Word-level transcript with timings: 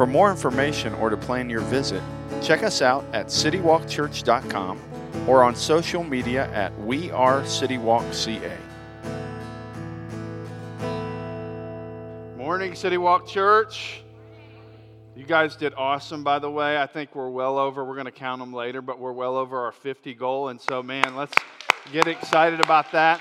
For 0.00 0.06
more 0.06 0.30
information 0.30 0.94
or 0.94 1.10
to 1.10 1.16
plan 1.18 1.50
your 1.50 1.60
visit, 1.60 2.02
check 2.40 2.62
us 2.62 2.80
out 2.80 3.04
at 3.12 3.26
citywalkchurch.com 3.26 4.80
or 5.28 5.42
on 5.44 5.54
social 5.54 6.02
media 6.02 6.50
at 6.54 6.74
We 6.80 7.10
Are 7.10 7.42
CityWalkCA. 7.42 8.56
Morning, 12.38 12.74
City 12.74 12.96
Walk 12.96 13.28
Church. 13.28 14.02
You 15.14 15.26
guys 15.26 15.54
did 15.54 15.74
awesome, 15.74 16.24
by 16.24 16.38
the 16.38 16.50
way. 16.50 16.78
I 16.78 16.86
think 16.86 17.14
we're 17.14 17.28
well 17.28 17.58
over, 17.58 17.84
we're 17.84 17.92
going 17.92 18.06
to 18.06 18.10
count 18.10 18.40
them 18.40 18.54
later, 18.54 18.80
but 18.80 18.98
we're 18.98 19.12
well 19.12 19.36
over 19.36 19.58
our 19.66 19.72
50 19.72 20.14
goal. 20.14 20.48
And 20.48 20.58
so, 20.58 20.82
man, 20.82 21.14
let's 21.14 21.34
get 21.92 22.06
excited 22.06 22.60
about 22.60 22.90
that. 22.92 23.20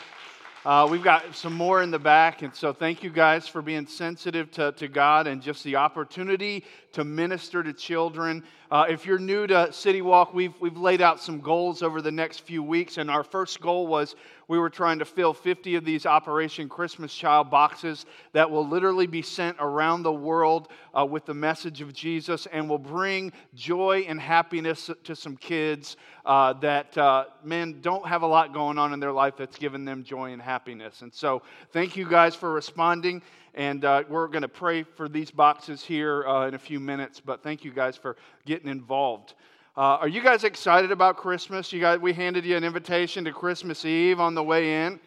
Uh, 0.66 0.86
we've 0.91 1.04
got 1.04 1.34
some 1.34 1.54
more 1.54 1.81
in 1.81 1.90
the 1.90 1.98
back, 1.98 2.41
and 2.41 2.54
so 2.54 2.73
thank 2.73 3.02
you 3.02 3.09
guys 3.09 3.48
for 3.48 3.62
being 3.62 3.88
sensitive 3.88 4.52
to, 4.52 4.73
to 4.73 4.90
God 4.90 5.26
and 5.26 5.41
just 5.41 5.63
the 5.63 5.77
opportunity 5.77 6.66
to 6.91 7.05
minister 7.05 7.63
to 7.63 7.72
children. 7.72 8.44
Uh, 8.70 8.86
if 8.90 9.05
you're 9.05 9.20
new 9.20 9.48
to 9.48 9.72
City 9.72 10.02
Walk, 10.02 10.34
we've, 10.34 10.53
we've 10.59 10.76
laid 10.76 11.02
out 11.02 11.22
some 11.22 11.39
goals 11.39 11.81
over 11.81 12.02
the 12.02 12.11
next 12.11 12.42
few 12.42 12.61
weeks, 12.61 12.98
and 12.98 13.09
our 13.09 13.23
first 13.23 13.61
goal 13.61 13.88
was 13.88 14.17
we 14.50 14.58
were 14.58 14.69
trying 14.69 14.97
to 15.00 15.05
fill 15.05 15.33
50 15.33 15.75
of 15.75 15.86
these 15.86 16.08
Operation 16.08 16.67
Christmas 16.67 17.14
Child 17.14 17.52
boxes 17.52 18.08
that 18.33 18.50
will 18.50 18.67
literally 18.67 19.05
be 19.05 19.22
sent 19.22 19.55
around 19.59 20.02
the 20.02 20.11
world 20.11 20.69
uh, 20.97 21.05
with 21.05 21.25
the 21.25 21.36
message 21.36 21.81
of 21.81 21.94
Jesus 21.94 22.47
and 22.47 22.67
will 22.67 22.80
bring 22.80 23.31
joy 23.53 24.05
and 24.08 24.20
happiness 24.20 24.89
to 25.03 25.16
some 25.16 25.38
kids 25.38 25.97
uh, 26.25 26.53
that, 26.53 26.97
uh, 26.97 27.25
men, 27.44 27.80
don't 27.81 28.05
have 28.08 28.23
a 28.23 28.27
lot 28.27 28.52
going 28.52 28.80
on 28.80 28.92
in 28.92 29.00
their 29.00 29.11
life 29.11 29.36
that's 29.38 29.58
given 29.58 29.86
them 29.86 30.03
joy 30.03 30.33
and 30.33 30.42
happiness. 30.42 31.03
And 31.03 31.14
so, 31.14 31.44
thank 31.72 31.95
you 31.95 32.09
guys 32.09 32.33
for 32.33 32.52
responding. 32.52 33.22
And 33.53 33.86
uh, 33.86 34.03
we're 34.09 34.27
going 34.27 34.42
to 34.42 34.47
pray 34.47 34.81
for 34.81 35.08
these 35.08 35.30
boxes 35.30 35.83
here 35.83 36.27
uh, 36.27 36.47
in 36.47 36.55
a 36.55 36.59
few 36.59 36.80
minutes. 36.80 37.20
But 37.20 37.44
thank 37.44 37.64
you 37.64 37.72
guys 37.72 37.97
for 37.97 38.16
getting 38.45 38.70
involved. 38.70 39.36
Uh, 39.80 39.97
are 40.02 40.09
you 40.09 40.22
guys 40.22 40.44
excited 40.44 40.91
about 40.91 41.16
Christmas? 41.16 41.72
You 41.72 41.80
guys, 41.80 41.99
we 41.99 42.11
handed 42.11 42.44
you 42.44 42.58
an 42.58 42.66
invitation 42.66 43.23
to 43.23 43.31
Christmas 43.31 43.86
Eve 43.86 44.19
on 44.19 44.36
the 44.36 44.44
way 44.44 44.83
in. 44.83 44.99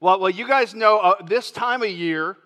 Well, 0.00 0.18
well, 0.18 0.30
you 0.30 0.48
guys 0.48 0.74
know 0.74 0.96
uh, 0.96 1.22
this 1.26 1.50
time 1.50 1.82
of 1.82 1.90
year 1.90 2.38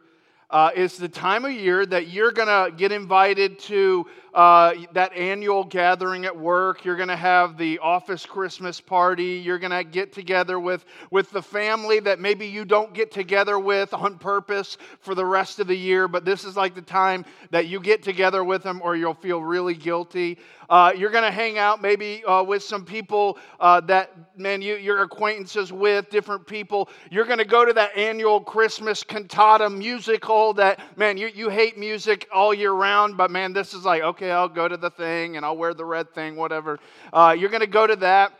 uh, 0.50 0.70
is 0.74 0.96
the 0.96 1.08
time 1.08 1.44
of 1.44 1.52
year 1.52 1.86
that 1.86 2.08
you're 2.08 2.32
going 2.32 2.48
to 2.48 2.76
get 2.76 2.90
invited 2.90 3.60
to 3.60 4.04
uh, 4.34 4.74
that 4.92 5.12
annual 5.12 5.64
gathering 5.64 6.24
at 6.24 6.36
work. 6.36 6.84
You're 6.84 6.96
going 6.96 7.08
to 7.08 7.16
have 7.16 7.56
the 7.56 7.78
office 7.78 8.26
Christmas 8.26 8.80
party. 8.80 9.40
You're 9.44 9.58
going 9.58 9.70
to 9.70 9.84
get 9.84 10.12
together 10.12 10.58
with, 10.58 10.84
with 11.10 11.30
the 11.30 11.42
family 11.42 12.00
that 12.00 12.18
maybe 12.18 12.46
you 12.46 12.64
don't 12.64 12.92
get 12.92 13.12
together 13.12 13.58
with 13.58 13.94
on 13.94 14.18
purpose 14.18 14.76
for 14.98 15.14
the 15.14 15.24
rest 15.24 15.60
of 15.60 15.68
the 15.68 15.76
year, 15.76 16.08
but 16.08 16.24
this 16.24 16.44
is 16.44 16.56
like 16.56 16.74
the 16.74 16.82
time 16.82 17.24
that 17.50 17.68
you 17.68 17.80
get 17.80 18.02
together 18.02 18.42
with 18.42 18.64
them 18.64 18.80
or 18.82 18.96
you'll 18.96 19.14
feel 19.14 19.40
really 19.42 19.74
guilty. 19.74 20.38
Uh, 20.70 20.92
you're 20.96 21.10
going 21.10 21.24
to 21.24 21.32
hang 21.32 21.58
out 21.58 21.82
maybe 21.82 22.24
uh, 22.24 22.42
with 22.44 22.62
some 22.62 22.84
people 22.84 23.36
uh, 23.58 23.80
that, 23.80 24.12
man, 24.38 24.62
you, 24.62 24.76
your 24.76 25.02
acquaintances 25.02 25.72
with, 25.72 26.08
different 26.10 26.46
people. 26.46 26.88
You're 27.10 27.24
going 27.24 27.38
to 27.38 27.44
go 27.44 27.64
to 27.64 27.72
that 27.72 27.96
annual 27.96 28.40
Christmas 28.40 29.02
cantata 29.02 29.68
musical 29.68 30.54
that, 30.54 30.80
man, 30.96 31.18
you, 31.18 31.26
you 31.26 31.48
hate 31.48 31.76
music 31.76 32.28
all 32.32 32.54
year 32.54 32.72
round, 32.72 33.16
but 33.16 33.32
man, 33.32 33.52
this 33.52 33.74
is 33.74 33.84
like, 33.84 34.02
okay, 34.02 34.30
I'll 34.30 34.48
go 34.48 34.68
to 34.68 34.76
the 34.76 34.90
thing 34.90 35.36
and 35.36 35.44
I'll 35.44 35.56
wear 35.56 35.74
the 35.74 35.84
red 35.84 36.14
thing, 36.14 36.36
whatever. 36.36 36.78
Uh, 37.12 37.34
you're 37.36 37.50
going 37.50 37.62
to 37.62 37.66
go 37.66 37.88
to 37.88 37.96
that. 37.96 38.32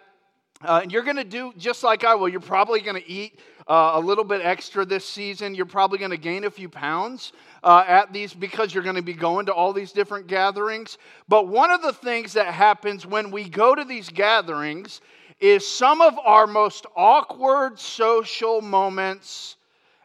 Uh, 0.63 0.81
and 0.83 0.93
you're 0.93 1.03
going 1.03 1.17
to 1.17 1.25
do 1.25 1.53
just 1.57 1.83
like 1.83 2.05
I 2.05 2.15
will. 2.15 2.29
You're 2.29 2.39
probably 2.39 2.81
going 2.81 3.01
to 3.01 3.11
eat 3.11 3.41
uh, 3.67 3.93
a 3.95 4.01
little 4.01 4.25
bit 4.25 4.43
extra 4.45 4.85
this 4.85 5.09
season. 5.09 5.55
You're 5.55 5.65
probably 5.65 5.99
going 5.99 6.11
to 6.11 6.19
gain 6.19 6.45
a 6.45 6.51
few 6.51 6.69
pounds 6.69 7.33
uh, 7.63 7.85
at 7.87 8.13
these 8.13 8.33
because 8.35 8.73
you're 8.73 8.83
going 8.83 8.97
to 8.97 9.03
be 9.03 9.13
going 9.13 9.47
to 9.47 9.53
all 9.53 9.73
these 9.73 9.93
different 9.93 10.27
gatherings. 10.27 10.99
But 11.29 11.49
one 11.49 11.71
of 11.71 11.83
the 11.83 11.93
things 11.93 12.33
that 12.35 12.47
happens 12.47 13.07
when 13.07 13.31
we 13.31 13.49
go 13.49 13.75
to 13.75 13.85
these 13.85 14.09
gatherings 14.09 15.01
is 15.41 15.67
some 15.67 16.01
of 16.01 16.19
our 16.19 16.47
most 16.47 16.87
awkward 16.97 17.79
social 17.79 18.61
moments 18.61 19.57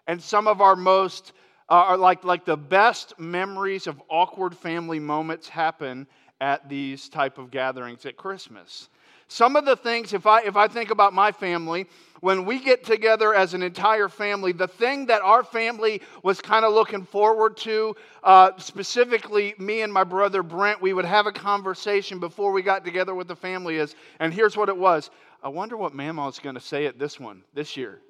and 0.08 0.22
some 0.22 0.48
of 0.48 0.62
our 0.62 0.76
most 0.76 1.34
uh, 1.70 1.74
are 1.74 1.98
like, 1.98 2.24
like 2.24 2.46
the 2.46 2.58
best 2.58 3.18
memories 3.20 3.88
of 3.88 4.02
awkward 4.10 4.56
family 4.56 5.00
moments 5.00 5.50
happen 5.50 6.08
at 6.42 6.68
these 6.70 7.10
type 7.10 7.38
of 7.38 7.50
gatherings 7.50 8.06
at 8.06 8.18
christmas 8.18 8.90
some 9.28 9.56
of 9.56 9.66
the 9.66 9.76
things, 9.76 10.14
if 10.14 10.28
I, 10.28 10.42
if 10.42 10.56
I 10.56 10.68
think 10.68 10.92
about 10.92 11.14
my 11.14 11.32
family, 11.32 11.88
when 12.22 12.46
we 12.46 12.60
get 12.60 12.84
together 12.84 13.34
as 13.34 13.54
an 13.54 13.62
entire 13.62 14.10
family, 14.10 14.52
the 14.52 14.68
thing 14.68 15.06
that 15.08 15.22
our 15.22 15.44
family 15.44 16.02
was 16.24 16.42
kind 16.42 16.66
of 16.66 16.74
looking 16.74 17.04
forward 17.04 17.58
to, 17.58 17.96
uh, 18.24 18.52
specifically 18.58 19.54
me 19.58 19.82
and 19.82 19.92
my 19.92 20.04
brother 20.04 20.42
Brent, 20.42 20.82
we 20.82 20.94
would 20.94 21.06
have 21.06 21.28
a 21.28 21.32
conversation 21.32 22.20
before 22.20 22.52
we 22.52 22.62
got 22.62 22.86
together 22.86 23.14
with 23.14 23.28
the 23.28 23.36
family 23.36 23.78
is, 23.78 23.96
and 24.20 24.34
here's 24.34 24.56
what 24.58 24.70
it 24.70 24.78
was 24.78 25.10
I 25.44 25.50
wonder 25.50 25.78
what 25.78 25.94
Mama's 25.94 26.40
going 26.40 26.56
to 26.56 26.62
say 26.62 26.88
at 26.88 26.98
this 26.98 27.20
one 27.20 27.44
this 27.54 27.78
year. 27.78 28.02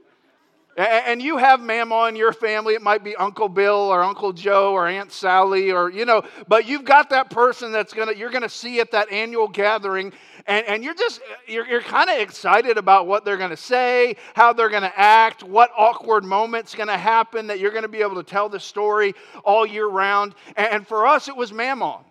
And 0.78 1.22
you 1.22 1.38
have 1.38 1.62
Mama 1.62 2.08
in 2.09 2.18
your 2.18 2.34
family. 2.34 2.74
It 2.74 2.81
might 2.81 3.02
be 3.02 3.16
Uncle 3.16 3.47
Bill 3.47 3.75
or 3.75 4.03
Uncle 4.03 4.34
Joe 4.34 4.74
or 4.74 4.88
Aunt 4.88 5.09
Sally 5.09 5.72
or, 5.72 5.90
you 5.90 6.03
know, 6.03 6.24
but 6.50 6.68
you've 6.68 6.84
got 6.84 7.09
that 7.12 7.30
person 7.30 7.72
that's 7.72 7.94
going 7.94 8.09
to, 8.09 8.18
you're 8.18 8.30
going 8.30 8.41
to 8.41 8.50
see 8.50 8.81
at 8.81 8.91
that 8.91 9.09
annual 9.09 9.47
gathering 9.47 10.12
and, 10.47 10.66
and 10.68 10.84
you're 10.84 10.94
just 10.94 11.22
you're, 11.47 11.66
you're 11.68 11.81
kind 11.81 12.09
of 12.09 12.19
excited 12.19 12.78
about 12.78 13.08
what 13.08 13.25
they're 13.25 13.38
going 13.38 13.50
to 13.52 13.58
say 13.58 14.16
how 14.34 14.53
they're 14.53 14.69
going 14.69 14.84
to 14.84 15.00
act 15.00 15.44
what 15.44 15.72
awkward 15.78 16.24
moments 16.24 16.75
going 16.75 16.88
to 16.88 16.97
happen 16.97 17.47
that 17.47 17.59
you're 17.59 17.72
going 17.72 17.84
to 17.84 17.90
be 17.90 18.02
able 18.02 18.16
to 18.16 18.24
tell 18.24 18.50
the 18.50 18.59
story 18.59 19.13
all 19.44 19.66
year 19.66 19.88
round 19.88 20.36
and, 20.56 20.88
for 20.88 21.07
us 21.07 21.28
it 21.28 21.36
was 21.36 21.52
Mama. 21.52 22.02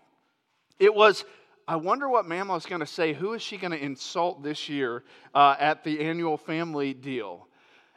it 0.79 0.95
was 0.95 1.25
I 1.67 1.77
wonder 1.77 2.09
what 2.09 2.27
Mama 2.27 2.57
is 2.57 2.67
going 2.67 2.81
to 2.81 2.87
say. 2.87 3.15
Who 3.15 3.33
is 3.33 3.41
she 3.41 3.57
going 3.57 3.71
to 3.71 3.83
insult 3.83 4.43
this 4.43 4.69
year 4.69 5.03
uh, 5.35 5.57
at 5.59 5.83
the 5.83 6.01
annual 6.01 6.37
family 6.37 6.93
deal? 6.93 7.49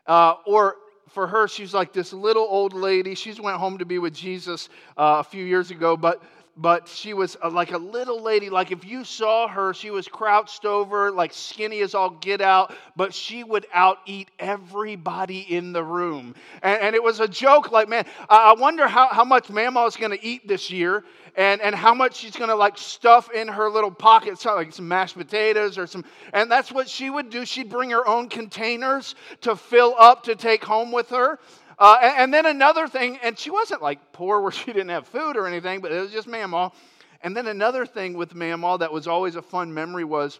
Uh, 0.07 0.35
or 0.45 0.77
for 1.09 1.27
her, 1.27 1.47
she's 1.47 1.73
like 1.73 1.93
this 1.93 2.13
little 2.13 2.45
old 2.49 2.73
lady. 2.73 3.15
She's 3.15 3.39
went 3.39 3.57
home 3.57 3.77
to 3.77 3.85
be 3.85 3.99
with 3.99 4.13
Jesus 4.13 4.69
uh, 4.97 5.17
a 5.19 5.23
few 5.23 5.43
years 5.43 5.71
ago, 5.71 5.97
but 5.97 6.21
but 6.57 6.87
she 6.87 7.13
was 7.13 7.37
a, 7.41 7.49
like 7.49 7.71
a 7.71 7.77
little 7.77 8.21
lady. 8.21 8.49
Like 8.49 8.71
if 8.71 8.83
you 8.83 9.03
saw 9.03 9.47
her, 9.47 9.73
she 9.73 9.91
was 9.91 10.07
crouched 10.07 10.65
over, 10.65 11.11
like 11.11 11.33
skinny 11.33 11.81
as 11.81 11.93
all 11.93 12.09
get 12.09 12.41
out, 12.41 12.73
but 12.95 13.13
she 13.13 13.43
would 13.43 13.67
out 13.73 13.99
eat 14.05 14.29
everybody 14.39 15.39
in 15.41 15.71
the 15.71 15.83
room. 15.83 16.35
And, 16.63 16.81
and 16.81 16.95
it 16.95 17.03
was 17.03 17.19
a 17.19 17.27
joke 17.27 17.71
like, 17.71 17.87
man, 17.87 18.05
I 18.29 18.53
wonder 18.53 18.87
how, 18.87 19.07
how 19.07 19.23
much 19.23 19.49
Mama 19.49 19.85
is 19.85 19.95
going 19.95 20.11
to 20.11 20.25
eat 20.25 20.47
this 20.47 20.71
year 20.71 21.03
and, 21.35 21.61
and 21.61 21.75
how 21.75 21.93
much 21.93 22.15
she's 22.15 22.35
going 22.35 22.49
to 22.49 22.55
like 22.55 22.77
stuff 22.77 23.31
in 23.31 23.47
her 23.47 23.69
little 23.69 23.91
pocket, 23.91 24.43
like 24.43 24.73
some 24.73 24.87
mashed 24.87 25.15
potatoes 25.15 25.77
or 25.77 25.85
some. 25.85 26.03
And 26.33 26.51
that's 26.51 26.71
what 26.71 26.89
she 26.89 27.11
would 27.11 27.29
do. 27.29 27.45
She'd 27.45 27.69
bring 27.69 27.91
her 27.91 28.07
own 28.07 28.27
containers 28.27 29.13
to 29.41 29.55
fill 29.55 29.95
up 29.99 30.23
to 30.23 30.35
take 30.35 30.63
home 30.65 30.91
with 30.91 31.09
her. 31.09 31.39
Uh, 31.79 31.97
and, 32.01 32.17
and, 32.17 32.33
then 32.33 32.45
another 32.47 32.87
thing, 32.87 33.19
and 33.21 33.37
she 33.37 33.51
wasn't 33.51 33.81
like 33.81 34.11
poor 34.11 34.41
where 34.41 34.51
she 34.61 34.65
didn't 34.65 34.89
have 34.89 35.07
food 35.07 35.37
or 35.37 35.47
anything, 35.47 35.81
but 35.81 35.91
it 35.91 35.99
was 35.99 36.11
just 36.11 36.27
Mamaw. 36.27 36.73
And 37.21 37.35
then 37.35 37.47
another 37.47 37.85
thing 37.85 38.13
with 38.15 38.33
Mamaw 38.33 38.79
that 38.79 38.91
was 38.91 39.07
always 39.07 39.35
a 39.35 39.41
fun 39.41 39.73
memory 39.73 40.03
was 40.03 40.39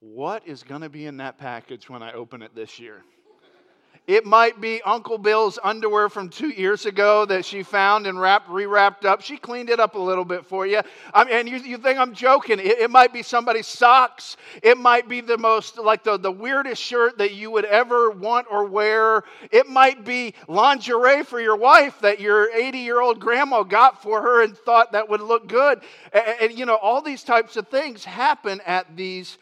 what 0.00 0.46
is 0.46 0.62
going 0.62 0.82
to 0.82 0.88
be 0.88 1.06
in 1.06 1.16
that 1.18 1.38
package 1.38 1.88
when 1.88 2.02
I 2.02 2.12
open 2.12 2.42
it 2.42 2.54
this 2.54 2.78
year? 2.78 3.02
It 4.06 4.24
might 4.24 4.60
be 4.60 4.80
Uncle 4.82 5.18
Bill's 5.18 5.58
underwear 5.64 6.08
from 6.08 6.28
two 6.28 6.50
years 6.50 6.86
ago 6.86 7.24
that 7.26 7.44
she 7.44 7.64
found 7.64 8.06
and 8.06 8.20
wrapped, 8.20 8.48
rewrapped 8.48 9.04
up. 9.04 9.20
She 9.20 9.36
cleaned 9.36 9.68
it 9.68 9.80
up 9.80 9.96
a 9.96 9.98
little 9.98 10.24
bit 10.24 10.46
for 10.46 10.64
you. 10.64 10.80
I 11.12 11.24
mean, 11.24 11.34
and 11.34 11.48
you, 11.48 11.56
you 11.58 11.76
think 11.76 11.98
I'm 11.98 12.14
joking. 12.14 12.60
It, 12.60 12.78
it, 12.78 12.90
might 12.90 13.12
be 13.12 13.24
somebody's 13.24 13.66
socks. 13.66 14.36
It 14.62 14.78
might 14.78 15.08
be 15.08 15.22
the 15.22 15.36
most, 15.36 15.76
like 15.76 16.04
the, 16.04 16.18
the 16.18 16.30
weirdest 16.30 16.80
shirt 16.80 17.18
that 17.18 17.32
you 17.34 17.50
would 17.50 17.64
ever 17.64 18.10
want 18.12 18.46
or 18.48 18.64
wear. 18.64 19.24
It 19.50 19.66
might 19.66 20.04
be 20.04 20.34
lingerie 20.46 21.24
for 21.24 21.40
your 21.40 21.56
wife 21.56 21.98
that 22.02 22.20
your 22.20 22.48
80 22.54 22.78
year 22.78 23.00
old 23.00 23.18
grandma 23.18 23.64
got 23.64 24.04
for 24.04 24.22
her 24.22 24.44
and 24.44 24.56
thought 24.56 24.92
that 24.92 25.08
would 25.08 25.20
look 25.20 25.48
good. 25.48 25.80
And, 26.12 26.36
and, 26.42 26.52
you 26.56 26.64
know, 26.64 26.76
all 26.76 27.02
these 27.02 27.24
types 27.24 27.56
of 27.56 27.66
things 27.66 28.04
happen 28.04 28.60
at 28.66 28.96
these 28.96 29.36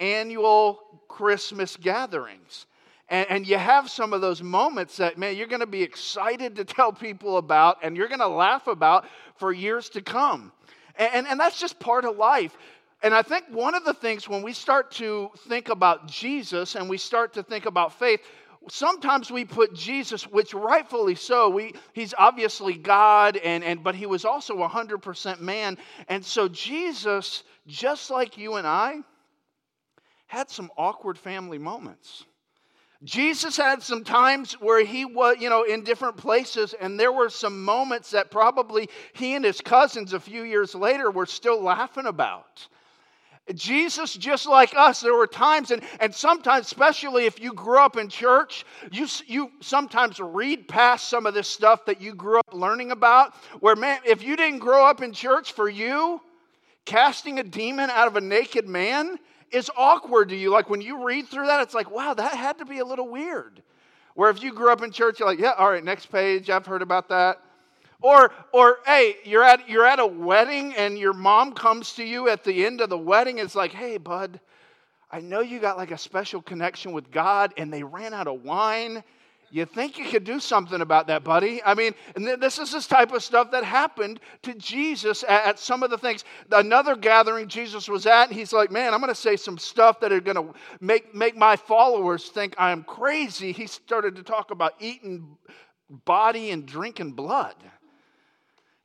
annual 0.00 1.02
Christmas 1.06 1.76
gatherings. 1.76 2.64
And, 3.08 3.26
and 3.30 3.46
you 3.46 3.56
have 3.56 3.88
some 3.88 4.12
of 4.12 4.20
those 4.20 4.42
moments 4.42 4.96
that, 4.96 5.16
man, 5.16 5.36
you're 5.36 5.46
going 5.46 5.60
to 5.60 5.66
be 5.66 5.82
excited 5.82 6.56
to 6.56 6.64
tell 6.64 6.92
people 6.92 7.38
about 7.38 7.78
and 7.82 7.96
you're 7.96 8.08
going 8.08 8.20
to 8.20 8.28
laugh 8.28 8.66
about 8.66 9.06
for 9.36 9.52
years 9.52 9.88
to 9.90 10.02
come. 10.02 10.52
And, 10.96 11.14
and, 11.14 11.26
and 11.28 11.40
that's 11.40 11.58
just 11.58 11.78
part 11.78 12.04
of 12.04 12.16
life. 12.16 12.56
And 13.02 13.14
I 13.14 13.22
think 13.22 13.44
one 13.50 13.74
of 13.74 13.84
the 13.84 13.94
things 13.94 14.28
when 14.28 14.42
we 14.42 14.52
start 14.52 14.90
to 14.92 15.30
think 15.48 15.68
about 15.68 16.08
Jesus 16.08 16.74
and 16.74 16.88
we 16.88 16.96
start 16.96 17.34
to 17.34 17.42
think 17.42 17.66
about 17.66 17.92
faith, 17.98 18.20
sometimes 18.68 19.30
we 19.30 19.44
put 19.44 19.74
Jesus, 19.74 20.26
which 20.26 20.54
rightfully 20.54 21.14
so, 21.14 21.48
we, 21.48 21.74
he's 21.92 22.14
obviously 22.16 22.74
God, 22.74 23.36
and, 23.36 23.62
and, 23.62 23.84
but 23.84 23.94
he 23.94 24.06
was 24.06 24.24
also 24.24 24.56
100% 24.56 25.40
man. 25.40 25.78
And 26.08 26.24
so 26.24 26.48
Jesus, 26.48 27.44
just 27.66 28.10
like 28.10 28.38
you 28.38 28.54
and 28.54 28.66
I, 28.66 29.00
had 30.26 30.50
some 30.50 30.70
awkward 30.76 31.18
family 31.18 31.58
moments. 31.58 32.24
Jesus 33.06 33.56
had 33.56 33.84
some 33.84 34.02
times 34.02 34.54
where 34.54 34.84
he 34.84 35.04
was, 35.04 35.36
you 35.38 35.48
know, 35.48 35.62
in 35.62 35.84
different 35.84 36.16
places, 36.16 36.74
and 36.74 36.98
there 36.98 37.12
were 37.12 37.30
some 37.30 37.64
moments 37.64 38.10
that 38.10 38.32
probably 38.32 38.88
he 39.12 39.36
and 39.36 39.44
his 39.44 39.60
cousins 39.60 40.12
a 40.12 40.18
few 40.18 40.42
years 40.42 40.74
later 40.74 41.08
were 41.08 41.24
still 41.24 41.62
laughing 41.62 42.06
about. 42.06 42.66
Jesus, 43.54 44.14
just 44.14 44.46
like 44.46 44.74
us, 44.76 45.00
there 45.00 45.14
were 45.14 45.28
times, 45.28 45.70
and, 45.70 45.84
and 46.00 46.12
sometimes, 46.12 46.66
especially 46.66 47.26
if 47.26 47.40
you 47.40 47.52
grew 47.52 47.78
up 47.78 47.96
in 47.96 48.08
church, 48.08 48.66
you, 48.90 49.06
you 49.28 49.52
sometimes 49.60 50.18
read 50.18 50.66
past 50.66 51.08
some 51.08 51.26
of 51.26 51.34
this 51.34 51.46
stuff 51.46 51.84
that 51.84 52.00
you 52.00 52.12
grew 52.12 52.40
up 52.40 52.52
learning 52.52 52.90
about. 52.90 53.36
Where, 53.60 53.76
man, 53.76 54.00
if 54.04 54.20
you 54.24 54.34
didn't 54.34 54.58
grow 54.58 54.84
up 54.84 55.00
in 55.00 55.12
church 55.12 55.52
for 55.52 55.68
you, 55.68 56.20
casting 56.86 57.38
a 57.38 57.44
demon 57.44 57.88
out 57.88 58.08
of 58.08 58.16
a 58.16 58.20
naked 58.20 58.66
man 58.66 59.16
is 59.52 59.70
awkward 59.76 60.28
to 60.30 60.36
you. 60.36 60.50
Like 60.50 60.68
when 60.68 60.80
you 60.80 61.04
read 61.04 61.28
through 61.28 61.46
that, 61.46 61.60
it's 61.62 61.74
like, 61.74 61.90
wow, 61.90 62.14
that 62.14 62.34
had 62.34 62.58
to 62.58 62.64
be 62.64 62.78
a 62.78 62.84
little 62.84 63.08
weird. 63.08 63.62
Where 64.14 64.30
if 64.30 64.42
you 64.42 64.52
grew 64.52 64.72
up 64.72 64.82
in 64.82 64.90
church, 64.90 65.20
you're 65.20 65.28
like, 65.28 65.38
yeah, 65.38 65.52
all 65.58 65.70
right, 65.70 65.84
next 65.84 66.06
page, 66.06 66.48
I've 66.48 66.66
heard 66.66 66.82
about 66.82 67.08
that. 67.10 67.42
Or, 68.00 68.32
or 68.52 68.78
hey, 68.86 69.16
you're 69.24 69.42
at, 69.42 69.68
you're 69.68 69.86
at 69.86 69.98
a 69.98 70.06
wedding 70.06 70.74
and 70.74 70.98
your 70.98 71.12
mom 71.12 71.52
comes 71.52 71.94
to 71.94 72.04
you 72.04 72.28
at 72.28 72.44
the 72.44 72.64
end 72.64 72.80
of 72.80 72.90
the 72.90 72.98
wedding. 72.98 73.38
It's 73.38 73.54
like, 73.54 73.72
hey, 73.72 73.96
bud, 73.96 74.40
I 75.10 75.20
know 75.20 75.40
you 75.40 75.60
got 75.60 75.76
like 75.76 75.90
a 75.90 75.98
special 75.98 76.42
connection 76.42 76.92
with 76.92 77.10
God 77.10 77.54
and 77.56 77.72
they 77.72 77.82
ran 77.82 78.12
out 78.12 78.26
of 78.26 78.42
wine. 78.42 79.02
You 79.50 79.64
think 79.64 79.96
you 79.98 80.04
could 80.06 80.24
do 80.24 80.40
something 80.40 80.80
about 80.80 81.06
that, 81.06 81.22
buddy? 81.22 81.62
I 81.64 81.74
mean, 81.74 81.94
this 82.16 82.58
is 82.58 82.72
this 82.72 82.86
type 82.86 83.12
of 83.12 83.22
stuff 83.22 83.52
that 83.52 83.64
happened 83.64 84.20
to 84.42 84.54
Jesus 84.54 85.22
at, 85.22 85.46
at 85.46 85.58
some 85.58 85.82
of 85.82 85.90
the 85.90 85.98
things. 85.98 86.24
Another 86.50 86.96
gathering 86.96 87.48
Jesus 87.48 87.88
was 87.88 88.06
at, 88.06 88.32
he's 88.32 88.52
like, 88.52 88.70
man, 88.70 88.92
I'm 88.92 89.00
going 89.00 89.12
to 89.12 89.14
say 89.14 89.36
some 89.36 89.56
stuff 89.56 90.00
that 90.00 90.12
are 90.12 90.20
going 90.20 90.36
to 90.36 90.54
make, 90.80 91.14
make 91.14 91.36
my 91.36 91.56
followers 91.56 92.28
think 92.28 92.54
I'm 92.58 92.82
crazy. 92.82 93.52
He 93.52 93.66
started 93.66 94.16
to 94.16 94.22
talk 94.22 94.50
about 94.50 94.74
eating 94.80 95.36
body 96.04 96.50
and 96.50 96.66
drinking 96.66 97.12
blood. 97.12 97.54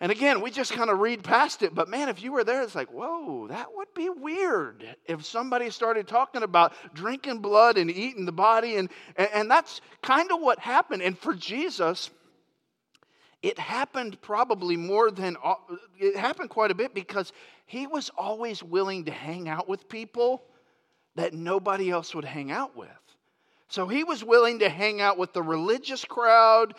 And 0.01 0.11
again, 0.11 0.41
we 0.41 0.49
just 0.49 0.73
kind 0.73 0.89
of 0.89 0.99
read 0.99 1.23
past 1.23 1.61
it, 1.61 1.75
but 1.75 1.87
man, 1.87 2.09
if 2.09 2.23
you 2.23 2.31
were 2.31 2.43
there, 2.43 2.63
it's 2.63 2.73
like, 2.73 2.91
whoa, 2.91 3.47
that 3.49 3.67
would 3.75 3.93
be 3.93 4.09
weird 4.09 4.83
if 5.05 5.23
somebody 5.23 5.69
started 5.69 6.07
talking 6.07 6.41
about 6.41 6.73
drinking 6.95 7.37
blood 7.37 7.77
and 7.77 7.91
eating 7.91 8.25
the 8.25 8.31
body. 8.31 8.77
And, 8.77 8.89
and, 9.15 9.49
that's 9.49 9.79
kind 10.01 10.31
of 10.31 10.41
what 10.41 10.57
happened. 10.57 11.03
And 11.03 11.15
for 11.15 11.35
Jesus, 11.35 12.09
it 13.43 13.59
happened 13.59 14.19
probably 14.21 14.75
more 14.75 15.11
than, 15.11 15.37
it 15.99 16.15
happened 16.15 16.49
quite 16.49 16.71
a 16.71 16.75
bit 16.75 16.95
because 16.95 17.31
he 17.67 17.85
was 17.85 18.09
always 18.17 18.63
willing 18.63 19.05
to 19.05 19.11
hang 19.11 19.47
out 19.47 19.69
with 19.69 19.87
people 19.87 20.41
that 21.13 21.31
nobody 21.31 21.91
else 21.91 22.15
would 22.15 22.25
hang 22.25 22.51
out 22.51 22.75
with. 22.75 22.89
So 23.67 23.87
he 23.87 24.03
was 24.03 24.23
willing 24.23 24.59
to 24.59 24.69
hang 24.69 24.99
out 24.99 25.19
with 25.19 25.31
the 25.31 25.43
religious 25.43 26.03
crowd, 26.03 26.73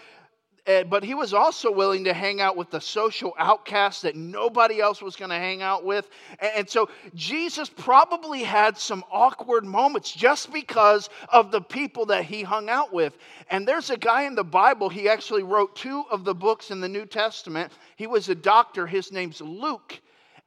but 0.64 1.02
he 1.02 1.14
was 1.14 1.34
also 1.34 1.72
willing 1.72 2.04
to 2.04 2.12
hang 2.12 2.40
out 2.40 2.56
with 2.56 2.70
the 2.70 2.80
social 2.80 3.34
outcasts 3.36 4.02
that 4.02 4.14
nobody 4.14 4.80
else 4.80 5.02
was 5.02 5.16
going 5.16 5.30
to 5.30 5.36
hang 5.36 5.60
out 5.60 5.84
with. 5.84 6.08
And 6.40 6.68
so 6.68 6.88
Jesus 7.14 7.68
probably 7.68 8.42
had 8.42 8.78
some 8.78 9.04
awkward 9.10 9.64
moments 9.64 10.12
just 10.12 10.52
because 10.52 11.10
of 11.30 11.50
the 11.50 11.60
people 11.60 12.06
that 12.06 12.24
he 12.24 12.42
hung 12.42 12.68
out 12.68 12.92
with. 12.92 13.18
And 13.50 13.66
there's 13.66 13.90
a 13.90 13.96
guy 13.96 14.22
in 14.22 14.36
the 14.36 14.44
Bible, 14.44 14.88
he 14.88 15.08
actually 15.08 15.42
wrote 15.42 15.74
two 15.74 16.04
of 16.10 16.24
the 16.24 16.34
books 16.34 16.70
in 16.70 16.80
the 16.80 16.88
New 16.88 17.06
Testament. 17.06 17.72
He 17.96 18.06
was 18.06 18.28
a 18.28 18.34
doctor, 18.34 18.86
his 18.86 19.10
name's 19.10 19.40
Luke. 19.40 20.00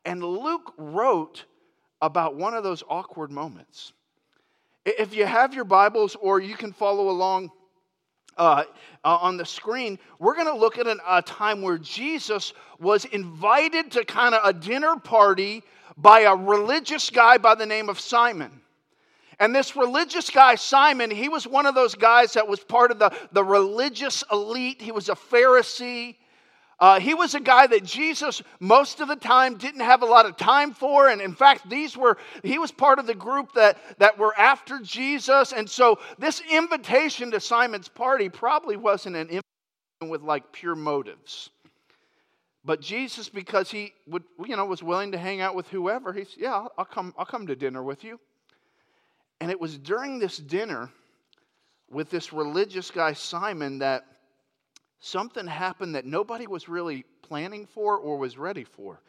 And 0.05 0.23
Luke 0.23 0.73
wrote 0.77 1.43
about 2.01 2.35
one 2.35 2.53
of 2.53 2.63
those 2.63 2.83
awkward 2.87 3.31
moments. 3.31 3.91
If 4.85 5.15
you 5.15 5.25
have 5.25 5.53
your 5.53 5.65
Bibles 5.65 6.15
or 6.15 6.39
you 6.39 6.55
can 6.55 6.71
follow 6.71 7.09
along, 7.09 7.51
uh, 8.37 8.63
uh, 9.03 9.17
on 9.21 9.37
the 9.37 9.45
screen, 9.45 9.97
we're 10.19 10.35
going 10.35 10.47
to 10.47 10.55
look 10.55 10.77
at 10.77 10.87
an, 10.87 10.99
a 11.07 11.21
time 11.21 11.61
where 11.61 11.77
Jesus 11.77 12.53
was 12.79 13.05
invited 13.05 13.91
to 13.91 14.05
kind 14.05 14.35
of 14.35 14.41
a 14.43 14.53
dinner 14.53 14.97
party 14.97 15.63
by 15.97 16.21
a 16.21 16.35
religious 16.35 17.09
guy 17.09 17.37
by 17.37 17.55
the 17.55 17.65
name 17.65 17.89
of 17.89 17.99
Simon. 17.99 18.61
And 19.39 19.53
this 19.53 19.75
religious 19.75 20.29
guy, 20.29 20.55
Simon, 20.55 21.11
he 21.11 21.29
was 21.29 21.45
one 21.45 21.65
of 21.65 21.75
those 21.75 21.95
guys 21.95 22.33
that 22.33 22.47
was 22.47 22.61
part 22.61 22.91
of 22.91 22.99
the, 22.99 23.11
the 23.31 23.43
religious 23.43 24.23
elite. 24.31 24.81
He 24.81 24.91
was 24.91 25.09
a 25.09 25.15
Pharisee. 25.15 26.15
Uh, 26.79 26.99
he 26.99 27.13
was 27.13 27.35
a 27.35 27.39
guy 27.39 27.67
that 27.67 27.85
Jesus 27.85 28.41
most 28.59 28.99
of 28.99 29.07
the 29.07 29.15
time 29.15 29.55
didn't 29.55 29.81
have 29.81 30.01
a 30.01 30.05
lot 30.05 30.25
of 30.25 30.35
time 30.35 30.73
for. 30.73 31.07
And 31.07 31.21
in 31.21 31.33
fact, 31.33 31.69
these 31.69 31.95
were, 31.95 32.17
he 32.43 32.59
was 32.59 32.71
part 32.71 32.99
of 32.99 33.07
the 33.07 33.15
group 33.15 33.53
that, 33.53 33.77
that 33.99 34.17
were 34.17 34.37
after 34.37 34.79
Jesus. 34.79 35.53
And 35.53 35.69
so 35.69 35.99
this 36.17 36.41
invitation 36.51 37.31
to 37.31 37.39
Simon's 37.39 37.87
party 37.87 38.27
probably 38.27 38.75
wasn't 38.75 39.15
an 39.15 39.27
invitation 39.27 40.09
with 40.09 40.21
like 40.21 40.51
pure 40.51 40.75
motives. 40.75 41.49
But 42.65 42.81
Jesus, 42.81 43.29
because 43.29 43.69
he 43.69 43.93
would, 44.07 44.23
you 44.43 44.57
know, 44.57 44.65
was 44.65 44.81
willing 44.81 45.11
to 45.11 45.19
hang 45.19 45.39
out 45.39 45.55
with 45.55 45.67
whoever, 45.69 46.11
he's, 46.11 46.35
yeah, 46.35 46.65
I'll 46.77 46.85
come, 46.85 47.13
I'll 47.17 47.25
come 47.25 47.47
to 47.47 47.55
dinner 47.55 47.83
with 47.83 48.03
you. 48.03 48.19
And 49.39 49.51
it 49.51 49.59
was 49.59 49.77
during 49.77 50.17
this 50.17 50.37
dinner 50.37 50.89
with 51.89 52.09
this 52.09 52.33
religious 52.33 52.89
guy, 52.89 53.13
Simon, 53.13 53.79
that 53.79 54.05
something 55.05 55.45
happened 55.45 55.95
that 55.95 56.05
nobody 56.05 56.47
was 56.47 56.67
really 56.67 57.05
planning 57.21 57.67
for 57.67 57.97
or 57.97 58.17
was 58.17 58.37
ready 58.37 58.63
for. 58.63 59.01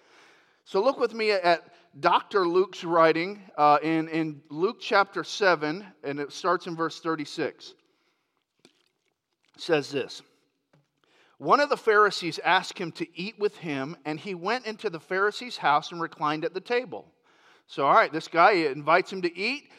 So 0.64 0.82
look 0.82 0.98
with 0.98 1.14
me 1.14 1.30
at 1.30 1.72
Dr. 2.00 2.46
Luke's 2.46 2.84
writing 2.84 3.40
uh, 3.56 3.78
in, 3.82 4.08
in 4.08 4.42
Luke 4.50 4.78
chapter 4.80 5.24
7, 5.24 5.86
and 6.04 6.20
it 6.20 6.32
starts 6.32 6.66
in 6.66 6.76
verse 6.76 7.00
36. 7.00 7.74
It 9.54 9.60
says 9.60 9.90
this 9.90 10.22
One 11.38 11.60
of 11.60 11.70
the 11.70 11.76
Pharisees 11.76 12.38
asked 12.44 12.78
him 12.78 12.92
to 12.92 13.06
eat 13.18 13.38
with 13.38 13.56
him, 13.56 13.96
and 14.04 14.20
he 14.20 14.34
went 14.34 14.66
into 14.66 14.90
the 14.90 15.00
Pharisee's 15.00 15.56
house 15.56 15.92
and 15.92 16.00
reclined 16.00 16.44
at 16.44 16.52
the 16.52 16.60
table. 16.60 17.06
So, 17.68 17.86
all 17.86 17.94
right, 17.94 18.12
this 18.12 18.28
guy 18.28 18.52
invites 18.52 19.12
him 19.12 19.22
to 19.22 19.38
eat. 19.38 19.70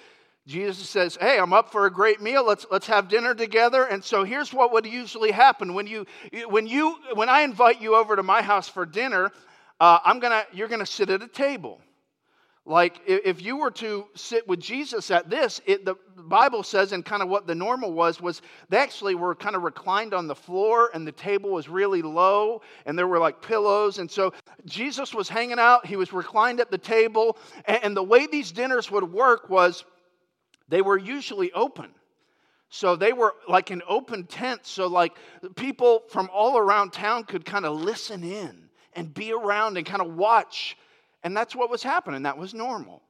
Jesus 0.48 0.88
says, 0.89 1.18
Hey, 1.20 1.38
I'm 1.38 1.51
up 1.51 1.72
for 1.72 1.86
a 1.86 1.92
great 1.92 2.22
meal. 2.22 2.46
Let's, 2.46 2.66
let's 2.72 2.88
have 2.88 3.10
dinner 3.10 3.36
together. 3.36 3.84
And 3.84 4.01
so 4.01 4.24
here's 4.24 4.54
what 4.54 4.72
would 4.72 4.86
usually 4.86 5.32
happen 5.32 5.74
when, 5.74 5.88
you, 5.88 6.06
when, 6.48 6.66
you, 6.66 6.96
when 7.16 7.27
I 7.27 7.42
invite 7.42 7.82
you 7.82 7.96
over 7.96 8.16
to 8.16 8.24
my 8.24 8.42
house 8.42 8.70
for 8.70 8.86
dinner, 8.86 9.30
uh, 9.82 10.00
I'm 10.06 10.20
gonna, 10.20 10.46
you're 10.54 10.70
going 10.70 10.80
to 10.80 10.86
sit 10.86 11.10
at 11.10 11.22
a 11.22 11.27
table. 11.27 11.82
Like 12.66 13.00
if 13.06 13.42
you 13.42 13.58
were 13.58 13.72
to 13.72 14.08
sit 14.16 14.46
with 14.46 14.60
Jesus 14.60 15.10
at 15.10 15.30
this, 15.30 15.62
it, 15.66 15.86
the 15.86 15.96
Bible 16.18 16.63
says, 16.63 16.92
and 16.92 17.04
kind 17.04 17.22
of 17.22 17.30
what 17.30 17.48
the 17.48 17.56
normal 17.56 17.94
was, 17.94 18.20
was 18.20 18.42
they 18.68 18.77
actually 18.77 19.16
were 19.16 19.36
kind 19.36 19.56
of 19.56 19.63
reclined 19.63 20.13
on 20.13 20.27
the 20.27 20.36
floor 20.36 20.92
and 20.94 21.08
the 21.08 21.13
table 21.13 21.51
was 21.51 21.70
really 21.70 22.01
low 22.01 22.62
and 22.86 22.98
there 22.98 23.08
were 23.08 23.20
like 23.20 23.42
pillows. 23.42 24.00
And 24.00 24.12
so 24.12 24.34
Jesus 24.66 25.13
was 25.13 25.30
hanging 25.30 25.60
out, 25.60 25.86
he 25.86 25.96
was 25.96 26.12
reclined 26.12 26.60
at 26.60 26.70
the 26.70 26.77
table. 26.77 27.38
And, 27.66 27.84
and 27.84 27.98
the 27.98 28.04
way 28.04 28.27
these 28.27 28.51
dinners 28.51 28.92
would 28.92 29.13
work 29.13 29.50
was, 29.50 29.86
they 30.69 30.81
were 30.81 30.97
usually 30.97 31.51
open. 31.53 31.91
So 32.69 32.95
they 32.95 33.13
were 33.13 33.36
like 33.47 33.71
an 33.71 33.81
open 33.88 34.25
tent. 34.25 34.65
So, 34.65 34.88
like, 34.88 35.13
people 35.55 36.03
from 36.09 36.29
all 36.33 36.57
around 36.57 36.91
town 36.91 37.24
could 37.24 37.45
kind 37.45 37.65
of 37.65 37.79
listen 37.79 38.24
in 38.24 38.69
and 38.93 39.13
be 39.13 39.31
around 39.31 39.77
and 39.77 39.86
kind 39.86 40.01
of 40.01 40.15
watch. 40.15 40.77
And 41.24 41.36
that's 41.36 41.55
what 41.55 41.69
was 41.69 41.81
happening. 41.81 42.24
That 42.24 42.38
was 42.38 42.53
normal. 42.53 43.01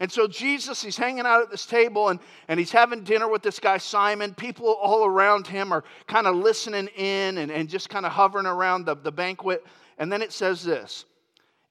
And 0.00 0.12
so, 0.12 0.28
Jesus, 0.28 0.82
he's 0.82 0.96
hanging 0.96 1.26
out 1.26 1.42
at 1.42 1.50
this 1.50 1.66
table 1.66 2.08
and, 2.08 2.20
and 2.48 2.60
he's 2.60 2.70
having 2.70 3.02
dinner 3.02 3.28
with 3.28 3.42
this 3.42 3.58
guy, 3.58 3.78
Simon. 3.78 4.34
People 4.34 4.68
all 4.74 5.04
around 5.06 5.46
him 5.46 5.72
are 5.72 5.84
kind 6.06 6.26
of 6.26 6.36
listening 6.36 6.88
in 6.88 7.38
and, 7.38 7.50
and 7.50 7.68
just 7.68 7.88
kind 7.88 8.06
of 8.06 8.12
hovering 8.12 8.46
around 8.46 8.84
the, 8.84 8.94
the 8.94 9.10
banquet. 9.10 9.64
And 9.96 10.12
then 10.12 10.22
it 10.22 10.32
says 10.32 10.62
this 10.62 11.06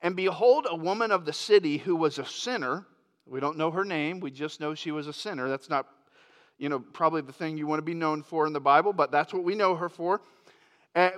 And 0.01 0.15
behold, 0.15 0.65
a 0.70 0.75
woman 0.75 1.12
of 1.12 1.24
the 1.24 1.34
city 1.34 1.77
who 1.77 1.96
was 1.96 2.17
a 2.17 2.25
sinner 2.25 2.86
we 3.29 3.39
don't 3.39 3.57
know 3.57 3.72
her 3.72 3.86
name. 3.86 4.19
We 4.19 4.31
just 4.31 4.60
know 4.60 4.75
she 4.75 4.91
was 4.91 5.07
a 5.07 5.13
sinner. 5.13 5.50
That's 5.50 5.69
not, 5.69 5.88
you 6.57 6.69
know, 6.69 6.79
probably 6.79 7.22
the 7.22 7.34
thing 7.34 7.57
you 7.57 7.67
want 7.67 7.79
to 7.79 7.86
be 7.86 7.93
known 7.93 8.24
for 8.24 8.48
in 8.48 8.53
the 8.53 8.60
Bible, 8.60 8.93
but 8.93 9.12
that's 9.12 9.34
what 9.34 9.43
we 9.43 9.55
know 9.55 9.75
her 9.75 9.89
for. 9.89 10.22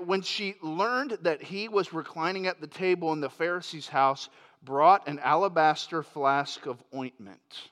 When 0.05 0.21
she 0.21 0.55
learned 0.61 1.19
that 1.21 1.41
he 1.41 1.69
was 1.69 1.93
reclining 1.93 2.47
at 2.47 2.59
the 2.59 2.67
table 2.67 3.13
in 3.13 3.21
the 3.21 3.29
Pharisee's 3.29 3.87
house, 3.87 4.29
brought 4.61 5.07
an 5.07 5.19
alabaster 5.19 6.03
flask 6.03 6.65
of 6.65 6.83
ointment. 6.93 7.69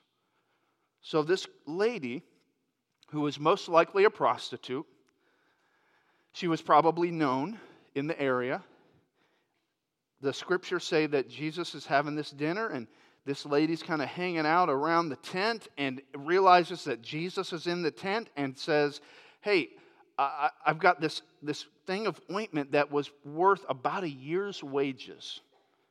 So 1.01 1.21
this 1.21 1.45
lady 1.65 2.23
who 3.11 3.21
was 3.21 3.39
most 3.39 3.69
likely 3.69 4.03
a 4.03 4.09
prostitute. 4.09 4.85
She 6.33 6.47
was 6.47 6.61
probably 6.61 7.11
known 7.11 7.59
in 7.95 8.07
the 8.07 8.19
area. 8.19 8.63
The 10.21 10.33
scriptures 10.33 10.83
say 10.83 11.07
that 11.07 11.29
Jesus 11.29 11.73
is 11.75 11.85
having 11.85 12.15
this 12.15 12.31
dinner, 12.31 12.67
and 12.67 12.87
this 13.27 13.45
lady's 13.45 13.83
kind 13.83 14.01
of 14.01 14.07
hanging 14.07 14.45
out 14.45 14.69
around 14.69 15.09
the 15.09 15.17
tent 15.17 15.67
and 15.77 16.01
realizes 16.15 16.85
that 16.85 17.01
Jesus 17.01 17.51
is 17.51 17.67
in 17.67 17.81
the 17.81 17.91
tent 17.91 18.29
and 18.37 18.57
says, 18.57 19.01
Hey, 19.41 19.69
I, 20.17 20.49
have 20.65 20.79
got 20.79 21.01
this, 21.01 21.21
this 21.43 21.65
thing 21.85 22.07
of 22.07 22.19
ointment 22.31 22.71
that 22.71 22.89
was 22.89 23.11
worth 23.25 23.65
about 23.67 24.03
a 24.03 24.09
year's 24.09 24.63
wages. 24.63 25.41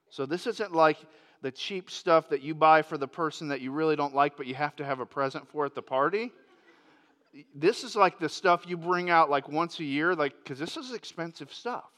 So 0.09 0.25
this 0.25 0.47
isn't 0.47 0.73
like 0.73 0.97
the 1.43 1.51
cheap 1.51 1.91
stuff 1.91 2.31
that 2.31 2.41
you 2.41 2.55
buy 2.55 2.81
for 2.81 2.97
the 2.97 3.07
person 3.07 3.49
that 3.49 3.61
you 3.61 3.71
really 3.71 3.97
don't 3.97 4.15
like, 4.15 4.37
but 4.39 4.47
you 4.47 4.55
have 4.55 4.75
to 4.77 4.85
have 4.85 5.01
a 5.01 5.07
present 5.07 5.47
for 5.49 5.67
at 5.67 5.75
the 5.75 5.83
party. 5.83 6.33
This 7.55 7.85
is 7.85 7.95
like 7.95 8.19
the 8.19 8.31
stuff 8.31 8.65
you 8.67 8.79
bring 8.79 9.11
out 9.11 9.29
like 9.29 9.47
once 9.47 9.79
a 9.79 9.85
year, 9.85 10.15
like 10.15 10.33
because 10.43 10.59
this 10.59 10.79
is 10.79 10.95
expensive 10.95 11.53
stuff. 11.53 11.91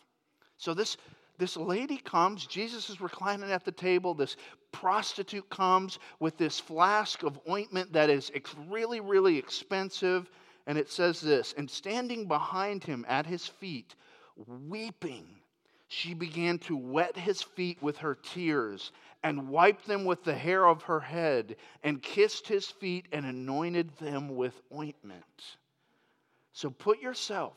So 0.57 0.75
this 0.75 0.97
this 1.38 1.57
lady 1.57 1.99
comes, 1.99 2.47
Jesus 2.47 2.90
is 2.90 3.00
reclining 3.00 3.52
at 3.52 3.64
the 3.64 3.73
table. 3.73 4.12
This 4.12 4.37
prostitute 4.73 5.49
comes 5.49 6.00
with 6.18 6.37
this 6.37 6.59
flask 6.59 7.23
of 7.23 7.38
ointment 7.49 7.92
that 7.92 8.11
is 8.11 8.30
really, 8.68 9.00
really 9.00 9.38
expensive. 9.38 10.28
And 10.66 10.76
it 10.76 10.90
says 10.90 11.21
this 11.21 11.54
And 11.57 11.71
standing 11.71 12.26
behind 12.26 12.83
him 12.83 13.07
at 13.09 13.25
his 13.25 13.47
feet, 13.47 13.95
weeping, 14.47 15.26
she 15.87 16.12
began 16.12 16.59
to 16.61 16.76
wet 16.76 17.16
his 17.16 17.40
feet 17.40 17.80
with 17.83 17.99
her 17.99 18.16
tears 18.16 18.92
and 19.23 19.49
wiped 19.49 19.87
them 19.87 20.04
with 20.04 20.25
the 20.25 20.35
hair 20.35 20.66
of 20.66 20.83
her 20.83 21.00
head 21.00 21.57
and 21.83 22.02
kissed 22.02 22.47
his 22.47 22.66
feet 22.66 23.07
and 23.12 23.25
anointed 23.25 23.97
them 23.99 24.37
with 24.37 24.61
ointment. 24.75 25.57
So 26.52 26.68
put 26.71 27.00
yourself, 27.00 27.57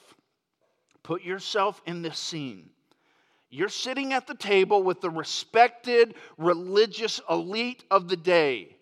put 1.04 1.24
yourself 1.24 1.82
in 1.86 2.04
this 2.04 2.20
scene. 2.20 2.70
You're 3.52 3.70
sitting 3.70 4.14
at 4.14 4.28
the 4.28 4.34
table 4.34 4.82
with 4.82 5.02
the 5.02 5.10
respected 5.10 6.16
religious 6.38 7.20
elite 7.30 7.84
of 7.92 8.08
the 8.08 8.16
day. 8.16 8.78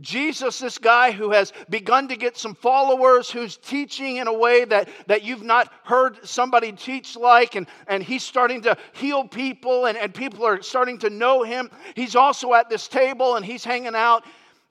Jesus, 0.00 0.58
this 0.58 0.78
guy 0.78 1.12
who 1.12 1.30
has 1.30 1.52
begun 1.68 2.08
to 2.08 2.16
get 2.16 2.36
some 2.36 2.54
followers, 2.54 3.30
who's 3.30 3.56
teaching 3.58 4.16
in 4.16 4.26
a 4.26 4.32
way 4.32 4.64
that, 4.64 4.88
that 5.06 5.22
you've 5.22 5.42
not 5.42 5.70
heard 5.84 6.26
somebody 6.26 6.72
teach 6.72 7.16
like, 7.16 7.54
and, 7.54 7.66
and 7.86 8.02
he's 8.02 8.22
starting 8.22 8.62
to 8.62 8.76
heal 8.94 9.28
people, 9.28 9.86
and, 9.86 9.96
and 9.98 10.14
people 10.14 10.44
are 10.44 10.62
starting 10.62 10.98
to 10.98 11.10
know 11.10 11.42
him. 11.42 11.70
He's 11.94 12.16
also 12.16 12.54
at 12.54 12.68
this 12.68 12.88
table 12.88 13.36
and 13.36 13.44
he's 13.44 13.62
hanging 13.62 13.94
out. 13.94 14.24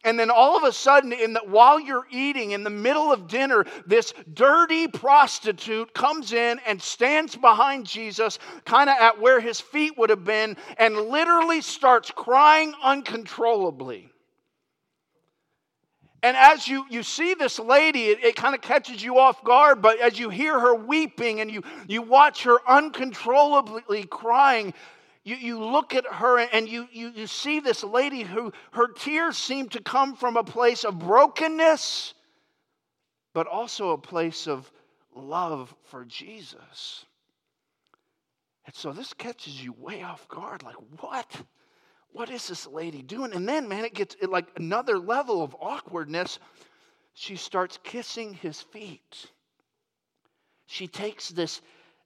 And 0.06 0.18
then 0.18 0.29
all 0.29 0.56
of 0.56 0.63
a 0.63 0.72
sudden, 0.72 1.12
in 1.12 1.34
the, 1.34 1.41
while 1.41 1.77
you're 1.77 2.08
eating 2.10 2.51
in 2.51 2.63
the 2.63 2.70
middle 2.70 3.12
of 3.12 3.27
dinner, 3.27 3.65
this 3.86 4.13
dirty 4.34 4.88
prostitute 4.88 5.94
comes 5.94 6.32
in 6.32 6.60
and 6.65 6.82
stands 6.82 7.36
behind 7.36 7.86
Jesus, 7.86 8.39
kind 8.63 8.89
of 8.89 8.96
at 8.98 9.20
where 9.20 9.41
his 9.41 9.60
feet 9.60 9.98
would 9.98 10.10
have 10.10 10.24
been, 10.24 10.56
and 10.77 10.96
literally 10.96 11.60
starts 11.60 12.12
crying 12.12 12.74
uncontrollably. 12.82 14.10
And 16.22 16.36
as 16.36 16.68
you, 16.68 16.86
you 16.89 17.03
see 17.03 17.34
this 17.34 17.60
lady, 17.60 18.06
it, 18.06 18.24
it 18.24 18.36
kind 18.36 18.53
of 18.53 18.62
catches 18.62 19.01
you 19.01 19.20
off 19.20 19.44
guard, 19.44 19.82
but 19.82 20.00
as 20.00 20.20
you 20.20 20.29
hear 20.29 20.58
her 20.60 20.75
weeping 20.75 21.39
and 21.39 21.50
you, 21.50 21.63
you 21.88 22.01
watch 22.01 22.44
her 22.44 22.58
uncontrollably 22.68 24.03
crying, 24.03 24.74
you, 25.24 25.36
you 25.36 25.60
look 25.64 25.94
at 25.94 26.06
her 26.06 26.40
and 26.40 26.68
you, 26.68 26.88
you, 26.92 27.12
you 27.16 27.28
see 27.28 27.60
this 27.60 27.84
lady 27.84 28.24
who 28.24 28.52
her 28.72 28.88
tears 28.88 29.38
seem 29.38 29.70
to 29.70 29.82
come 29.82 30.16
from 30.16 30.38
a 30.38 30.44
place 30.44 30.84
of 30.84 31.00
brokenness, 31.00 32.14
but 33.34 33.48
also 33.48 33.92
a 33.92 33.98
place 33.98 34.48
of 34.48 34.72
love 35.16 35.74
for 35.84 36.06
Jesus. 36.06 37.06
And 38.66 38.76
so 38.76 38.92
this 38.92 39.14
catches 39.14 39.62
you 39.64 39.74
way 39.78 40.04
off 40.04 40.28
guard 40.28 40.64
like, 40.64 40.76
what? 41.00 41.42
what 42.12 42.30
is 42.30 42.48
this 42.48 42.68
lady 42.68 43.02
doing? 43.02 43.34
And 43.34 43.48
then, 43.48 43.68
man, 43.68 43.86
it 43.86 43.94
gets 43.94 44.16
like 44.28 44.48
another 44.56 44.98
level 44.98 45.44
of 45.44 45.56
awkwardness. 45.60 46.40
She 47.14 47.36
starts 47.36 47.80
kissing 47.84 48.34
his 48.34 48.62
feet. 48.62 49.28
She 50.66 50.88
takes 50.88 51.30
this 51.30 51.62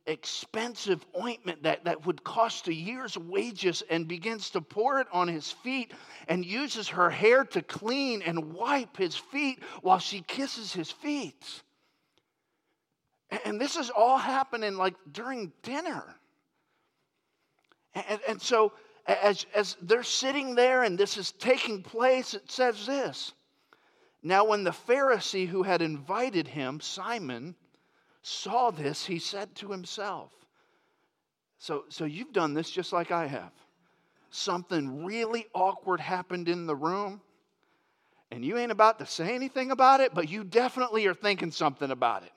expensive 0.05 1.05
ointment 1.21 1.63
that, 1.63 1.85
that 1.85 2.05
would 2.05 2.23
cost 2.23 2.67
a 2.67 2.73
year's 2.73 3.17
wages 3.17 3.83
and 3.89 4.07
begins 4.07 4.49
to 4.51 4.61
pour 4.61 4.99
it 4.99 5.07
on 5.11 5.27
his 5.27 5.51
feet 5.51 5.93
and 6.27 6.45
uses 6.45 6.89
her 6.89 7.09
hair 7.09 7.45
to 7.45 7.61
clean 7.61 8.21
and 8.21 8.53
wipe 8.53 8.97
his 8.97 9.15
feet 9.15 9.59
while 9.81 9.99
she 9.99 10.21
kisses 10.21 10.73
his 10.73 10.91
feet. 10.91 11.63
And 13.45 13.59
this 13.59 13.75
is 13.77 13.89
all 13.89 14.17
happening 14.17 14.75
like 14.75 14.95
during 15.11 15.51
dinner. 15.63 16.03
And, 17.95 18.19
and 18.27 18.41
so 18.41 18.73
as, 19.05 19.45
as 19.55 19.77
they're 19.81 20.03
sitting 20.03 20.55
there 20.55 20.83
and 20.83 20.97
this 20.97 21.17
is 21.17 21.31
taking 21.31 21.81
place, 21.81 22.33
it 22.33 22.51
says 22.51 22.85
this. 22.85 23.33
Now, 24.21 24.45
when 24.45 24.63
the 24.63 24.71
Pharisee 24.71 25.47
who 25.47 25.63
had 25.63 25.81
invited 25.81 26.47
him, 26.47 26.79
Simon, 26.79 27.55
saw 28.23 28.71
this, 28.71 29.05
he 29.05 29.19
said 29.19 29.53
to 29.55 29.69
himself, 29.69 30.31
so, 31.59 31.85
so 31.89 32.03
you've 32.03 32.33
done 32.33 32.53
this 32.53 32.69
just 32.69 32.91
like 32.91 33.11
I 33.11 33.27
have. 33.27 33.51
Something 34.31 35.05
really 35.05 35.45
awkward 35.53 35.99
happened 36.01 36.49
in 36.49 36.65
the 36.65 36.75
room, 36.75 37.21
and 38.31 38.43
you 38.43 38.57
ain't 38.57 38.71
about 38.71 38.99
to 38.99 39.05
say 39.05 39.35
anything 39.35 39.71
about 39.71 40.01
it, 40.01 40.13
but 40.13 40.27
you 40.27 40.43
definitely 40.43 41.05
are 41.05 41.13
thinking 41.13 41.51
something 41.51 41.91
about 41.91 42.23
it. 42.23 42.31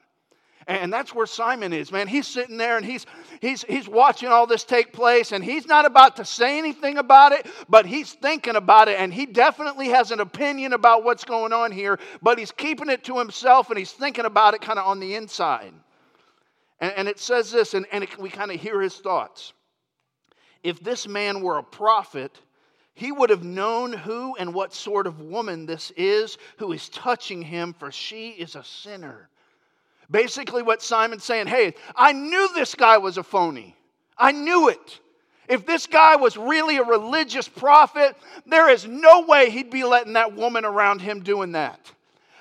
And 0.69 0.93
that's 0.93 1.15
where 1.15 1.27
Simon 1.27 1.73
is, 1.73 1.93
man. 1.93 2.09
He's 2.09 2.27
sitting 2.27 2.57
there 2.57 2.77
and 2.77 2.85
he's, 2.85 3.07
he's, 3.41 3.63
he's 3.63 3.89
watching 3.89 4.31
all 4.31 4.49
this 4.49 4.65
take 4.65 4.93
place, 4.93 5.31
and 5.31 5.45
he's 5.45 5.65
not 5.65 5.87
about 5.87 6.17
to 6.17 6.25
say 6.25 6.59
anything 6.59 6.99
about 6.99 7.31
it, 7.31 7.47
but 7.69 7.87
he's 7.87 8.15
thinking 8.15 8.57
about 8.57 8.89
it, 8.89 8.99
and 8.99 9.15
he 9.15 9.27
definitely 9.27 9.89
has 9.91 10.11
an 10.11 10.19
opinion 10.19 10.73
about 10.73 11.05
what's 11.05 11.25
going 11.25 11.53
on 11.53 11.71
here, 11.71 12.01
but 12.21 12.37
he's 12.37 12.51
keeping 12.51 12.91
it 12.91 13.05
to 13.05 13.17
himself 13.17 13.71
and 13.71 13.79
he's 13.79 13.93
thinking 13.93 14.25
about 14.25 14.55
it 14.55 14.61
kind 14.61 14.81
of 14.81 14.87
on 14.87 14.99
the 14.99 15.15
inside. 15.15 15.73
And, 16.81 16.93
and 16.97 17.09
it 17.09 17.21
says 17.21 17.53
this, 17.53 17.75
and, 17.75 17.87
and 17.93 18.03
it, 18.03 18.19
we 18.19 18.29
kind 18.29 18.51
of 18.51 18.61
hear 18.61 18.81
his 18.81 18.97
thoughts. 18.97 19.53
If 20.65 20.81
this 20.81 21.07
man 21.07 21.43
were 21.43 21.59
a 21.59 21.63
prophet, 21.63 22.41
he 22.95 23.13
would 23.13 23.31
have 23.31 23.45
known 23.45 23.93
who 23.93 24.35
and 24.35 24.53
what 24.53 24.75
sort 24.75 25.07
of 25.07 25.21
woman 25.21 25.65
this 25.67 25.93
is 25.97 26.39
who 26.59 26.73
is 26.73 26.89
touching 26.89 27.41
him, 27.41 27.73
for 27.73 27.93
she 27.93 28.31
is 28.31 28.57
a 28.57 28.65
sinner. 28.65 29.29
Basically, 30.11 30.63
what 30.63 30.83
Simon's 30.83 31.25
saying 31.25 31.47
hey, 31.49 31.75
I 31.95 32.13
knew 32.13 32.49
this 32.55 32.75
guy 32.75 32.99
was 32.99 33.19
a 33.19 33.23
phony. 33.23 33.77
I 34.17 34.33
knew 34.33 34.69
it. 34.69 35.01
If 35.49 35.67
this 35.67 35.87
guy 35.87 36.17
was 36.17 36.37
really 36.37 36.77
a 36.79 36.83
religious 36.83 37.49
prophet, 37.49 38.17
there 38.47 38.69
is 38.69 38.87
no 38.87 39.23
way 39.23 39.51
he'd 39.51 39.71
be 39.71 39.85
letting 39.85 40.15
that 40.15 40.35
woman 40.35 40.65
around 40.65 41.01
him 41.01 41.23
doing 41.23 41.53
that. 41.53 41.93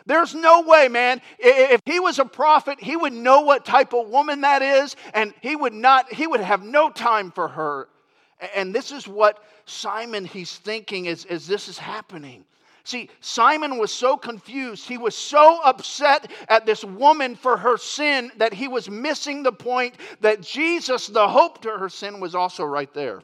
There's 0.07 0.35
no 0.35 0.61
way, 0.61 0.87
man. 0.87 1.21
If 1.39 1.81
he 1.85 1.99
was 1.99 2.19
a 2.19 2.25
prophet, 2.25 2.79
he 2.79 2.95
would 2.95 3.13
know 3.13 3.41
what 3.41 3.65
type 3.65 3.93
of 3.93 4.09
woman 4.09 4.41
that 4.41 4.61
is, 4.61 4.95
and 5.13 5.33
he 5.41 5.55
would 5.55 5.73
not, 5.73 6.11
he 6.13 6.27
would 6.27 6.41
have 6.41 6.63
no 6.63 6.89
time 6.89 7.31
for 7.31 7.47
her. 7.47 7.89
And 8.55 8.73
this 8.73 8.91
is 8.91 9.07
what 9.07 9.43
Simon 9.65 10.25
he's 10.25 10.55
thinking 10.57 11.07
as, 11.07 11.25
as 11.25 11.47
this 11.47 11.67
is 11.67 11.77
happening. 11.77 12.45
See, 12.85 13.09
Simon 13.19 13.79
was 13.79 13.91
so 13.91 14.15
confused. 14.15 14.87
He 14.87 14.99
was 14.99 15.15
so 15.15 15.59
upset 15.63 16.31
at 16.47 16.67
this 16.67 16.83
woman 16.83 17.35
for 17.35 17.57
her 17.57 17.77
sin 17.77 18.31
that 18.37 18.53
he 18.53 18.67
was 18.67 18.87
missing 18.87 19.41
the 19.41 19.51
point 19.51 19.95
that 20.21 20.41
Jesus, 20.41 21.07
the 21.07 21.27
hope 21.27 21.63
to 21.63 21.71
her 21.71 21.89
sin, 21.89 22.19
was 22.19 22.35
also 22.35 22.63
right 22.63 22.93
there. 22.93 23.23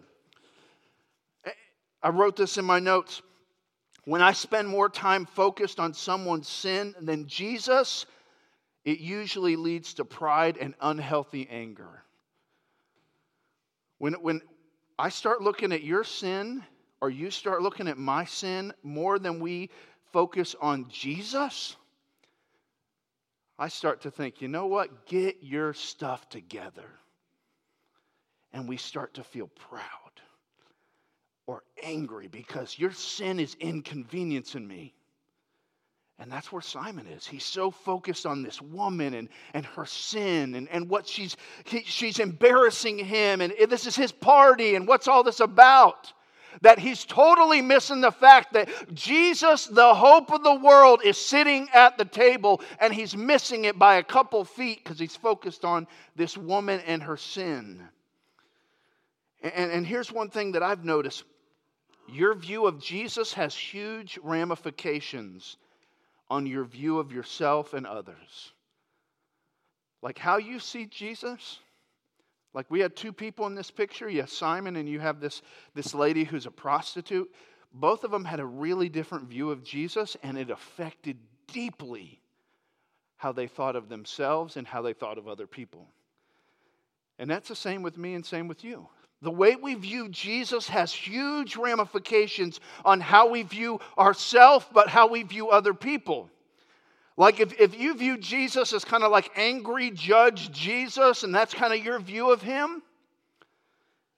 I 2.01 2.09
wrote 2.09 2.35
this 2.35 2.57
in 2.57 2.65
my 2.65 2.79
notes. 2.79 3.21
When 4.05 4.23
I 4.23 4.33
spend 4.33 4.67
more 4.67 4.89
time 4.89 5.27
focused 5.27 5.79
on 5.79 5.93
someone's 5.93 6.47
sin 6.47 6.95
than 6.99 7.27
Jesus, 7.27 8.07
it 8.83 8.97
usually 8.97 9.55
leads 9.55 9.93
to 9.93 10.05
pride 10.05 10.57
and 10.57 10.73
unhealthy 10.81 11.47
anger. 11.51 12.03
When, 13.99 14.13
when 14.13 14.41
I 14.97 15.09
start 15.09 15.43
looking 15.43 15.71
at 15.71 15.83
your 15.83 16.03
sin 16.03 16.63
or 17.01 17.09
you 17.09 17.31
start 17.31 17.63
looking 17.63 17.87
at 17.87 17.97
my 17.97 18.25
sin 18.25 18.73
more 18.83 19.17
than 19.17 19.39
we 19.39 19.69
focus 20.13 20.55
on 20.61 20.87
Jesus, 20.87 21.75
I 23.57 23.67
start 23.67 24.01
to 24.01 24.11
think, 24.11 24.41
you 24.41 24.47
know 24.47 24.67
what? 24.67 25.07
Get 25.07 25.37
your 25.41 25.73
stuff 25.73 26.29
together. 26.29 26.85
And 28.53 28.67
we 28.67 28.77
start 28.77 29.15
to 29.15 29.23
feel 29.23 29.47
proud 29.47 29.81
or 31.47 31.63
angry 31.81 32.27
because 32.27 32.77
your 32.77 32.91
sin 32.91 33.39
is 33.39 33.55
inconveniencing 33.59 34.67
me. 34.67 34.93
And 36.19 36.31
that's 36.31 36.51
where 36.51 36.61
Simon 36.61 37.07
is. 37.07 37.25
He's 37.25 37.45
so 37.45 37.71
focused 37.71 38.27
on 38.27 38.43
this 38.43 38.61
woman 38.61 39.15
and, 39.15 39.27
and 39.55 39.65
her 39.65 39.85
sin 39.85 40.53
and, 40.53 40.69
and 40.69 40.87
what 40.87 41.07
she's, 41.07 41.35
he, 41.63 41.81
she's 41.83 42.19
embarrassing 42.19 42.99
him. 42.99 43.41
And 43.41 43.53
this 43.69 43.87
is 43.87 43.95
his 43.95 44.11
party 44.11 44.75
and 44.75 44.87
what's 44.87 45.07
all 45.07 45.23
this 45.23 45.39
about? 45.39 46.13
That 46.61 46.79
he's 46.79 47.05
totally 47.05 47.61
missing 47.61 48.01
the 48.01 48.11
fact 48.11 48.53
that 48.53 48.69
Jesus, 48.93 49.67
the 49.67 49.93
hope 49.93 50.31
of 50.31 50.43
the 50.43 50.55
world, 50.55 51.01
is 51.03 51.17
sitting 51.17 51.67
at 51.73 51.97
the 51.97 52.05
table 52.05 52.61
and 52.79 52.93
he's 52.93 53.15
missing 53.15 53.65
it 53.65 53.79
by 53.79 53.95
a 53.95 54.03
couple 54.03 54.43
feet 54.43 54.83
because 54.83 54.99
he's 54.99 55.15
focused 55.15 55.63
on 55.63 55.87
this 56.15 56.37
woman 56.37 56.81
and 56.85 57.03
her 57.03 57.17
sin. 57.17 57.87
And, 59.41 59.71
and 59.71 59.87
here's 59.87 60.11
one 60.11 60.29
thing 60.29 60.51
that 60.53 60.63
I've 60.63 60.85
noticed 60.85 61.23
your 62.07 62.35
view 62.35 62.65
of 62.65 62.79
Jesus 62.79 63.33
has 63.33 63.55
huge 63.55 64.19
ramifications 64.21 65.57
on 66.29 66.45
your 66.45 66.65
view 66.65 66.99
of 66.99 67.11
yourself 67.11 67.73
and 67.73 67.87
others. 67.87 68.51
Like 70.01 70.17
how 70.17 70.37
you 70.37 70.59
see 70.59 70.85
Jesus. 70.85 71.59
Like 72.53 72.69
we 72.69 72.79
had 72.79 72.95
two 72.95 73.13
people 73.13 73.47
in 73.47 73.55
this 73.55 73.71
picture. 73.71 74.09
You 74.09 74.21
have 74.21 74.29
Simon 74.29 74.75
and 74.75 74.87
you 74.87 74.99
have 74.99 75.19
this, 75.19 75.41
this 75.73 75.93
lady 75.93 76.23
who's 76.23 76.45
a 76.45 76.51
prostitute. 76.51 77.31
Both 77.73 78.03
of 78.03 78.11
them 78.11 78.25
had 78.25 78.39
a 78.39 78.45
really 78.45 78.89
different 78.89 79.29
view 79.29 79.51
of 79.51 79.63
Jesus, 79.63 80.17
and 80.23 80.37
it 80.37 80.49
affected 80.49 81.17
deeply 81.47 82.19
how 83.15 83.31
they 83.31 83.47
thought 83.47 83.75
of 83.75 83.87
themselves 83.87 84.57
and 84.57 84.67
how 84.67 84.81
they 84.81 84.93
thought 84.93 85.17
of 85.17 85.27
other 85.27 85.47
people. 85.47 85.87
And 87.17 87.29
that's 87.29 87.47
the 87.47 87.55
same 87.55 87.83
with 87.83 87.97
me 87.97 88.15
and 88.15 88.25
same 88.25 88.47
with 88.47 88.63
you. 88.63 88.89
The 89.21 89.31
way 89.31 89.55
we 89.55 89.75
view 89.75 90.09
Jesus 90.09 90.67
has 90.69 90.91
huge 90.91 91.55
ramifications 91.55 92.59
on 92.83 92.99
how 92.99 93.29
we 93.29 93.43
view 93.43 93.79
ourselves, 93.97 94.65
but 94.73 94.89
how 94.89 95.07
we 95.07 95.21
view 95.21 95.49
other 95.49 95.75
people. 95.75 96.29
Like 97.17 97.39
if, 97.39 97.59
if 97.59 97.77
you 97.77 97.93
view 97.95 98.17
Jesus 98.17 98.73
as 98.73 98.85
kind 98.85 99.03
of 99.03 99.11
like 99.11 99.31
angry 99.35 99.91
judge 99.91 100.51
Jesus, 100.51 101.23
and 101.23 101.33
that's 101.33 101.53
kind 101.53 101.73
of 101.73 101.83
your 101.83 101.99
view 101.99 102.31
of 102.31 102.41
him, 102.41 102.81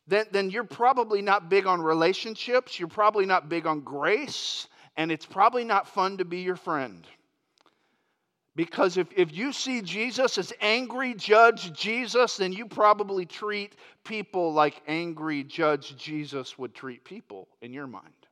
then, 0.08 0.26
then 0.32 0.50
you're 0.50 0.64
probably 0.64 1.22
not 1.22 1.50
big 1.50 1.66
on 1.66 1.82
relationships, 1.82 2.80
you're 2.80 2.88
probably 2.88 3.26
not 3.26 3.50
big 3.50 3.66
on 3.66 3.82
grace, 3.82 4.68
and 4.98 5.12
it's 5.12 5.26
probably 5.26 5.64
not 5.64 5.88
fun 5.88 6.18
to 6.18 6.26
be 6.26 6.40
your 6.40 6.56
friend. 6.56 7.08
Because 8.56 8.98
if, 8.98 9.08
if 9.16 9.34
you 9.34 9.52
see 9.52 9.82
Jesus 9.82 10.38
as 10.38 10.54
angry 10.62 11.16
judge 11.16 11.74
Jesus, 11.74 12.38
then 12.38 12.54
you 12.54 12.68
probably 12.68 13.26
treat 13.26 13.74
people 14.04 14.54
like 14.54 14.82
angry 14.88 15.44
judge 15.44 15.98
Jesus 15.98 16.60
would 16.60 16.76
treat 16.76 17.04
people 17.04 17.48
in 17.62 17.74
your 17.74 17.88
mind. 17.88 18.23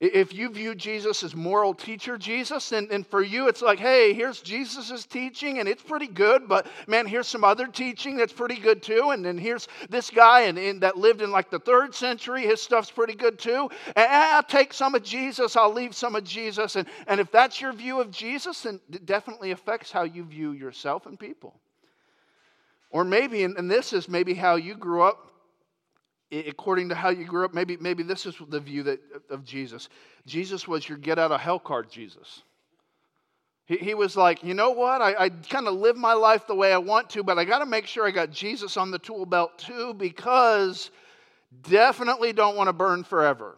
If 0.00 0.32
you 0.32 0.48
view 0.48 0.76
Jesus 0.76 1.24
as 1.24 1.34
moral 1.34 1.74
teacher 1.74 2.16
Jesus, 2.16 2.70
and, 2.70 3.04
for 3.04 3.20
you 3.20 3.48
it's 3.48 3.62
like, 3.62 3.80
hey, 3.80 4.12
here's 4.12 4.40
Jesus' 4.40 5.04
teaching 5.06 5.58
and 5.58 5.68
it's 5.68 5.82
pretty 5.82 6.06
good, 6.06 6.46
but 6.46 6.68
man, 6.86 7.04
here's 7.04 7.26
some 7.26 7.42
other 7.42 7.66
teaching 7.66 8.16
that's 8.16 8.32
pretty 8.32 8.60
good 8.60 8.80
too. 8.80 9.10
And 9.10 9.24
then 9.24 9.36
here's 9.36 9.66
this 9.90 10.08
guy 10.08 10.42
and, 10.42 10.56
and 10.56 10.80
that 10.82 10.96
lived 10.96 11.20
in 11.20 11.32
like 11.32 11.50
the 11.50 11.58
third 11.58 11.96
century, 11.96 12.42
his 12.42 12.62
stuff's 12.62 12.92
pretty 12.92 13.14
good 13.14 13.40
too. 13.40 13.68
And 13.96 14.06
I'll 14.08 14.42
take 14.44 14.72
some 14.72 14.94
of 14.94 15.02
Jesus, 15.02 15.56
I'll 15.56 15.72
leave 15.72 15.96
some 15.96 16.14
of 16.14 16.22
Jesus. 16.22 16.76
And, 16.76 16.86
and 17.08 17.18
if 17.18 17.32
that's 17.32 17.60
your 17.60 17.72
view 17.72 18.00
of 18.00 18.12
Jesus, 18.12 18.62
then 18.62 18.78
it 18.92 19.04
definitely 19.04 19.50
affects 19.50 19.90
how 19.90 20.04
you 20.04 20.22
view 20.24 20.52
yourself 20.52 21.06
and 21.06 21.18
people. 21.18 21.54
Or 22.90 23.02
maybe, 23.02 23.42
and, 23.42 23.58
and 23.58 23.68
this 23.68 23.92
is 23.92 24.08
maybe 24.08 24.34
how 24.34 24.54
you 24.54 24.76
grew 24.76 25.02
up 25.02 25.28
according 26.30 26.90
to 26.90 26.94
how 26.94 27.08
you 27.08 27.24
grew 27.24 27.44
up, 27.44 27.54
maybe, 27.54 27.76
maybe 27.78 28.02
this 28.02 28.26
is 28.26 28.34
the 28.48 28.60
view 28.60 28.82
that, 28.84 29.00
of 29.30 29.44
Jesus. 29.44 29.88
Jesus 30.26 30.68
was 30.68 30.88
your 30.88 30.98
get 30.98 31.18
out 31.18 31.32
of 31.32 31.40
hell 31.40 31.58
card 31.58 31.90
Jesus. 31.90 32.42
He, 33.66 33.76
he 33.76 33.94
was 33.94 34.16
like, 34.16 34.42
you 34.42 34.54
know 34.54 34.70
what? 34.70 35.00
I, 35.00 35.14
I 35.24 35.28
kind 35.28 35.68
of 35.68 35.74
live 35.74 35.96
my 35.96 36.14
life 36.14 36.46
the 36.46 36.54
way 36.54 36.72
I 36.72 36.78
want 36.78 37.10
to, 37.10 37.22
but 37.22 37.38
I 37.38 37.44
got 37.44 37.60
to 37.60 37.66
make 37.66 37.86
sure 37.86 38.06
I 38.06 38.10
got 38.10 38.30
Jesus 38.30 38.76
on 38.76 38.90
the 38.90 38.98
tool 38.98 39.26
belt 39.26 39.58
too, 39.58 39.94
because 39.94 40.90
definitely 41.68 42.32
don't 42.32 42.56
want 42.56 42.68
to 42.68 42.72
burn 42.72 43.04
forever. 43.04 43.56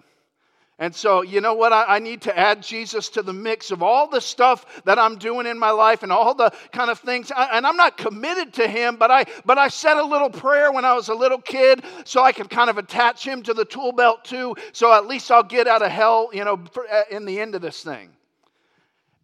And 0.81 0.95
so, 0.95 1.21
you 1.21 1.43
know 1.43 1.53
what? 1.53 1.75
I, 1.75 1.97
I, 1.97 1.99
need 1.99 2.23
to 2.23 2.37
add 2.37 2.63
Jesus 2.63 3.11
to 3.11 3.23
the 3.23 3.35
mix 3.35 3.71
of 3.71 3.83
all 3.83 4.09
the 4.09 4.21
stuff 4.21 4.83
that 4.85 4.99
I'm 4.99 5.19
doing 5.19 5.47
in 5.47 5.59
my 5.59 5.71
life 5.71 6.03
and 6.03 6.11
all 6.11 6.35
the 6.35 6.51
kind 6.73 6.91
of 6.91 6.99
things. 6.99 7.31
I, 7.31 7.59
and 7.59 7.67
I'm 7.67 7.77
not 7.77 7.99
committed 7.99 8.55
to 8.55 8.67
Him, 8.67 8.97
but 8.97 9.11
I, 9.11 9.27
but 9.45 9.59
I 9.59 9.69
said 9.69 9.99
a 9.99 10.03
little 10.03 10.31
prayer 10.31 10.73
when 10.73 10.87
I 10.87 10.95
was 10.95 11.11
a 11.11 11.15
little 11.15 11.37
kid 11.37 11.85
so 12.07 12.23
I 12.23 12.33
could 12.33 12.49
kind 12.49 12.71
of 12.71 12.79
attach 12.79 13.27
Him 13.27 13.43
to 13.43 13.53
the 13.53 13.67
tool 13.67 13.93
belt 13.93 14.25
too. 14.25 14.57
So 14.73 14.91
at 14.91 15.07
least 15.07 15.31
I'll 15.31 15.43
get 15.43 15.69
out 15.69 15.83
of 15.83 15.91
hell, 15.91 16.31
you 16.33 16.47
know, 16.47 16.59
for, 16.73 16.91
uh, 16.91 17.03
in 17.11 17.27
the 17.27 17.39
end 17.39 17.55
of 17.55 17.61
this 17.61 17.85
thing. 17.85 18.09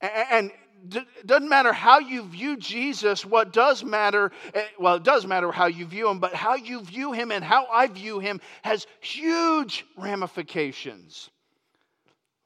And, 0.02 0.52
and 0.84 1.04
doesn't 1.24 1.48
matter 1.48 1.72
how 1.72 2.00
you 2.00 2.24
view 2.24 2.58
Jesus, 2.58 3.24
what 3.24 3.54
does 3.54 3.82
matter, 3.82 4.30
eh, 4.52 4.66
well, 4.78 4.96
it 4.96 5.04
does 5.04 5.26
matter 5.26 5.50
how 5.50 5.66
you 5.66 5.86
view 5.86 6.10
him, 6.10 6.18
but 6.18 6.34
how 6.34 6.54
you 6.54 6.82
view 6.82 7.12
him 7.12 7.32
and 7.32 7.42
how 7.42 7.66
I 7.72 7.86
view 7.86 8.18
him 8.18 8.42
has 8.62 8.86
huge 9.00 9.86
ramifications 9.96 11.30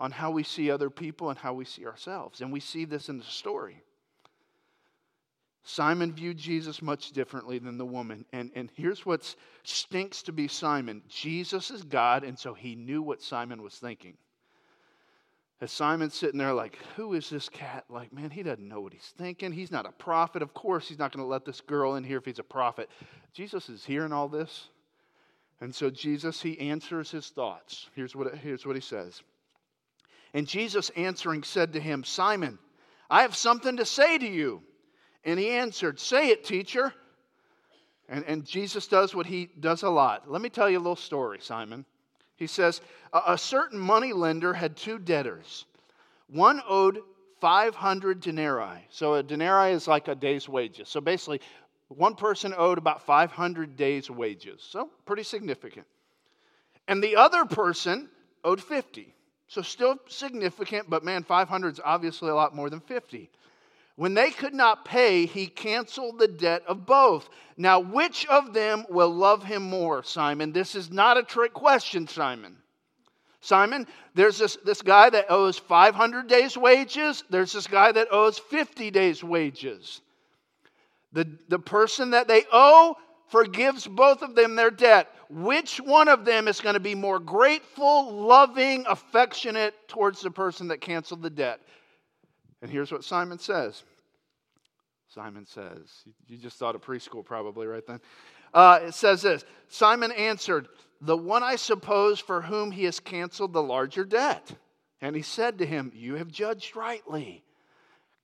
on 0.00 0.10
how 0.10 0.30
we 0.30 0.42
see 0.42 0.70
other 0.70 0.88
people 0.88 1.28
and 1.28 1.38
how 1.38 1.52
we 1.52 1.66
see 1.66 1.86
ourselves. 1.86 2.40
And 2.40 2.50
we 2.50 2.58
see 2.58 2.86
this 2.86 3.10
in 3.10 3.18
the 3.18 3.24
story. 3.24 3.82
Simon 5.62 6.10
viewed 6.12 6.38
Jesus 6.38 6.80
much 6.80 7.12
differently 7.12 7.58
than 7.58 7.76
the 7.76 7.84
woman. 7.84 8.24
And, 8.32 8.50
and 8.54 8.70
here's 8.74 9.04
what 9.04 9.34
stinks 9.62 10.22
to 10.22 10.32
be 10.32 10.48
Simon 10.48 11.02
Jesus 11.08 11.70
is 11.70 11.82
God, 11.82 12.24
and 12.24 12.38
so 12.38 12.54
he 12.54 12.74
knew 12.74 13.02
what 13.02 13.20
Simon 13.20 13.62
was 13.62 13.74
thinking. 13.74 14.16
As 15.60 15.70
Simon's 15.70 16.14
sitting 16.14 16.38
there, 16.38 16.54
like, 16.54 16.78
who 16.96 17.12
is 17.12 17.28
this 17.28 17.50
cat? 17.50 17.84
Like, 17.90 18.14
man, 18.14 18.30
he 18.30 18.42
doesn't 18.42 18.66
know 18.66 18.80
what 18.80 18.94
he's 18.94 19.12
thinking. 19.18 19.52
He's 19.52 19.70
not 19.70 19.84
a 19.84 19.92
prophet. 19.92 20.40
Of 20.40 20.54
course, 20.54 20.88
he's 20.88 20.98
not 20.98 21.12
going 21.12 21.22
to 21.22 21.28
let 21.30 21.44
this 21.44 21.60
girl 21.60 21.96
in 21.96 22.04
here 22.04 22.16
if 22.16 22.24
he's 22.24 22.38
a 22.38 22.42
prophet. 22.42 22.88
Jesus 23.34 23.68
is 23.68 23.84
hearing 23.84 24.14
all 24.14 24.28
this. 24.28 24.70
And 25.60 25.74
so, 25.74 25.90
Jesus, 25.90 26.40
he 26.40 26.58
answers 26.58 27.10
his 27.10 27.28
thoughts. 27.28 27.90
Here's 27.94 28.16
what, 28.16 28.34
here's 28.36 28.64
what 28.64 28.74
he 28.76 28.80
says 28.80 29.20
and 30.35 30.47
Jesus 30.47 30.90
answering 30.90 31.43
said 31.43 31.73
to 31.73 31.81
him, 31.81 32.05
Simon, 32.05 32.59
I 33.09 33.23
have 33.23 33.35
something 33.35 33.77
to 33.79 33.85
say 33.85 34.19
to 34.19 34.27
you. 34.27 34.62
And 35.25 35.38
he 35.38 35.51
answered, 35.51 35.99
Say 35.99 36.29
it, 36.29 36.45
teacher. 36.45 36.95
And, 38.09 38.25
and 38.25 38.45
Jesus 38.45 38.87
does 38.87 39.14
what 39.14 39.27
he 39.27 39.51
does 39.59 39.83
a 39.83 39.90
lot. 39.90 40.31
Let 40.31 40.43
me 40.43 40.49
tell 40.49 40.69
you 40.69 40.79
a 40.79 40.81
little 40.81 40.97
story, 40.97 41.38
Simon. 41.40 41.85
He 42.37 42.47
says, 42.47 42.81
A, 43.12 43.23
a 43.29 43.38
certain 43.38 43.79
money 43.79 44.12
lender 44.12 44.53
had 44.53 44.77
two 44.77 44.99
debtors. 44.99 45.66
One 46.29 46.62
owed 46.69 47.01
500 47.40 48.21
denarii. 48.21 48.87
So 48.90 49.14
a 49.14 49.23
denarii 49.23 49.73
is 49.73 49.88
like 49.88 50.09
a 50.09 50.14
day's 50.14 50.49
wages. 50.49 50.88
So 50.88 51.01
basically, 51.01 51.40
one 51.88 52.14
person 52.14 52.55
owed 52.57 52.79
about 52.79 53.03
500 53.03 53.77
days' 53.77 54.11
wages. 54.11 54.62
So 54.69 54.90
pretty 55.07 55.25
significant. 55.25 55.87
And 56.87 57.03
the 57.03 57.16
other 57.16 57.45
person 57.45 58.09
owed 58.45 58.62
50. 58.62 59.14
So 59.50 59.62
still 59.62 59.96
significant, 60.06 60.88
but 60.88 61.02
man, 61.04 61.24
500 61.24 61.72
is 61.72 61.80
obviously 61.84 62.30
a 62.30 62.34
lot 62.36 62.54
more 62.54 62.70
than 62.70 62.78
50. 62.78 63.28
When 63.96 64.14
they 64.14 64.30
could 64.30 64.54
not 64.54 64.84
pay, 64.84 65.26
he 65.26 65.48
canceled 65.48 66.20
the 66.20 66.28
debt 66.28 66.62
of 66.68 66.86
both. 66.86 67.28
Now, 67.56 67.80
which 67.80 68.26
of 68.26 68.54
them 68.54 68.86
will 68.88 69.10
love 69.10 69.42
him 69.42 69.62
more, 69.62 70.04
Simon? 70.04 70.52
This 70.52 70.76
is 70.76 70.92
not 70.92 71.18
a 71.18 71.24
trick 71.24 71.52
question, 71.52 72.06
Simon. 72.06 72.58
Simon, 73.40 73.88
there's 74.14 74.38
this, 74.38 74.56
this 74.64 74.82
guy 74.82 75.10
that 75.10 75.26
owes 75.28 75.58
500 75.58 76.28
days' 76.28 76.56
wages, 76.56 77.24
there's 77.28 77.52
this 77.52 77.66
guy 77.66 77.90
that 77.90 78.06
owes 78.12 78.38
50 78.38 78.92
days' 78.92 79.24
wages. 79.24 80.00
The, 81.12 81.26
the 81.48 81.58
person 81.58 82.12
that 82.12 82.28
they 82.28 82.44
owe 82.52 82.94
forgives 83.26 83.84
both 83.84 84.22
of 84.22 84.36
them 84.36 84.54
their 84.54 84.70
debt. 84.70 85.12
Which 85.31 85.79
one 85.79 86.09
of 86.09 86.25
them 86.25 86.49
is 86.49 86.61
going 86.61 86.75
to 86.75 86.81
be 86.81 86.97
more 86.97 87.21
grateful, 87.21 88.12
loving, 88.12 88.85
affectionate 88.88 89.75
towards 89.87 90.21
the 90.21 90.31
person 90.31 90.69
that 90.69 90.81
canceled 90.81 91.23
the 91.23 91.31
debt? 91.31 91.61
And 92.61 92.71
here's 92.71 92.90
what 92.90 93.05
Simon 93.05 93.38
says. 93.38 93.85
Simon 95.14 95.47
says, 95.47 96.05
you 96.27 96.37
just 96.37 96.57
thought 96.57 96.75
of 96.75 96.83
preschool 96.83 97.25
probably 97.25 97.66
right 97.66 97.87
then. 97.87 98.01
Uh, 98.53 98.81
it 98.83 98.95
says 98.95 99.23
this 99.23 99.45
Simon 99.69 100.11
answered, 100.12 100.69
The 101.01 101.16
one 101.16 101.45
I 101.45 101.57
suppose 101.57 102.19
for 102.19 102.43
whom 102.43 102.73
he 102.73 102.85
has 102.85 102.99
canceled 102.99 103.53
the 103.53 103.62
larger 103.62 104.05
debt. 104.05 104.51
And 105.01 105.16
he 105.16 105.23
said 105.23 105.59
to 105.59 105.66
him, 105.66 105.93
You 105.95 106.16
have 106.16 106.29
judged 106.29 106.77
rightly. 106.77 107.45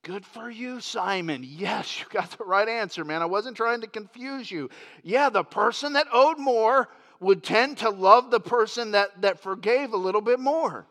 Good 0.07 0.25
for 0.25 0.49
you, 0.49 0.79
Simon. 0.79 1.43
Yes, 1.45 1.99
you 1.99 2.07
got 2.11 2.31
the 2.39 2.45
right 2.45 2.69
answer, 2.69 3.05
man. 3.05 3.23
I 3.23 3.27
wasn't 3.27 3.57
trying 3.57 3.81
to 3.81 3.89
confuse 3.89 4.49
you. 4.49 4.71
Yeah, 5.03 5.31
the 5.31 5.43
person 5.43 5.95
that 5.95 6.07
owed 6.13 6.39
more 6.39 6.89
would 7.19 7.43
tend 7.43 7.79
to 7.79 7.91
love 7.91 8.31
the 8.31 8.39
person 8.39 8.93
that, 8.93 9.21
that 9.23 9.41
forgave 9.41 9.93
a 9.93 9.97
little 9.97 10.21
bit 10.21 10.39
more. 10.39 10.87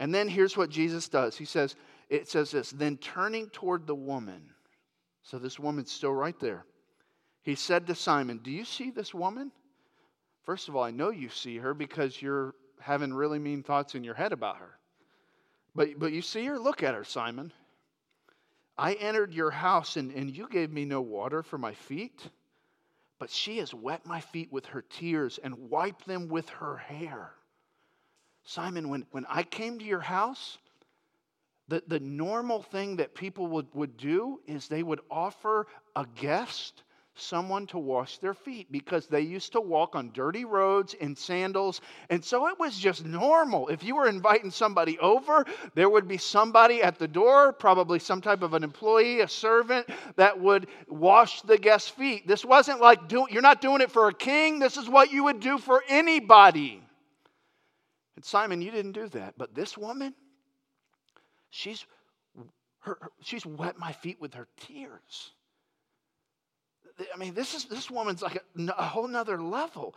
And 0.00 0.14
then 0.14 0.28
here's 0.28 0.56
what 0.56 0.70
Jesus 0.70 1.10
does. 1.10 1.36
He 1.36 1.44
says, 1.44 1.76
it 2.08 2.26
says 2.26 2.50
this, 2.50 2.70
then 2.70 2.96
turning 2.96 3.50
toward 3.50 3.86
the 3.86 3.94
woman. 3.94 4.40
So 5.22 5.38
this 5.38 5.58
woman's 5.58 5.92
still 5.92 6.14
right 6.14 6.40
there. 6.40 6.64
He 7.42 7.54
said 7.54 7.86
to 7.86 7.94
Simon, 7.94 8.40
Do 8.42 8.50
you 8.50 8.64
see 8.64 8.90
this 8.90 9.12
woman? 9.12 9.52
First 10.42 10.70
of 10.70 10.76
all, 10.76 10.84
I 10.84 10.90
know 10.90 11.10
you 11.10 11.28
see 11.28 11.58
her 11.58 11.74
because 11.74 12.22
you're 12.22 12.54
having 12.80 13.12
really 13.12 13.38
mean 13.38 13.62
thoughts 13.62 13.94
in 13.94 14.04
your 14.04 14.14
head 14.14 14.32
about 14.32 14.56
her. 14.56 14.78
But, 15.74 15.98
but 15.98 16.12
you 16.12 16.22
see 16.22 16.46
her? 16.46 16.58
Look 16.58 16.82
at 16.82 16.94
her, 16.94 17.04
Simon. 17.04 17.52
I 18.78 18.94
entered 18.94 19.32
your 19.32 19.50
house 19.50 19.96
and, 19.96 20.12
and 20.12 20.34
you 20.36 20.48
gave 20.48 20.70
me 20.70 20.84
no 20.84 21.00
water 21.00 21.42
for 21.42 21.58
my 21.58 21.72
feet, 21.74 22.28
but 23.18 23.30
she 23.30 23.58
has 23.58 23.72
wet 23.72 24.04
my 24.06 24.20
feet 24.20 24.52
with 24.52 24.66
her 24.66 24.82
tears 24.82 25.38
and 25.42 25.70
wiped 25.70 26.06
them 26.06 26.28
with 26.28 26.48
her 26.50 26.76
hair. 26.76 27.32
Simon, 28.44 28.88
when, 28.88 29.06
when 29.10 29.26
I 29.28 29.42
came 29.42 29.78
to 29.78 29.84
your 29.84 30.00
house, 30.00 30.58
the, 31.68 31.82
the 31.86 32.00
normal 32.00 32.62
thing 32.62 32.96
that 32.96 33.14
people 33.14 33.46
would, 33.48 33.66
would 33.74 33.96
do 33.96 34.40
is 34.46 34.68
they 34.68 34.82
would 34.82 35.00
offer 35.10 35.66
a 35.96 36.06
guest 36.14 36.82
someone 37.18 37.66
to 37.68 37.78
wash 37.78 38.18
their 38.18 38.34
feet 38.34 38.70
because 38.70 39.06
they 39.06 39.20
used 39.20 39.52
to 39.52 39.60
walk 39.60 39.94
on 39.94 40.10
dirty 40.12 40.44
roads 40.44 40.94
in 40.94 41.16
sandals. 41.16 41.80
And 42.10 42.24
so 42.24 42.46
it 42.48 42.58
was 42.58 42.78
just 42.78 43.04
normal. 43.04 43.68
If 43.68 43.82
you 43.84 43.96
were 43.96 44.08
inviting 44.08 44.50
somebody 44.50 44.98
over, 44.98 45.44
there 45.74 45.88
would 45.88 46.08
be 46.08 46.18
somebody 46.18 46.82
at 46.82 46.98
the 46.98 47.08
door, 47.08 47.52
probably 47.52 47.98
some 47.98 48.20
type 48.20 48.42
of 48.42 48.54
an 48.54 48.62
employee, 48.62 49.20
a 49.20 49.28
servant, 49.28 49.88
that 50.16 50.38
would 50.38 50.66
wash 50.88 51.42
the 51.42 51.58
guest's 51.58 51.88
feet. 51.88 52.26
This 52.26 52.44
wasn't 52.44 52.80
like 52.80 53.08
do, 53.08 53.26
you're 53.30 53.42
not 53.42 53.60
doing 53.60 53.80
it 53.80 53.90
for 53.90 54.08
a 54.08 54.14
king, 54.14 54.58
this 54.58 54.76
is 54.76 54.88
what 54.88 55.10
you 55.10 55.24
would 55.24 55.40
do 55.40 55.58
for 55.58 55.82
anybody. 55.88 56.82
And 58.16 58.24
Simon, 58.24 58.62
you 58.62 58.70
didn't 58.70 58.92
do 58.92 59.08
that. 59.08 59.34
But 59.36 59.54
this 59.54 59.76
woman, 59.76 60.14
she's, 61.50 61.84
her, 62.80 62.98
she's 63.20 63.44
wet 63.44 63.78
my 63.78 63.92
feet 63.92 64.20
with 64.20 64.34
her 64.34 64.48
tears. 64.56 65.32
I 66.98 67.18
mean, 67.18 67.34
this 67.34 67.54
is 67.54 67.66
this 67.66 67.90
woman's 67.90 68.22
like 68.22 68.36
a, 68.36 68.72
a 68.78 68.84
whole 68.84 69.08
nother 69.08 69.40
level. 69.40 69.94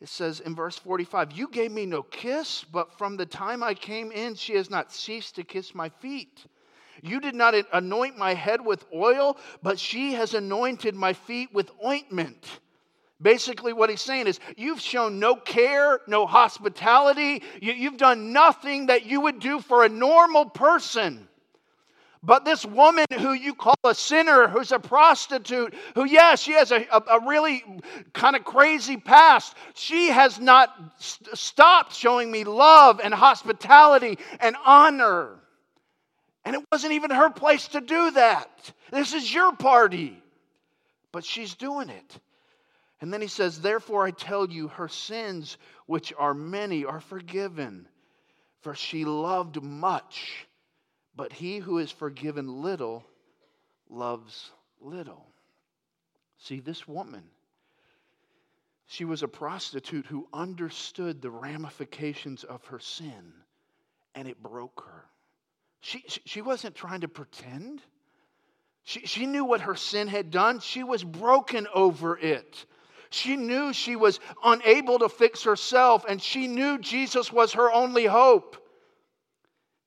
It 0.00 0.08
says 0.08 0.40
in 0.40 0.54
verse 0.54 0.76
45, 0.76 1.32
You 1.32 1.48
gave 1.48 1.72
me 1.72 1.86
no 1.86 2.02
kiss, 2.02 2.64
but 2.64 2.98
from 2.98 3.16
the 3.16 3.26
time 3.26 3.62
I 3.62 3.74
came 3.74 4.12
in, 4.12 4.34
she 4.34 4.54
has 4.54 4.68
not 4.68 4.92
ceased 4.92 5.36
to 5.36 5.44
kiss 5.44 5.74
my 5.74 5.88
feet. 5.88 6.44
You 7.02 7.20
did 7.20 7.34
not 7.34 7.54
anoint 7.72 8.16
my 8.16 8.34
head 8.34 8.64
with 8.64 8.84
oil, 8.92 9.36
but 9.62 9.78
she 9.78 10.12
has 10.12 10.34
anointed 10.34 10.94
my 10.94 11.12
feet 11.12 11.52
with 11.52 11.70
ointment. 11.84 12.60
Basically, 13.20 13.72
what 13.72 13.90
he's 13.90 14.00
saying 14.00 14.26
is, 14.26 14.40
you've 14.56 14.80
shown 14.80 15.18
no 15.18 15.36
care, 15.36 16.00
no 16.06 16.26
hospitality. 16.26 17.42
You, 17.60 17.90
have 17.90 17.96
done 17.96 18.32
nothing 18.32 18.86
that 18.86 19.06
you 19.06 19.20
would 19.22 19.38
do 19.38 19.60
for 19.60 19.84
a 19.84 19.88
normal 19.88 20.46
person. 20.46 21.28
But 22.24 22.46
this 22.46 22.64
woman 22.64 23.04
who 23.18 23.34
you 23.34 23.54
call 23.54 23.74
a 23.84 23.94
sinner, 23.94 24.48
who's 24.48 24.72
a 24.72 24.78
prostitute, 24.78 25.74
who, 25.94 26.06
yes, 26.06 26.40
she 26.40 26.52
has 26.52 26.72
a, 26.72 26.86
a, 26.90 27.18
a 27.18 27.26
really 27.26 27.62
kind 28.14 28.34
of 28.34 28.44
crazy 28.44 28.96
past, 28.96 29.54
she 29.74 30.08
has 30.08 30.40
not 30.40 30.74
st- 30.98 31.36
stopped 31.36 31.94
showing 31.94 32.30
me 32.30 32.44
love 32.44 32.98
and 33.04 33.12
hospitality 33.12 34.18
and 34.40 34.56
honor. 34.64 35.36
And 36.46 36.56
it 36.56 36.64
wasn't 36.72 36.94
even 36.94 37.10
her 37.10 37.28
place 37.28 37.68
to 37.68 37.82
do 37.82 38.10
that. 38.12 38.72
This 38.90 39.12
is 39.12 39.32
your 39.32 39.54
party. 39.54 40.18
But 41.12 41.24
she's 41.26 41.54
doing 41.54 41.90
it. 41.90 42.18
And 43.02 43.12
then 43.12 43.20
he 43.20 43.28
says, 43.28 43.60
Therefore 43.60 44.06
I 44.06 44.12
tell 44.12 44.48
you, 44.48 44.68
her 44.68 44.88
sins, 44.88 45.58
which 45.84 46.12
are 46.18 46.32
many, 46.32 46.86
are 46.86 47.00
forgiven. 47.00 47.86
For 48.62 48.74
she 48.74 49.04
loved 49.04 49.62
much, 49.62 50.46
but 51.16 51.32
he 51.32 51.58
who 51.58 51.78
is 51.78 51.90
forgiven 51.90 52.62
little 52.62 53.04
loves 53.88 54.50
little. 54.80 55.26
See, 56.38 56.60
this 56.60 56.86
woman, 56.86 57.24
she 58.86 59.04
was 59.04 59.22
a 59.22 59.28
prostitute 59.28 60.06
who 60.06 60.28
understood 60.32 61.22
the 61.22 61.30
ramifications 61.30 62.44
of 62.44 62.64
her 62.66 62.80
sin, 62.80 63.32
and 64.14 64.28
it 64.28 64.42
broke 64.42 64.84
her. 64.86 65.04
She, 65.80 66.04
she 66.24 66.42
wasn't 66.42 66.74
trying 66.74 67.02
to 67.02 67.08
pretend. 67.08 67.82
She, 68.82 69.00
she 69.00 69.26
knew 69.26 69.44
what 69.44 69.62
her 69.62 69.74
sin 69.74 70.08
had 70.08 70.30
done. 70.30 70.60
She 70.60 70.82
was 70.82 71.04
broken 71.04 71.66
over 71.74 72.16
it. 72.18 72.66
She 73.10 73.36
knew 73.36 73.72
she 73.72 73.94
was 73.94 74.18
unable 74.42 74.98
to 74.98 75.08
fix 75.08 75.44
herself, 75.44 76.04
and 76.08 76.20
she 76.20 76.48
knew 76.48 76.78
Jesus 76.78 77.32
was 77.32 77.52
her 77.52 77.70
only 77.72 78.06
hope. 78.06 78.56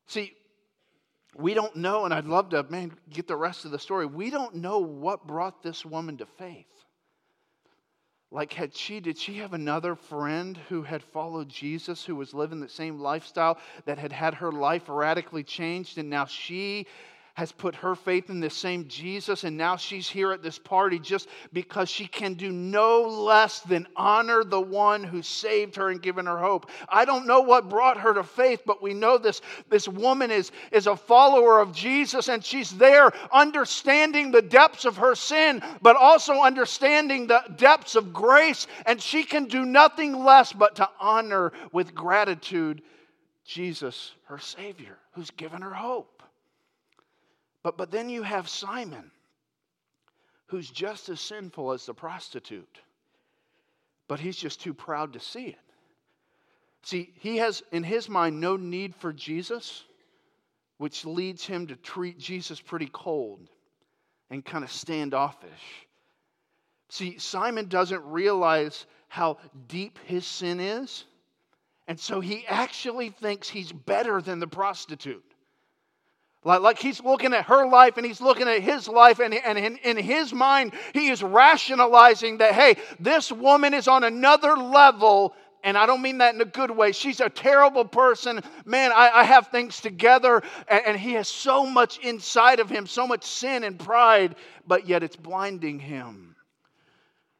See, 0.07 0.37
we 1.38 1.54
don't 1.54 1.76
know, 1.76 2.06
and 2.06 2.13
I'd 2.13 2.26
love 2.26 2.50
to, 2.50 2.63
man, 2.63 2.91
get 3.10 3.28
the 3.28 3.36
rest 3.36 3.65
of 3.65 3.71
the 3.71 3.80
story. 3.80 4.06
We 4.06 4.30
don't 4.30 4.56
know 4.56 4.80
what 4.80 5.28
brought 5.28 5.62
this 5.62 5.86
woman 5.86 6.17
to 6.17 6.26
faith. 6.26 6.65
Like, 8.30 8.52
had 8.52 8.76
she, 8.76 9.00
did 9.00 9.17
she 9.17 9.38
have 9.38 9.54
another 9.54 9.95
friend 9.95 10.58
who 10.67 10.84
had 10.84 11.02
followed 11.02 11.47
Jesus, 11.47 12.04
who 12.04 12.15
was 12.15 12.34
living 12.34 12.60
the 12.60 12.67
same 12.67 13.00
lifestyle, 13.00 13.58
that 13.86 13.97
had 13.97 14.12
had 14.12 14.34
her 14.34 14.52
life 14.52 14.84
radically 14.89 15.43
changed, 15.43 15.97
and 15.97 16.10
now 16.10 16.26
she 16.26 16.88
has 17.38 17.52
put 17.52 17.76
her 17.76 17.93
faith 17.93 18.32
in 18.32 18.39
the 18.39 18.50
same 18.50 18.88
Jesus, 18.88 19.43
and 19.43 19.56
now 19.56 19.76
she's 19.76 20.10
here 20.10 20.32
at 20.32 20.41
this 20.41 20.58
party 20.58 20.97
just 20.97 21.28
because 21.54 21.88
she 21.88 22.08
can 22.08 22.34
do 22.34 22.52
no 22.52 23.04
less 23.04 23.60
than 23.60 23.86
honor 23.95 24.43
the 24.43 24.60
one 24.60 25.04
who 25.04 25.21
saved 25.21 25.76
her 25.76 25.91
and 25.91 26.02
given 26.02 26.26
her 26.26 26.39
hope. 26.39 26.67
I 26.89 27.06
don't 27.06 27.28
know 27.28 27.41
what 27.41 27.69
brought 27.69 28.00
her 28.00 28.15
to 28.15 28.23
faith, 28.23 28.63
but 28.65 28.82
we 28.82 28.95
know 28.95 29.19
this, 29.19 29.41
this 29.69 29.88
woman 29.88 30.32
is, 30.32 30.52
is 30.71 30.88
a 30.88 30.95
follower 30.95 31.60
of 31.60 31.71
Jesus, 31.73 32.28
and 32.28 32.43
she's 32.43 32.71
there 32.71 33.12
understanding 33.32 34.32
the 34.32 34.41
depths 34.41 34.86
of 34.86 34.97
her 34.97 35.13
sin, 35.13 35.62
but 35.84 35.95
also 35.95 36.41
understanding 36.41 37.28
the 37.28 37.43
depths 37.56 37.93
of 37.93 38.13
grace, 38.13 38.65
and 38.88 39.00
she 39.00 39.23
can 39.23 39.45
do 39.45 39.63
nothing 39.63 40.26
less 40.26 40.52
but 40.54 40.78
to 40.78 40.89
honor 41.00 41.54
with 41.71 41.93
gratitude 41.93 42.82
Jesus, 43.45 44.13
her 44.26 44.39
Savior, 44.39 44.97
who's 45.12 45.30
given 45.30 45.62
her 45.62 45.76
hope. 45.76 46.16
But, 47.67 47.75
but 47.75 47.91
then 47.91 48.08
you 48.08 48.23
have 48.23 48.47
Simon, 48.47 49.12
who's 50.45 50.69
just 50.69 51.10
as 51.10 51.19
sinful 51.19 51.73
as 51.73 51.86
the 51.86 51.93
prostitute, 51.93 52.80
but 54.08 54.21
he's 54.21 54.38
just 54.38 54.62
too 54.62 54.73
proud 54.73 55.12
to 55.12 55.19
see 55.19 55.47
it. 55.47 55.60
See, 56.84 57.12
he 57.19 57.36
has 57.39 57.62
in 57.73 57.84
his 57.84 58.08
mind 58.08 58.39
no 58.39 58.56
need 58.56 58.95
for 58.95 59.12
Jesus, 59.12 59.84
which 60.77 61.03
leads 61.03 61.45
him 61.45 61.67
to 61.67 61.75
treat 61.75 62.17
Jesus 62.17 62.62
pretty 62.62 62.89
cold 62.93 63.49
and 64.30 64.45
kind 64.45 64.63
of 64.63 64.71
standoffish. 64.71 65.88
See, 66.88 67.17
Simon 67.17 67.67
doesn't 67.67 68.06
realize 68.06 68.86
how 69.10 69.39
deep 69.67 69.99
his 70.06 70.25
sin 70.25 70.62
is, 70.62 71.03
and 71.89 71.99
so 71.99 72.21
he 72.21 72.45
actually 72.47 73.10
thinks 73.10 73.49
he's 73.49 73.73
better 73.73 74.21
than 74.21 74.39
the 74.39 74.47
prostitute. 74.47 75.26
Like, 76.43 76.62
like 76.62 76.80
he's 76.80 77.04
looking 77.04 77.34
at 77.34 77.45
her 77.45 77.67
life 77.67 77.97
and 77.97 78.06
he's 78.06 78.21
looking 78.21 78.47
at 78.47 78.62
his 78.62 78.88
life, 78.88 79.19
and, 79.19 79.34
and 79.34 79.58
in, 79.58 79.78
in 79.78 79.97
his 79.97 80.34
mind, 80.34 80.73
he 80.93 81.10
is 81.10 81.21
rationalizing 81.21 82.38
that, 82.38 82.54
hey, 82.54 82.76
this 83.00 83.32
woman 83.32 83.73
is 83.73 83.88
on 83.88 84.04
another 84.04 84.56
level 84.56 85.34
and 85.63 85.78
I 85.78 85.86
don't 85.86 86.02
mean 86.02 86.19
that 86.19 86.34
in 86.34 86.39
a 86.39 86.45
good 86.45 86.71
way. 86.71 86.91
She's 86.91 87.19
a 87.19 87.30
terrible 87.30 87.84
person. 87.84 88.41
Man, 88.63 88.91
I, 88.93 89.10
I 89.10 89.23
have 89.23 89.47
things 89.47 89.82
together, 89.82 90.41
and, 90.67 90.82
and, 90.86 90.97
he 90.97 91.13
has 91.13 91.28
so 91.28 91.65
much 91.65 91.97
inside 91.97 92.60
of 92.60 92.69
him, 92.69 92.88
so 92.88 93.08
much 93.08 93.26
sin 93.26 93.63
and 93.65 93.78
pride, 93.78 94.36
but 94.65 94.88
yet 94.88 95.04
it's 95.04 95.15
blinding 95.15 95.80
him. 95.80 96.36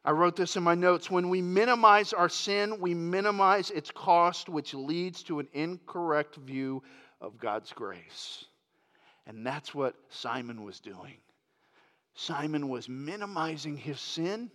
I 0.04 0.10
wrote 0.10 0.36
this 0.36 0.56
in 0.56 0.62
my 0.62 0.74
notes. 0.74 1.10
When 1.10 1.28
we 1.28 1.40
minimize 1.40 2.12
our 2.12 2.28
sin, 2.28 2.80
we 2.80 2.92
minimize 2.92 3.70
its 3.70 3.90
cost, 3.90 4.48
which 4.48 4.74
leads 4.74 5.22
to 5.24 5.38
an 5.38 5.48
incorrect 5.52 6.36
view 6.36 6.82
of 7.20 7.38
God's 7.38 7.72
grace. 7.72 8.44
And 9.28 9.46
that's 9.46 9.74
what 9.74 9.94
Simon 10.08 10.64
was 10.64 10.80
doing. 10.80 11.18
Simon 12.14 12.68
was 12.68 12.88
minimizing 12.88 13.76
his 13.76 14.00
sin. 14.00 14.50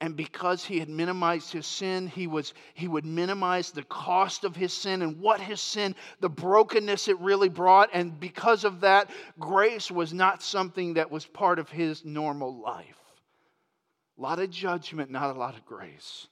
And 0.00 0.16
because 0.16 0.64
he 0.64 0.78
had 0.78 0.88
minimized 0.88 1.52
his 1.52 1.66
sin, 1.66 2.06
he, 2.06 2.26
was, 2.26 2.54
he 2.74 2.88
would 2.88 3.04
minimize 3.04 3.70
the 3.70 3.82
cost 3.82 4.44
of 4.44 4.56
his 4.56 4.72
sin 4.72 5.02
and 5.02 5.20
what 5.20 5.40
his 5.40 5.60
sin, 5.60 5.94
the 6.20 6.28
brokenness 6.28 7.08
it 7.08 7.18
really 7.20 7.48
brought. 7.48 7.90
And 7.92 8.18
because 8.18 8.64
of 8.64 8.80
that, 8.80 9.10
grace 9.38 9.90
was 9.90 10.12
not 10.12 10.42
something 10.42 10.94
that 10.94 11.10
was 11.10 11.24
part 11.24 11.58
of 11.58 11.70
his 11.70 12.04
normal 12.04 12.58
life. 12.60 12.98
A 14.18 14.22
lot 14.22 14.38
of 14.38 14.50
judgment, 14.50 15.10
not 15.10 15.34
a 15.34 15.38
lot 15.38 15.54
of 15.54 15.64
grace. 15.66 16.28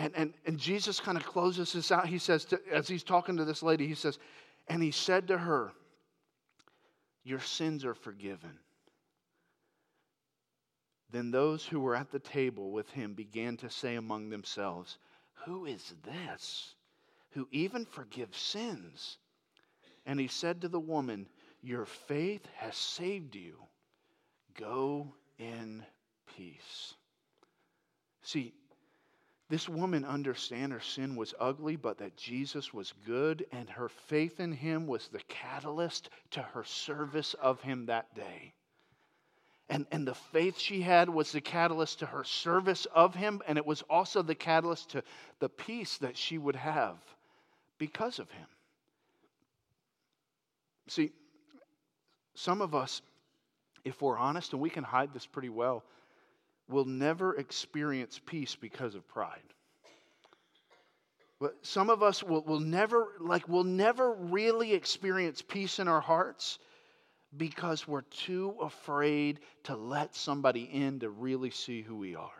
And, 0.00 0.12
and, 0.16 0.34
and 0.46 0.58
Jesus 0.58 0.98
kind 0.98 1.18
of 1.18 1.26
closes 1.26 1.72
this 1.72 1.92
out. 1.92 2.06
He 2.06 2.18
says, 2.18 2.46
to, 2.46 2.60
as 2.72 2.88
he's 2.88 3.02
talking 3.02 3.36
to 3.36 3.44
this 3.44 3.62
lady, 3.62 3.86
he 3.86 3.94
says, 3.94 4.18
and 4.70 4.80
he 4.80 4.92
said 4.92 5.26
to 5.28 5.36
her, 5.36 5.72
Your 7.24 7.40
sins 7.40 7.84
are 7.84 7.94
forgiven. 7.94 8.56
Then 11.10 11.32
those 11.32 11.66
who 11.66 11.80
were 11.80 11.96
at 11.96 12.12
the 12.12 12.20
table 12.20 12.70
with 12.70 12.88
him 12.90 13.14
began 13.14 13.56
to 13.58 13.68
say 13.68 13.96
among 13.96 14.30
themselves, 14.30 14.96
Who 15.44 15.66
is 15.66 15.92
this 16.04 16.74
who 17.30 17.48
even 17.50 17.84
forgives 17.84 18.38
sins? 18.38 19.18
And 20.06 20.20
he 20.20 20.28
said 20.28 20.60
to 20.60 20.68
the 20.68 20.78
woman, 20.78 21.28
Your 21.62 21.84
faith 21.84 22.46
has 22.54 22.76
saved 22.76 23.34
you. 23.34 23.56
Go 24.54 25.12
in 25.38 25.84
peace. 26.36 26.94
See, 28.22 28.54
this 29.50 29.68
woman 29.68 30.04
understand 30.04 30.72
her 30.72 30.80
sin 30.80 31.16
was 31.16 31.34
ugly, 31.40 31.74
but 31.74 31.98
that 31.98 32.16
Jesus 32.16 32.72
was 32.72 32.94
good, 33.04 33.44
and 33.50 33.68
her 33.68 33.88
faith 33.88 34.38
in 34.38 34.52
him 34.52 34.86
was 34.86 35.08
the 35.08 35.20
catalyst 35.26 36.08
to 36.30 36.40
her 36.40 36.62
service 36.62 37.34
of 37.34 37.60
him 37.60 37.86
that 37.86 38.14
day. 38.14 38.54
And, 39.68 39.86
and 39.90 40.06
the 40.06 40.14
faith 40.14 40.56
she 40.56 40.82
had 40.82 41.08
was 41.08 41.32
the 41.32 41.40
catalyst 41.40 41.98
to 41.98 42.06
her 42.06 42.22
service 42.22 42.86
of 42.94 43.16
him, 43.16 43.42
and 43.48 43.58
it 43.58 43.66
was 43.66 43.82
also 43.90 44.22
the 44.22 44.36
catalyst 44.36 44.90
to 44.90 45.02
the 45.40 45.48
peace 45.48 45.98
that 45.98 46.16
she 46.16 46.38
would 46.38 46.56
have 46.56 46.96
because 47.76 48.20
of 48.20 48.30
him. 48.30 48.46
See, 50.86 51.10
some 52.34 52.62
of 52.62 52.72
us, 52.72 53.02
if 53.84 54.00
we're 54.00 54.16
honest, 54.16 54.52
and 54.52 54.62
we 54.62 54.70
can 54.70 54.84
hide 54.84 55.12
this 55.12 55.26
pretty 55.26 55.48
well, 55.48 55.82
will 56.70 56.84
never 56.84 57.36
experience 57.36 58.20
peace 58.24 58.56
because 58.56 58.94
of 58.94 59.06
pride. 59.08 59.40
But 61.40 61.56
some 61.62 61.88
of 61.88 62.02
us 62.02 62.22
will, 62.22 62.42
will 62.42 62.60
never, 62.60 63.08
like, 63.18 63.48
will 63.48 63.64
never 63.64 64.12
really 64.12 64.74
experience 64.74 65.42
peace 65.42 65.78
in 65.78 65.88
our 65.88 66.00
hearts 66.00 66.58
because 67.36 67.88
we're 67.88 68.02
too 68.02 68.56
afraid 68.60 69.40
to 69.64 69.76
let 69.76 70.14
somebody 70.14 70.64
in 70.64 71.00
to 71.00 71.08
really 71.08 71.50
see 71.50 71.80
who 71.80 71.96
we 71.96 72.14
are. 72.14 72.39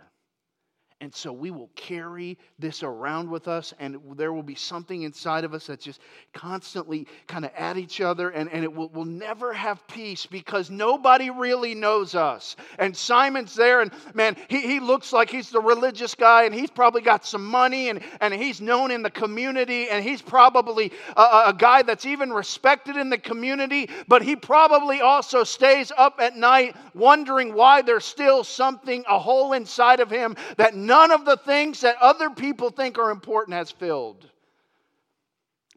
And 1.02 1.14
so 1.14 1.32
we 1.32 1.50
will 1.50 1.70
carry 1.76 2.36
this 2.58 2.82
around 2.82 3.30
with 3.30 3.48
us, 3.48 3.72
and 3.78 3.98
there 4.16 4.34
will 4.34 4.42
be 4.42 4.54
something 4.54 5.00
inside 5.00 5.44
of 5.44 5.54
us 5.54 5.66
that's 5.66 5.82
just 5.82 6.00
constantly 6.34 7.06
kind 7.26 7.46
of 7.46 7.52
at 7.56 7.78
each 7.78 8.02
other, 8.02 8.28
and, 8.28 8.52
and 8.52 8.64
it 8.64 8.70
will, 8.70 8.90
will 8.90 9.06
never 9.06 9.50
have 9.54 9.86
peace 9.86 10.26
because 10.26 10.70
nobody 10.70 11.30
really 11.30 11.74
knows 11.74 12.14
us. 12.14 12.54
And 12.78 12.94
Simon's 12.94 13.54
there, 13.54 13.80
and 13.80 13.90
man, 14.12 14.36
he, 14.48 14.60
he 14.60 14.78
looks 14.78 15.10
like 15.10 15.30
he's 15.30 15.48
the 15.48 15.60
religious 15.60 16.14
guy, 16.14 16.44
and 16.44 16.54
he's 16.54 16.70
probably 16.70 17.00
got 17.00 17.24
some 17.24 17.46
money, 17.46 17.88
and, 17.88 18.02
and 18.20 18.34
he's 18.34 18.60
known 18.60 18.90
in 18.90 19.02
the 19.02 19.10
community, 19.10 19.88
and 19.88 20.04
he's 20.04 20.20
probably 20.20 20.92
a, 21.16 21.44
a 21.46 21.54
guy 21.56 21.80
that's 21.80 22.04
even 22.04 22.30
respected 22.30 22.98
in 22.98 23.08
the 23.08 23.16
community, 23.16 23.88
but 24.06 24.20
he 24.20 24.36
probably 24.36 25.00
also 25.00 25.44
stays 25.44 25.90
up 25.96 26.20
at 26.20 26.36
night 26.36 26.76
wondering 26.92 27.54
why 27.54 27.80
there's 27.80 28.04
still 28.04 28.44
something, 28.44 29.02
a 29.08 29.18
hole 29.18 29.54
inside 29.54 30.00
of 30.00 30.10
him 30.10 30.36
that 30.58 30.74
none 30.90 31.12
of 31.12 31.24
the 31.24 31.36
things 31.36 31.82
that 31.82 31.94
other 32.00 32.30
people 32.30 32.70
think 32.70 32.98
are 32.98 33.12
important 33.12 33.56
has 33.56 33.70
filled. 33.70 34.28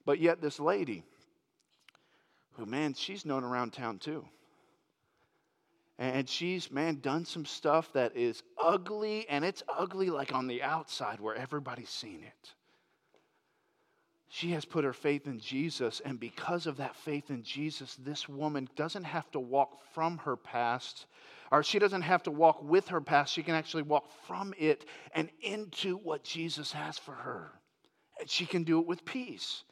But 0.06 0.20
yet, 0.20 0.42
this 0.42 0.60
lady, 0.60 1.04
who, 2.54 2.66
man, 2.66 2.96
she's 2.96 3.24
known 3.24 3.44
around 3.44 3.74
town 3.74 4.00
too. 4.00 4.26
And 6.00 6.28
she's, 6.28 6.72
man, 6.72 7.00
done 7.00 7.26
some 7.26 7.46
stuff 7.46 7.94
that 7.94 8.18
is 8.18 8.42
ugly, 8.62 9.30
and 9.30 9.46
it's 9.46 9.62
ugly 9.70 10.10
like 10.10 10.34
on 10.34 10.48
the 10.48 10.64
outside 10.64 11.20
where 11.20 11.36
everybody's 11.36 11.90
seen 11.90 12.24
it. 12.24 12.54
She 14.30 14.50
has 14.54 14.66
put 14.66 14.84
her 14.84 14.94
faith 14.94 15.28
in 15.28 15.40
Jesus, 15.40 16.02
and 16.04 16.20
because 16.20 16.66
of 16.66 16.78
that 16.78 16.96
faith 16.96 17.30
in 17.30 17.44
Jesus, 17.44 17.96
this 18.04 18.28
woman 18.28 18.68
doesn't 18.76 19.04
have 19.04 19.30
to 19.34 19.40
walk 19.40 19.84
from 19.94 20.18
her 20.18 20.36
past 20.36 21.06
or 21.52 21.64
she 21.64 21.80
doesn't 21.80 22.02
have 22.02 22.24
to 22.24 22.32
walk 22.32 22.64
with 22.64 22.88
her 22.90 23.02
past. 23.02 23.34
She 23.34 23.44
can 23.44 23.56
actually 23.56 23.84
walk 23.84 24.12
from 24.28 24.54
it 24.58 24.86
and 25.14 25.30
into 25.42 25.98
what 25.98 26.24
Jesus 26.24 26.72
has 26.72 26.98
for 26.98 27.14
her. 27.14 27.52
And 28.20 28.30
she 28.30 28.46
can 28.46 28.64
do 28.64 28.80
it 28.80 28.88
with 28.88 29.06
peace. 29.06 29.64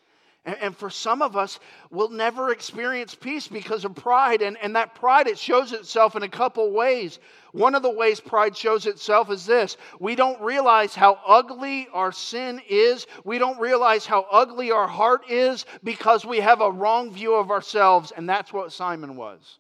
And, 0.46 0.58
and 0.58 0.76
for 0.78 0.90
some 0.90 1.22
of 1.22 1.38
us, 1.38 1.60
we'll 1.92 2.10
never 2.10 2.52
experience 2.52 3.14
peace 3.14 3.48
because 3.48 3.86
of 3.86 3.96
pride. 3.96 4.42
And, 4.42 4.58
and 4.62 4.76
that 4.76 4.96
pride, 4.96 5.28
it 5.28 5.38
shows 5.38 5.72
itself 5.72 6.16
in 6.16 6.24
a 6.24 6.30
couple 6.30 6.72
ways. 6.72 7.20
One 7.52 7.76
of 7.76 7.84
the 7.84 7.92
ways 7.92 8.20
pride 8.20 8.56
shows 8.58 8.86
itself 8.86 9.30
is 9.30 9.46
this 9.46 9.78
we 10.00 10.16
don't 10.16 10.42
realize 10.42 10.96
how 10.96 11.20
ugly 11.26 11.88
our 11.94 12.12
sin 12.12 12.62
is. 12.68 13.06
We 13.24 13.38
don't 13.38 13.60
realize 13.60 14.06
how 14.06 14.26
ugly 14.32 14.72
our 14.72 14.88
heart 14.88 15.30
is 15.30 15.66
because 15.84 16.26
we 16.26 16.40
have 16.40 16.62
a 16.62 16.72
wrong 16.72 17.12
view 17.12 17.36
of 17.36 17.52
ourselves. 17.52 18.12
And 18.16 18.28
that's 18.28 18.54
what 18.54 18.72
Simon 18.72 19.16
was. 19.16 19.60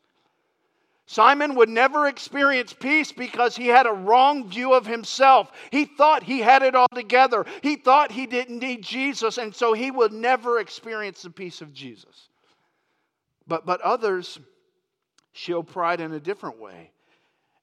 Simon 1.11 1.55
would 1.55 1.67
never 1.67 2.07
experience 2.07 2.71
peace 2.71 3.11
because 3.11 3.57
he 3.57 3.67
had 3.67 3.85
a 3.85 3.91
wrong 3.91 4.47
view 4.47 4.73
of 4.73 4.85
himself. 4.85 5.51
He 5.69 5.83
thought 5.83 6.23
he 6.23 6.39
had 6.39 6.63
it 6.63 6.73
all 6.73 6.87
together. 6.87 7.45
He 7.61 7.75
thought 7.75 8.13
he 8.13 8.25
didn't 8.27 8.59
need 8.59 8.81
Jesus, 8.81 9.37
and 9.37 9.53
so 9.53 9.73
he 9.73 9.91
would 9.91 10.13
never 10.13 10.57
experience 10.59 11.21
the 11.21 11.29
peace 11.29 11.59
of 11.59 11.73
Jesus. 11.73 12.29
But, 13.45 13.65
but 13.65 13.81
others 13.81 14.39
show 15.33 15.61
pride 15.63 15.99
in 15.99 16.13
a 16.13 16.19
different 16.21 16.61
way. 16.61 16.91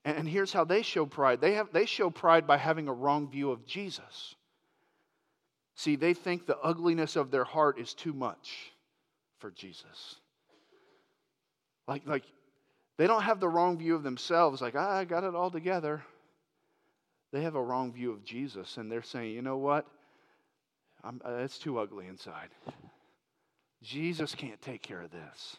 And 0.04 0.28
here's 0.28 0.52
how 0.52 0.64
they 0.64 0.82
show 0.82 1.06
pride 1.06 1.40
they, 1.40 1.54
have, 1.54 1.72
they 1.72 1.86
show 1.86 2.10
pride 2.10 2.46
by 2.46 2.58
having 2.58 2.86
a 2.86 2.92
wrong 2.92 3.30
view 3.30 3.50
of 3.50 3.64
Jesus. 3.64 4.34
See, 5.74 5.96
they 5.96 6.12
think 6.12 6.44
the 6.44 6.58
ugliness 6.58 7.16
of 7.16 7.30
their 7.30 7.44
heart 7.44 7.78
is 7.78 7.94
too 7.94 8.12
much 8.12 8.72
for 9.38 9.50
Jesus. 9.50 10.16
Like, 11.86 12.06
like 12.06 12.24
they 12.98 13.06
don't 13.06 13.22
have 13.22 13.40
the 13.40 13.48
wrong 13.48 13.78
view 13.78 13.94
of 13.94 14.02
themselves, 14.02 14.60
like, 14.60 14.74
ah, 14.76 14.96
I 14.98 15.04
got 15.04 15.24
it 15.24 15.34
all 15.34 15.50
together. 15.50 16.02
They 17.32 17.42
have 17.42 17.54
a 17.54 17.62
wrong 17.62 17.92
view 17.92 18.10
of 18.12 18.24
Jesus, 18.24 18.76
and 18.76 18.90
they're 18.90 19.02
saying, 19.02 19.32
you 19.32 19.40
know 19.40 19.56
what? 19.56 19.86
I'm, 21.04 21.20
uh, 21.24 21.36
it's 21.36 21.58
too 21.58 21.78
ugly 21.78 22.06
inside. 22.08 22.48
Jesus 23.82 24.34
can't 24.34 24.60
take 24.60 24.82
care 24.82 25.00
of 25.00 25.12
this. 25.12 25.56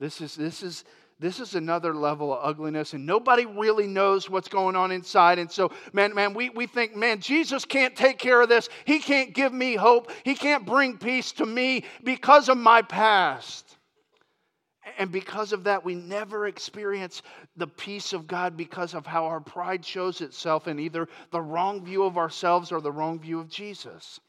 This 0.00 0.20
is, 0.22 0.34
this 0.34 0.62
is, 0.62 0.84
this 1.18 1.40
is 1.40 1.54
another 1.54 1.94
level 1.94 2.32
of 2.32 2.40
ugliness, 2.42 2.94
and 2.94 3.04
nobody 3.04 3.44
really 3.44 3.86
knows 3.86 4.30
what's 4.30 4.48
going 4.48 4.76
on 4.76 4.92
inside. 4.92 5.38
And 5.38 5.50
so, 5.50 5.72
man, 5.92 6.14
man, 6.14 6.32
we, 6.32 6.48
we 6.48 6.66
think, 6.66 6.96
man, 6.96 7.20
Jesus 7.20 7.66
can't 7.66 7.94
take 7.94 8.18
care 8.18 8.40
of 8.40 8.48
this. 8.48 8.70
He 8.86 8.98
can't 8.98 9.34
give 9.34 9.52
me 9.52 9.74
hope. 9.74 10.10
He 10.24 10.34
can't 10.34 10.64
bring 10.64 10.96
peace 10.96 11.32
to 11.32 11.44
me 11.44 11.84
because 12.02 12.48
of 12.48 12.56
my 12.56 12.80
past. 12.80 13.75
And 14.98 15.10
because 15.10 15.52
of 15.52 15.64
that, 15.64 15.84
we 15.84 15.94
never 15.94 16.46
experience 16.46 17.22
the 17.56 17.66
peace 17.66 18.12
of 18.12 18.26
God 18.26 18.56
because 18.56 18.94
of 18.94 19.04
how 19.04 19.26
our 19.26 19.40
pride 19.40 19.84
shows 19.84 20.20
itself 20.20 20.68
in 20.68 20.78
either 20.78 21.08
the 21.30 21.40
wrong 21.40 21.84
view 21.84 22.04
of 22.04 22.16
ourselves 22.16 22.70
or 22.70 22.80
the 22.80 22.92
wrong 22.92 23.18
view 23.18 23.40
of 23.40 23.48
Jesus. 23.48 24.20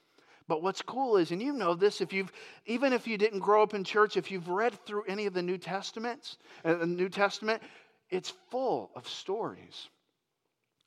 But 0.48 0.63
what's 0.63 0.82
cool 0.82 1.17
is, 1.17 1.32
and 1.32 1.41
you 1.41 1.54
know 1.54 1.76
this, 1.76 2.02
if 2.02 2.13
you've 2.13 2.32
even 2.65 2.93
if 2.93 3.06
you 3.06 3.17
didn't 3.17 3.39
grow 3.39 3.62
up 3.62 3.74
in 3.74 3.84
church, 3.84 4.17
if 4.17 4.32
you've 4.32 4.48
read 4.48 4.74
through 4.86 5.04
any 5.04 5.26
of 5.26 5.34
the 5.34 5.41
New 5.41 5.58
Testaments, 5.58 6.38
uh, 6.63 6.76
the 6.76 6.86
New 6.88 7.10
Testament, 7.10 7.62
it's 8.10 8.34
full 8.50 8.91
of 8.96 9.08
stories 9.08 9.89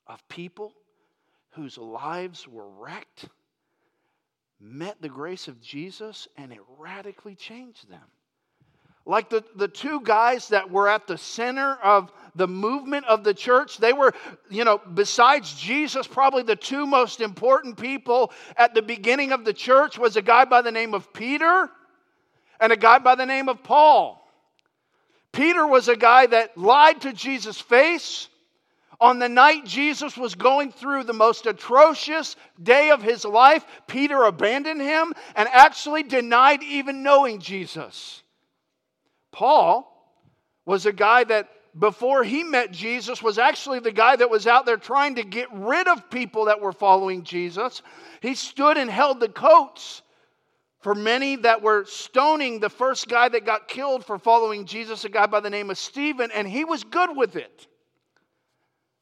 of 0.07 0.27
people 0.27 0.73
whose 1.51 1.77
lives 1.77 2.47
were 2.47 2.69
wrecked, 2.69 3.29
met 4.59 5.01
the 5.01 5.09
grace 5.09 5.47
of 5.47 5.61
Jesus, 5.61 6.27
and 6.37 6.51
it 6.51 6.61
radically 6.77 7.35
changed 7.35 7.89
them. 7.89 8.09
Like 9.05 9.29
the, 9.29 9.43
the 9.55 9.67
two 9.67 10.01
guys 10.01 10.49
that 10.49 10.69
were 10.69 10.87
at 10.87 11.07
the 11.07 11.17
center 11.17 11.73
of 11.83 12.11
the 12.35 12.47
movement 12.47 13.05
of 13.05 13.23
the 13.23 13.33
church, 13.33 13.77
they 13.77 13.93
were, 13.93 14.13
you 14.49 14.63
know, 14.63 14.79
besides 14.93 15.53
Jesus, 15.55 16.07
probably 16.07 16.43
the 16.43 16.55
two 16.55 16.85
most 16.85 17.19
important 17.19 17.77
people 17.77 18.31
at 18.55 18.73
the 18.73 18.81
beginning 18.81 19.31
of 19.31 19.43
the 19.43 19.53
church 19.53 19.97
was 19.97 20.15
a 20.15 20.21
guy 20.21 20.45
by 20.45 20.61
the 20.61 20.71
name 20.71 20.93
of 20.93 21.11
Peter 21.13 21.69
and 22.59 22.71
a 22.71 22.77
guy 22.77 22.99
by 22.99 23.15
the 23.15 23.25
name 23.25 23.49
of 23.49 23.63
Paul. 23.63 24.17
Peter 25.31 25.65
was 25.65 25.87
a 25.87 25.95
guy 25.95 26.27
that 26.27 26.57
lied 26.57 27.01
to 27.01 27.13
Jesus' 27.13 27.59
face 27.59 28.27
on 28.99 29.17
the 29.17 29.27
night 29.27 29.65
Jesus 29.65 30.15
was 30.15 30.35
going 30.35 30.71
through 30.71 31.05
the 31.05 31.13
most 31.13 31.47
atrocious 31.47 32.35
day 32.61 32.91
of 32.91 33.01
his 33.01 33.25
life. 33.25 33.65
Peter 33.87 34.23
abandoned 34.23 34.79
him 34.79 35.11
and 35.35 35.49
actually 35.51 36.03
denied 36.03 36.61
even 36.61 37.01
knowing 37.01 37.39
Jesus. 37.39 38.21
Paul 39.31 39.87
was 40.65 40.85
a 40.85 40.93
guy 40.93 41.23
that 41.23 41.49
before 41.77 42.23
he 42.23 42.43
met 42.43 42.71
Jesus 42.71 43.23
was 43.23 43.37
actually 43.37 43.79
the 43.79 43.91
guy 43.91 44.15
that 44.15 44.29
was 44.29 44.45
out 44.45 44.65
there 44.65 44.77
trying 44.77 45.15
to 45.15 45.23
get 45.23 45.47
rid 45.53 45.87
of 45.87 46.09
people 46.09 46.45
that 46.45 46.59
were 46.59 46.73
following 46.73 47.23
Jesus. 47.23 47.81
He 48.21 48.35
stood 48.35 48.77
and 48.77 48.89
held 48.89 49.19
the 49.19 49.29
coats 49.29 50.01
for 50.81 50.95
many 50.95 51.37
that 51.37 51.61
were 51.61 51.85
stoning 51.85 52.59
the 52.59 52.69
first 52.69 53.07
guy 53.07 53.29
that 53.29 53.45
got 53.45 53.67
killed 53.67 54.03
for 54.03 54.17
following 54.17 54.65
Jesus, 54.65 55.05
a 55.05 55.09
guy 55.09 55.27
by 55.27 55.39
the 55.39 55.49
name 55.49 55.69
of 55.69 55.77
Stephen, 55.77 56.31
and 56.31 56.47
he 56.47 56.65
was 56.65 56.83
good 56.83 57.15
with 57.15 57.35
it. 57.35 57.67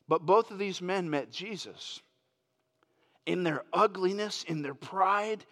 But 0.08 0.26
both 0.26 0.52
of 0.52 0.60
these 0.60 0.82
men 0.82 1.10
met 1.10 1.32
Jesus. 1.32 2.02
In 3.26 3.44
their 3.44 3.63
ugliness, 3.72 4.44
in 4.44 4.62
their 4.62 4.74
pride, 4.74 5.46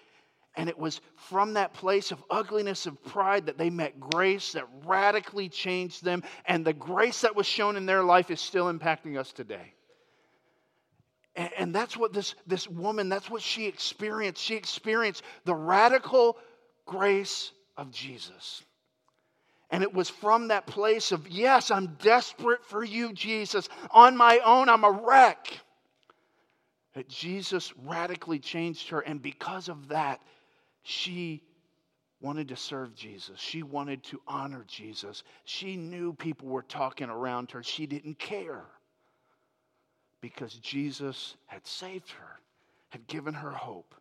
and 0.58 0.68
it 0.68 0.78
was 0.78 1.00
from 1.16 1.54
that 1.54 1.74
place 1.74 2.12
of 2.12 2.22
ugliness 2.32 2.88
of 2.88 3.02
pride 3.06 3.46
that 3.46 3.60
they 3.60 3.70
met 3.70 4.00
grace 4.00 4.54
that 4.54 4.68
radically 4.86 5.50
changed 5.50 6.04
them. 6.04 6.24
And 6.46 6.66
the 6.66 6.74
grace 6.74 7.22
that 7.22 7.36
was 7.36 7.46
shown 7.46 7.78
in 7.78 7.86
their 7.86 8.04
life 8.04 8.32
is 8.32 8.42
still 8.42 8.66
impacting 8.66 9.20
us 9.20 9.32
today. 9.32 9.76
And, 11.36 11.52
and 11.60 11.76
that's 11.76 11.96
what 11.96 12.12
this, 12.12 12.34
this 12.48 12.68
woman, 12.68 13.08
that's 13.08 13.30
what 13.30 13.44
she 13.44 13.68
experienced. 13.68 14.42
She 14.42 14.56
experienced 14.56 15.22
the 15.46 15.54
radical 15.54 16.38
grace 16.88 17.52
of 17.78 17.92
Jesus. 17.92 18.64
And 19.70 19.84
it 19.84 19.94
was 19.94 20.10
from 20.10 20.48
that 20.48 20.66
place 20.66 21.12
of, 21.12 21.28
yes, 21.28 21.70
I'm 21.70 21.98
desperate 22.02 22.66
for 22.66 22.84
you, 22.84 23.14
Jesus. 23.14 23.70
On 23.92 24.18
my 24.18 24.40
own, 24.44 24.70
I'm 24.70 24.84
a 24.84 24.92
wreck. 24.92 25.48
That 26.96 27.08
Jesus 27.08 27.74
radically 27.86 28.40
changed 28.40 28.90
her. 28.90 29.02
And 29.02 29.22
because 29.22 29.70
of 29.70 29.90
that, 29.90 30.20
she 30.88 31.44
wanted 32.22 32.48
to 32.48 32.56
serve 32.56 32.96
Jesus. 32.96 33.38
She 33.38 33.62
wanted 33.62 34.04
to 34.06 34.22
honor 34.26 34.64
Jesus. 34.70 35.24
She 35.44 35.76
knew 35.76 36.14
people 36.14 36.48
were 36.48 36.62
talking 36.62 37.10
around 37.10 37.52
her. 37.52 37.62
She 37.62 37.86
didn't 37.86 38.18
care 38.20 38.64
because 40.22 40.54
Jesus 40.54 41.36
had 41.46 41.68
saved 41.68 42.10
her, 42.12 42.40
had 42.88 43.06
given 43.08 43.34
her 43.34 43.52
hope. 43.52 43.96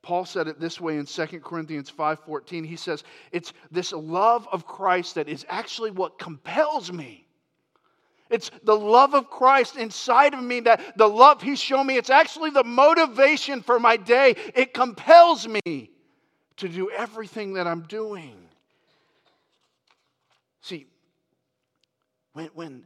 Paul 0.00 0.24
said 0.24 0.46
it 0.46 0.60
this 0.60 0.80
way 0.80 0.96
in 0.96 1.06
2 1.06 1.42
Corinthians 1.42 1.90
5:14. 1.90 2.62
He 2.62 2.76
says, 2.76 3.02
"It's 3.32 3.52
this 3.72 3.90
love 3.92 4.46
of 4.52 4.64
Christ 4.64 5.16
that 5.16 5.28
is 5.28 5.44
actually 5.48 5.90
what 5.90 6.20
compels 6.20 6.92
me." 6.92 7.26
It's 8.30 8.52
the 8.62 8.78
love 8.78 9.14
of 9.14 9.28
Christ 9.28 9.76
inside 9.76 10.34
of 10.34 10.42
me 10.42 10.60
that 10.60 10.96
the 10.96 11.08
love 11.08 11.42
He's 11.42 11.60
shown 11.60 11.88
me, 11.88 11.96
it's 11.96 12.10
actually 12.10 12.50
the 12.50 12.64
motivation 12.64 13.60
for 13.60 13.80
my 13.80 13.96
day. 13.96 14.36
It 14.54 14.72
compels 14.72 15.48
me 15.48 15.91
to 16.56 16.68
do 16.68 16.90
everything 16.90 17.54
that 17.54 17.66
I'm 17.66 17.82
doing. 17.82 18.36
See, 20.60 20.86
when, 22.32 22.46
when 22.54 22.84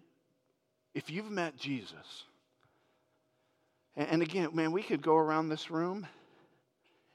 if 0.94 1.11
you've 1.11 1.31
met 1.31 1.57
Jesus, 1.57 2.24
and, 3.96 4.09
and 4.09 4.22
again, 4.22 4.48
man, 4.52 4.72
we 4.72 4.83
could 4.83 5.02
go 5.02 5.16
around 5.16 5.48
this 5.48 5.70
room, 5.70 6.07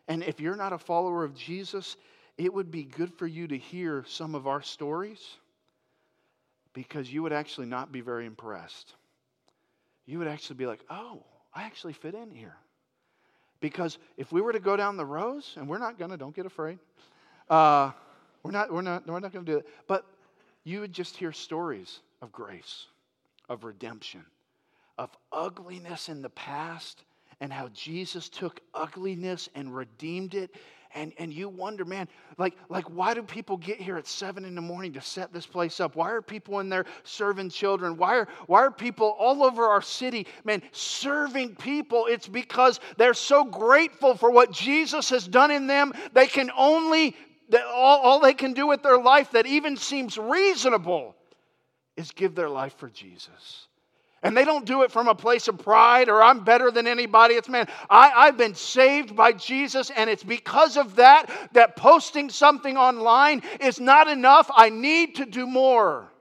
and 0.07 0.23
if 0.23 0.39
you're 0.39 0.55
not 0.55 0.73
a 0.73 0.77
follower 0.77 1.23
of 1.23 1.35
Jesus, 1.35 1.97
it 2.37 2.53
would 2.53 2.71
be 2.71 2.83
good 2.83 3.13
for 3.13 3.27
you 3.27 3.47
to 3.47 3.57
hear 3.57 4.03
some 4.07 4.35
of 4.35 4.47
our 4.47 4.61
stories 4.61 5.21
because 6.73 7.11
you 7.11 7.21
would 7.23 7.33
actually 7.33 7.67
not 7.67 7.91
be 7.91 8.01
very 8.01 8.25
impressed. 8.25 8.93
You 10.05 10.19
would 10.19 10.27
actually 10.27 10.55
be 10.57 10.65
like, 10.65 10.81
oh, 10.89 11.23
I 11.53 11.63
actually 11.63 11.93
fit 11.93 12.15
in 12.15 12.31
here. 12.31 12.55
Because 13.61 13.99
if 14.17 14.31
we 14.31 14.41
were 14.41 14.51
to 14.51 14.59
go 14.59 14.75
down 14.75 14.97
the 14.97 15.05
rows, 15.05 15.53
and 15.55 15.69
we're 15.69 15.77
not 15.77 15.97
gonna, 15.97 16.17
don't 16.17 16.35
get 16.35 16.45
afraid. 16.45 16.79
Uh, 17.49 17.91
we're 18.43 18.51
not, 18.51 18.73
we're 18.73 18.81
not, 18.81 19.07
we're 19.07 19.19
not 19.19 19.31
gonna 19.31 19.45
do 19.45 19.57
it. 19.57 19.67
But 19.87 20.05
you 20.63 20.81
would 20.81 20.91
just 20.91 21.15
hear 21.15 21.31
stories 21.31 21.99
of 22.21 22.31
grace, 22.31 22.87
of 23.47 23.63
redemption, 23.63 24.25
of 24.97 25.09
ugliness 25.31 26.09
in 26.09 26.21
the 26.21 26.29
past, 26.29 27.03
and 27.39 27.53
how 27.53 27.69
Jesus 27.69 28.29
took 28.29 28.59
ugliness 28.73 29.47
and 29.55 29.75
redeemed 29.75 30.33
it 30.33 30.55
and, 30.95 31.13
and 31.17 31.33
you 31.33 31.49
wonder, 31.49 31.85
man, 31.85 32.07
like, 32.37 32.55
like 32.69 32.85
why 32.85 33.13
do 33.13 33.23
people 33.23 33.57
get 33.57 33.79
here 33.79 33.97
at 33.97 34.07
seven 34.07 34.45
in 34.45 34.55
the 34.55 34.61
morning 34.61 34.93
to 34.93 35.01
set 35.01 35.31
this 35.33 35.45
place 35.45 35.79
up? 35.79 35.95
Why 35.95 36.11
are 36.11 36.21
people 36.21 36.59
in 36.59 36.69
there 36.69 36.85
serving 37.03 37.49
children? 37.49 37.97
Why 37.97 38.17
are, 38.17 38.27
why 38.47 38.61
are 38.61 38.71
people 38.71 39.15
all 39.19 39.43
over 39.43 39.65
our 39.65 39.81
city, 39.81 40.27
man, 40.43 40.61
serving 40.71 41.55
people? 41.55 42.05
It's 42.07 42.27
because 42.27 42.79
they're 42.97 43.13
so 43.13 43.43
grateful 43.43 44.15
for 44.15 44.31
what 44.31 44.51
Jesus 44.51 45.09
has 45.09 45.27
done 45.27 45.51
in 45.51 45.67
them. 45.67 45.93
They 46.13 46.27
can 46.27 46.51
only, 46.57 47.15
all, 47.53 47.99
all 47.99 48.19
they 48.19 48.33
can 48.33 48.53
do 48.53 48.67
with 48.67 48.83
their 48.83 48.97
life 48.97 49.31
that 49.31 49.45
even 49.45 49.77
seems 49.77 50.17
reasonable 50.17 51.15
is 51.97 52.11
give 52.11 52.35
their 52.35 52.49
life 52.49 52.75
for 52.77 52.89
Jesus. 52.89 53.67
And 54.23 54.37
they 54.37 54.45
don't 54.45 54.65
do 54.65 54.83
it 54.83 54.91
from 54.91 55.07
a 55.07 55.15
place 55.15 55.47
of 55.47 55.57
pride 55.57 56.07
or 56.07 56.21
I'm 56.21 56.43
better 56.43 56.69
than 56.69 56.85
anybody. 56.85 57.33
It's, 57.33 57.49
man, 57.49 57.67
I, 57.89 58.11
I've 58.11 58.37
been 58.37 58.53
saved 58.53 59.15
by 59.15 59.31
Jesus, 59.31 59.89
and 59.95 60.09
it's 60.09 60.23
because 60.23 60.77
of 60.77 60.97
that 60.97 61.31
that 61.53 61.75
posting 61.75 62.29
something 62.29 62.77
online 62.77 63.41
is 63.59 63.79
not 63.79 64.07
enough. 64.07 64.49
I 64.55 64.69
need 64.69 65.15
to 65.15 65.25
do 65.25 65.47
more. 65.47 66.11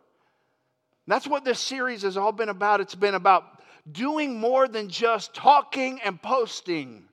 That's 1.07 1.27
what 1.27 1.45
this 1.45 1.61
series 1.61 2.03
has 2.03 2.17
all 2.17 2.33
been 2.33 2.49
about. 2.49 2.81
It's 2.81 2.95
been 2.95 3.15
about 3.15 3.45
doing 3.91 4.39
more 4.39 4.67
than 4.67 4.89
just 4.89 5.35
talking 5.35 6.01
and 6.03 6.23
posting. 6.23 7.05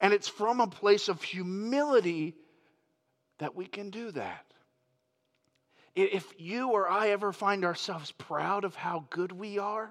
And 0.00 0.12
it's 0.12 0.28
from 0.28 0.60
a 0.60 0.66
place 0.66 1.08
of 1.08 1.22
humility 1.22 2.34
that 3.38 3.54
we 3.54 3.66
can 3.66 3.90
do 3.90 4.10
that. 4.12 4.46
If 5.96 6.32
you 6.38 6.70
or 6.70 6.88
I 6.88 7.08
ever 7.10 7.32
find 7.32 7.64
ourselves 7.64 8.12
proud 8.12 8.64
of 8.64 8.74
how 8.74 9.04
good 9.10 9.32
we 9.32 9.58
are, 9.58 9.90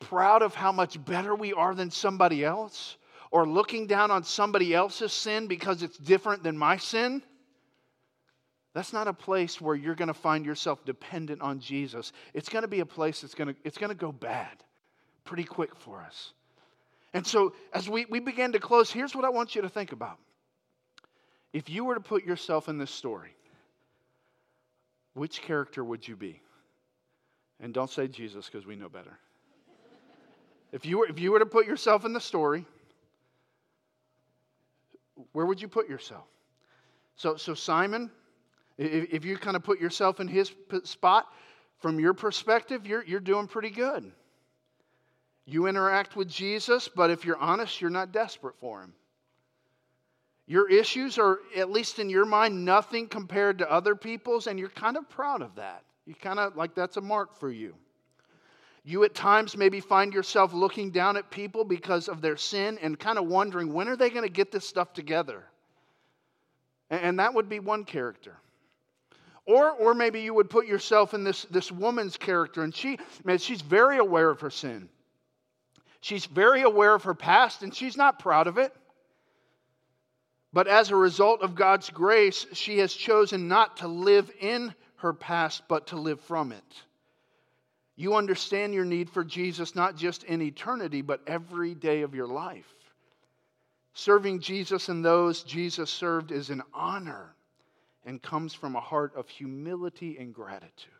proud 0.00 0.42
of 0.42 0.54
how 0.54 0.72
much 0.72 1.02
better 1.04 1.34
we 1.34 1.52
are 1.52 1.74
than 1.74 1.90
somebody 1.90 2.44
else, 2.44 2.96
or 3.30 3.46
looking 3.46 3.86
down 3.86 4.10
on 4.10 4.22
somebody 4.22 4.74
else's 4.74 5.12
sin 5.12 5.46
because 5.46 5.82
it's 5.82 5.96
different 5.96 6.42
than 6.42 6.56
my 6.56 6.76
sin, 6.76 7.22
that's 8.74 8.92
not 8.92 9.08
a 9.08 9.12
place 9.12 9.60
where 9.60 9.76
you're 9.76 9.94
going 9.94 10.08
to 10.08 10.14
find 10.14 10.44
yourself 10.44 10.84
dependent 10.84 11.40
on 11.40 11.60
Jesus. 11.60 12.12
It's 12.34 12.48
going 12.48 12.62
to 12.62 12.68
be 12.68 12.80
a 12.80 12.86
place 12.86 13.20
that's 13.20 13.34
going 13.34 13.54
to, 13.54 13.60
it's 13.64 13.78
going 13.78 13.90
to 13.90 13.96
go 13.96 14.12
bad 14.12 14.62
pretty 15.24 15.44
quick 15.44 15.74
for 15.76 16.00
us. 16.00 16.32
And 17.14 17.24
so, 17.24 17.54
as 17.72 17.88
we, 17.88 18.04
we 18.06 18.18
begin 18.18 18.52
to 18.52 18.58
close, 18.58 18.90
here's 18.90 19.14
what 19.14 19.24
I 19.24 19.28
want 19.28 19.54
you 19.54 19.62
to 19.62 19.68
think 19.68 19.92
about. 19.92 20.18
If 21.52 21.70
you 21.70 21.84
were 21.84 21.94
to 21.94 22.00
put 22.00 22.24
yourself 22.24 22.68
in 22.68 22.76
this 22.76 22.90
story, 22.90 23.30
which 25.14 25.42
character 25.42 25.82
would 25.82 26.06
you 26.06 26.16
be? 26.16 26.40
And 27.60 27.72
don't 27.72 27.90
say 27.90 28.08
Jesus 28.08 28.46
because 28.46 28.66
we 28.66 28.76
know 28.76 28.88
better. 28.88 29.18
if, 30.72 30.84
you 30.84 30.98
were, 30.98 31.06
if 31.06 31.18
you 31.18 31.32
were 31.32 31.38
to 31.38 31.46
put 31.46 31.66
yourself 31.66 32.04
in 32.04 32.12
the 32.12 32.20
story, 32.20 32.66
where 35.32 35.46
would 35.46 35.62
you 35.62 35.68
put 35.68 35.88
yourself? 35.88 36.26
So, 37.16 37.36
so 37.36 37.54
Simon, 37.54 38.10
if, 38.76 39.12
if 39.12 39.24
you 39.24 39.36
kind 39.38 39.56
of 39.56 39.62
put 39.62 39.80
yourself 39.80 40.20
in 40.20 40.28
his 40.28 40.52
spot, 40.82 41.26
from 41.78 42.00
your 42.00 42.14
perspective, 42.14 42.86
you're, 42.86 43.04
you're 43.04 43.20
doing 43.20 43.46
pretty 43.46 43.70
good. 43.70 44.10
You 45.44 45.66
interact 45.66 46.16
with 46.16 46.28
Jesus, 46.28 46.88
but 46.88 47.10
if 47.10 47.24
you're 47.24 47.36
honest, 47.36 47.80
you're 47.80 47.90
not 47.90 48.10
desperate 48.10 48.54
for 48.58 48.80
him. 48.80 48.94
Your 50.46 50.70
issues 50.70 51.18
are, 51.18 51.38
at 51.56 51.70
least 51.70 51.98
in 51.98 52.10
your 52.10 52.26
mind, 52.26 52.64
nothing 52.64 53.08
compared 53.08 53.58
to 53.58 53.70
other 53.70 53.94
people's, 53.94 54.46
and 54.46 54.58
you're 54.58 54.68
kind 54.68 54.96
of 54.96 55.08
proud 55.08 55.40
of 55.40 55.54
that. 55.54 55.82
You 56.06 56.14
kind 56.14 56.38
of 56.38 56.54
like 56.56 56.74
that's 56.74 56.98
a 56.98 57.00
mark 57.00 57.38
for 57.38 57.50
you. 57.50 57.74
You 58.84 59.04
at 59.04 59.14
times 59.14 59.56
maybe 59.56 59.80
find 59.80 60.12
yourself 60.12 60.52
looking 60.52 60.90
down 60.90 61.16
at 61.16 61.30
people 61.30 61.64
because 61.64 62.08
of 62.08 62.20
their 62.20 62.36
sin 62.36 62.78
and 62.82 62.98
kind 62.98 63.18
of 63.18 63.26
wondering 63.26 63.72
when 63.72 63.88
are 63.88 63.96
they 63.96 64.10
going 64.10 64.24
to 64.24 64.28
get 64.32 64.52
this 64.52 64.68
stuff 64.68 64.92
together? 64.92 65.44
And 66.90 67.18
that 67.18 67.32
would 67.32 67.48
be 67.48 67.60
one 67.60 67.84
character. 67.84 68.36
Or, 69.46 69.70
or 69.70 69.94
maybe 69.94 70.20
you 70.20 70.34
would 70.34 70.50
put 70.50 70.66
yourself 70.66 71.14
in 71.14 71.24
this, 71.24 71.46
this 71.50 71.72
woman's 71.72 72.18
character, 72.18 72.62
and 72.62 72.74
she, 72.74 72.98
man, 73.24 73.38
she's 73.38 73.62
very 73.62 73.98
aware 73.98 74.28
of 74.28 74.40
her 74.40 74.50
sin. 74.50 74.90
She's 76.00 76.26
very 76.26 76.62
aware 76.62 76.94
of 76.94 77.04
her 77.04 77.14
past, 77.14 77.62
and 77.62 77.74
she's 77.74 77.96
not 77.96 78.18
proud 78.18 78.46
of 78.46 78.58
it. 78.58 78.74
But 80.54 80.68
as 80.68 80.90
a 80.90 80.96
result 80.96 81.42
of 81.42 81.56
God's 81.56 81.90
grace, 81.90 82.46
she 82.52 82.78
has 82.78 82.94
chosen 82.94 83.48
not 83.48 83.78
to 83.78 83.88
live 83.88 84.30
in 84.40 84.72
her 84.98 85.12
past, 85.12 85.64
but 85.66 85.88
to 85.88 85.96
live 85.96 86.20
from 86.20 86.52
it. 86.52 86.62
You 87.96 88.14
understand 88.14 88.72
your 88.72 88.84
need 88.84 89.10
for 89.10 89.24
Jesus 89.24 89.74
not 89.74 89.96
just 89.96 90.22
in 90.22 90.40
eternity, 90.40 91.02
but 91.02 91.22
every 91.26 91.74
day 91.74 92.02
of 92.02 92.14
your 92.14 92.28
life. 92.28 92.72
Serving 93.94 94.38
Jesus 94.38 94.88
and 94.88 95.04
those 95.04 95.42
Jesus 95.42 95.90
served 95.90 96.30
is 96.30 96.50
an 96.50 96.62
honor 96.72 97.34
and 98.06 98.22
comes 98.22 98.54
from 98.54 98.76
a 98.76 98.80
heart 98.80 99.12
of 99.16 99.28
humility 99.28 100.18
and 100.20 100.32
gratitude. 100.32 100.92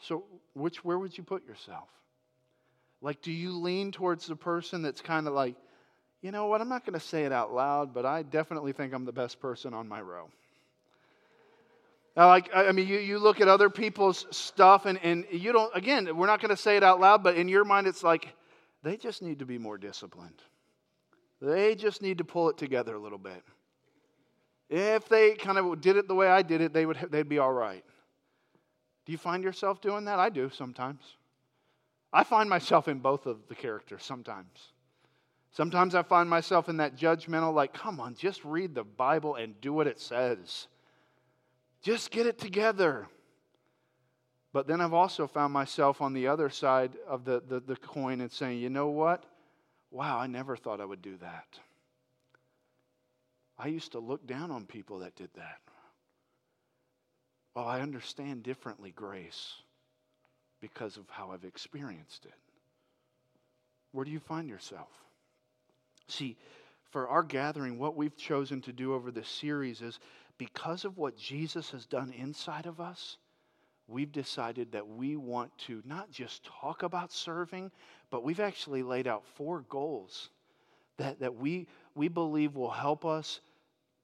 So, 0.00 0.24
which, 0.54 0.82
where 0.82 0.98
would 0.98 1.16
you 1.16 1.24
put 1.24 1.46
yourself? 1.46 1.88
Like, 3.02 3.20
do 3.20 3.32
you 3.32 3.52
lean 3.52 3.92
towards 3.92 4.26
the 4.26 4.36
person 4.36 4.80
that's 4.80 5.02
kind 5.02 5.26
of 5.26 5.34
like, 5.34 5.56
you 6.22 6.30
know 6.30 6.46
what? 6.46 6.60
I'm 6.60 6.68
not 6.68 6.86
going 6.86 6.98
to 6.98 7.04
say 7.04 7.24
it 7.24 7.32
out 7.32 7.52
loud, 7.52 7.92
but 7.92 8.06
I 8.06 8.22
definitely 8.22 8.72
think 8.72 8.94
I'm 8.94 9.04
the 9.04 9.12
best 9.12 9.40
person 9.40 9.74
on 9.74 9.88
my 9.88 10.00
row. 10.00 10.30
Now, 12.16 12.28
like, 12.28 12.50
I 12.54 12.70
mean, 12.72 12.86
you, 12.86 12.98
you 12.98 13.18
look 13.18 13.40
at 13.40 13.48
other 13.48 13.68
people's 13.68 14.26
stuff, 14.30 14.86
and, 14.86 14.98
and 15.02 15.24
you 15.30 15.52
don't, 15.52 15.74
again, 15.74 16.16
we're 16.16 16.26
not 16.26 16.40
going 16.40 16.50
to 16.50 16.56
say 16.56 16.76
it 16.76 16.82
out 16.82 17.00
loud, 17.00 17.22
but 17.24 17.36
in 17.36 17.48
your 17.48 17.64
mind, 17.64 17.86
it's 17.86 18.02
like, 18.02 18.28
they 18.82 18.96
just 18.96 19.22
need 19.22 19.38
to 19.40 19.46
be 19.46 19.58
more 19.58 19.78
disciplined. 19.78 20.42
They 21.40 21.74
just 21.74 22.02
need 22.02 22.18
to 22.18 22.24
pull 22.24 22.50
it 22.50 22.56
together 22.56 22.94
a 22.94 22.98
little 22.98 23.18
bit. 23.18 23.42
If 24.68 25.08
they 25.08 25.34
kind 25.34 25.58
of 25.58 25.80
did 25.80 25.96
it 25.96 26.06
the 26.06 26.14
way 26.14 26.28
I 26.28 26.42
did 26.42 26.60
it, 26.60 26.72
they 26.72 26.86
would, 26.86 26.98
they'd 27.10 27.28
be 27.28 27.38
all 27.38 27.52
right. 27.52 27.84
Do 29.04 29.12
you 29.12 29.18
find 29.18 29.42
yourself 29.42 29.80
doing 29.80 30.04
that? 30.04 30.18
I 30.18 30.28
do 30.28 30.50
sometimes. 30.50 31.02
I 32.12 32.24
find 32.24 32.48
myself 32.48 32.88
in 32.88 32.98
both 32.98 33.26
of 33.26 33.38
the 33.48 33.54
characters 33.54 34.04
sometimes. 34.04 34.71
Sometimes 35.52 35.94
I 35.94 36.02
find 36.02 36.30
myself 36.30 36.68
in 36.68 36.78
that 36.78 36.96
judgmental, 36.96 37.52
like, 37.52 37.74
come 37.74 38.00
on, 38.00 38.14
just 38.14 38.42
read 38.44 38.74
the 38.74 38.84
Bible 38.84 39.34
and 39.34 39.60
do 39.60 39.72
what 39.72 39.86
it 39.86 40.00
says. 40.00 40.66
Just 41.82 42.10
get 42.10 42.26
it 42.26 42.38
together. 42.38 43.06
But 44.54 44.66
then 44.66 44.80
I've 44.80 44.94
also 44.94 45.26
found 45.26 45.52
myself 45.52 46.00
on 46.00 46.14
the 46.14 46.28
other 46.28 46.48
side 46.48 46.92
of 47.06 47.24
the, 47.24 47.42
the, 47.46 47.60
the 47.60 47.76
coin 47.76 48.22
and 48.22 48.32
saying, 48.32 48.60
you 48.60 48.70
know 48.70 48.88
what? 48.88 49.24
Wow, 49.90 50.18
I 50.18 50.26
never 50.26 50.56
thought 50.56 50.80
I 50.80 50.86
would 50.86 51.02
do 51.02 51.16
that. 51.18 51.58
I 53.58 53.66
used 53.68 53.92
to 53.92 53.98
look 53.98 54.26
down 54.26 54.50
on 54.50 54.64
people 54.64 55.00
that 55.00 55.16
did 55.16 55.30
that. 55.36 55.58
Well, 57.54 57.66
I 57.66 57.80
understand 57.80 58.42
differently 58.42 58.90
grace 58.90 59.54
because 60.62 60.96
of 60.96 61.04
how 61.10 61.32
I've 61.32 61.44
experienced 61.44 62.24
it. 62.24 62.32
Where 63.92 64.06
do 64.06 64.10
you 64.10 64.20
find 64.20 64.48
yourself? 64.48 64.88
See, 66.08 66.36
for 66.90 67.08
our 67.08 67.22
gathering, 67.22 67.78
what 67.78 67.96
we've 67.96 68.16
chosen 68.16 68.60
to 68.62 68.72
do 68.72 68.94
over 68.94 69.10
this 69.10 69.28
series 69.28 69.80
is 69.80 69.98
because 70.38 70.84
of 70.84 70.98
what 70.98 71.16
Jesus 71.16 71.70
has 71.70 71.86
done 71.86 72.12
inside 72.12 72.66
of 72.66 72.80
us, 72.80 73.16
we've 73.88 74.12
decided 74.12 74.72
that 74.72 74.86
we 74.86 75.16
want 75.16 75.56
to 75.58 75.82
not 75.84 76.10
just 76.10 76.44
talk 76.44 76.82
about 76.82 77.12
serving, 77.12 77.70
but 78.10 78.22
we've 78.22 78.40
actually 78.40 78.82
laid 78.82 79.06
out 79.06 79.24
four 79.36 79.64
goals 79.68 80.30
that, 80.98 81.20
that 81.20 81.34
we, 81.34 81.66
we 81.94 82.08
believe 82.08 82.54
will 82.54 82.70
help 82.70 83.04
us 83.04 83.40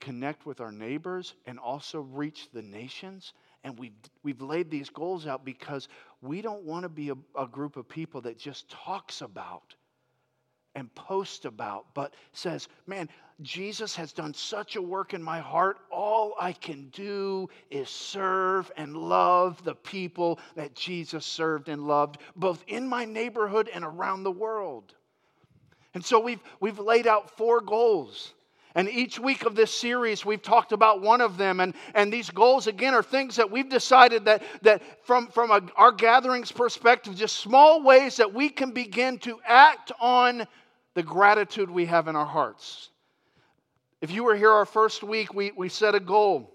connect 0.01 0.47
with 0.47 0.61
our 0.61 0.73
neighbors 0.73 1.35
and 1.47 1.59
also 1.59 2.01
reach 2.01 2.49
the 2.53 2.63
nations. 2.63 3.35
And 3.65 3.79
we've, 3.79 3.93
we've 4.23 4.41
laid 4.41 4.71
these 4.71 4.89
goals 4.89 5.27
out 5.27 5.45
because 5.45 5.89
we 6.23 6.41
don't 6.41 6.63
want 6.63 6.85
to 6.85 6.89
be 6.89 7.11
a, 7.11 7.17
a 7.37 7.47
group 7.47 7.77
of 7.77 7.89
people 7.89 8.21
that 8.23 8.39
just 8.39 8.71
talks 8.71 9.21
about 9.21 9.75
and 10.75 10.95
post 10.95 11.45
about, 11.45 11.87
but 11.95 12.15
says, 12.33 12.69
Man, 12.87 13.09
Jesus 13.41 13.95
has 13.95 14.13
done 14.13 14.35
such 14.35 14.77
a 14.77 14.83
work 14.83 15.15
in 15.15 15.23
my 15.23 15.39
heart. 15.39 15.79
All 15.91 16.35
I 16.41 16.53
can 16.53 16.89
do 16.89 17.49
is 17.71 17.89
serve 17.89 18.71
and 18.77 18.97
love 18.97 19.63
the 19.65 19.77
people 19.77 20.41
that 20.57 20.75
Jesus 20.75 21.25
served 21.25 21.69
and 21.69 21.87
loved, 21.87 22.19
both 22.35 22.65
in 22.67 22.89
my 22.89 23.05
neighborhood 23.05 23.71
and 23.73 23.85
around 23.85 24.25
the 24.25 24.33
world. 24.33 24.95
And 25.95 26.05
so 26.05 26.19
we've, 26.19 26.43
we've 26.61 26.79
laid 26.79 27.07
out 27.07 27.37
four 27.37 27.61
goals. 27.61 28.35
And 28.79 28.89
each 28.89 29.19
week 29.19 29.45
of 29.45 29.57
this 29.57 29.75
series, 29.75 30.25
we've 30.25 30.41
talked 30.41 30.71
about 30.71 31.03
one 31.03 31.21
of 31.21 31.37
them. 31.37 31.59
And, 31.59 31.75
and 31.97 32.13
these 32.13 32.31
goals, 32.31 32.69
again, 32.69 32.95
are 32.95 33.03
things 33.03 33.35
that 33.35 33.51
we've 33.51 33.69
decided 33.69 34.27
that, 34.27 34.45
that 34.63 35.05
from, 35.05 35.27
from 35.27 35.51
a, 35.51 35.61
our 35.75 35.91
gatherings 35.91 36.53
perspective, 36.53 37.17
just 37.17 37.39
small 37.39 37.83
ways 37.83 38.19
that 38.19 38.33
we 38.33 38.49
can 38.49 38.71
begin 38.71 39.19
to 39.19 39.41
act 39.45 39.91
on 39.99 40.47
the 40.95 41.03
gratitude 41.03 41.69
we 41.69 41.87
have 41.87 42.07
in 42.07 42.15
our 42.15 42.25
hearts. 42.25 42.91
If 44.01 44.13
you 44.13 44.23
were 44.23 44.37
here 44.37 44.53
our 44.53 44.65
first 44.65 45.03
week, 45.03 45.35
we, 45.35 45.51
we 45.57 45.69
set 45.69 45.97
a 45.97 46.01
goal 46.01 46.49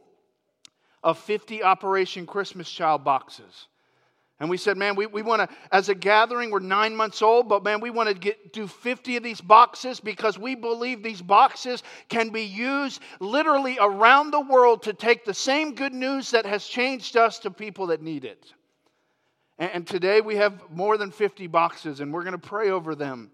of 1.03 1.19
50 1.19 1.61
Operation 1.61 2.25
Christmas 2.25 2.71
Child 2.71 3.03
boxes. 3.03 3.67
And 4.39 4.49
we 4.49 4.57
said, 4.57 4.77
man, 4.77 4.95
we, 4.95 5.05
we 5.05 5.21
want 5.21 5.41
to, 5.41 5.55
as 5.71 5.89
a 5.89 5.95
gathering, 5.95 6.49
we're 6.49 6.59
nine 6.59 6.95
months 6.95 7.21
old, 7.21 7.47
but 7.47 7.63
man, 7.63 7.79
we 7.79 7.91
want 7.91 8.09
to 8.09 8.15
get 8.15 8.51
do 8.51 8.67
50 8.67 9.17
of 9.17 9.23
these 9.23 9.39
boxes 9.39 9.99
because 9.99 10.37
we 10.37 10.55
believe 10.55 11.03
these 11.03 11.21
boxes 11.21 11.83
can 12.09 12.29
be 12.29 12.41
used 12.41 13.01
literally 13.19 13.77
around 13.79 14.31
the 14.31 14.41
world 14.41 14.83
to 14.83 14.93
take 14.93 15.23
the 15.23 15.33
same 15.33 15.75
good 15.75 15.93
news 15.93 16.31
that 16.31 16.45
has 16.45 16.65
changed 16.65 17.15
us 17.15 17.39
to 17.39 17.51
people 17.51 17.87
that 17.87 18.01
need 18.01 18.25
it. 18.25 18.53
And, 19.59 19.71
and 19.71 19.87
today 19.87 20.19
we 20.19 20.35
have 20.37 20.61
more 20.71 20.97
than 20.97 21.11
50 21.11 21.47
boxes, 21.47 21.99
and 21.99 22.11
we're 22.11 22.23
going 22.23 22.33
to 22.33 22.37
pray 22.37 22.71
over 22.71 22.95
them. 22.95 23.31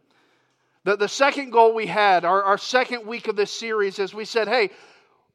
The, 0.84 0.96
the 0.96 1.08
second 1.08 1.52
goal 1.52 1.74
we 1.74 1.88
had, 1.88 2.26
our, 2.26 2.44
our 2.44 2.58
second 2.58 3.06
week 3.06 3.28
of 3.28 3.36
this 3.36 3.52
series, 3.52 4.00
is 4.00 4.14
we 4.14 4.26
said, 4.26 4.48
hey, 4.48 4.70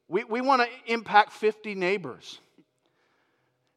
we, 0.09 0.25
we 0.25 0.41
want 0.41 0.63
to 0.63 0.93
impact 0.93 1.33
50 1.33 1.75
neighbors. 1.75 2.39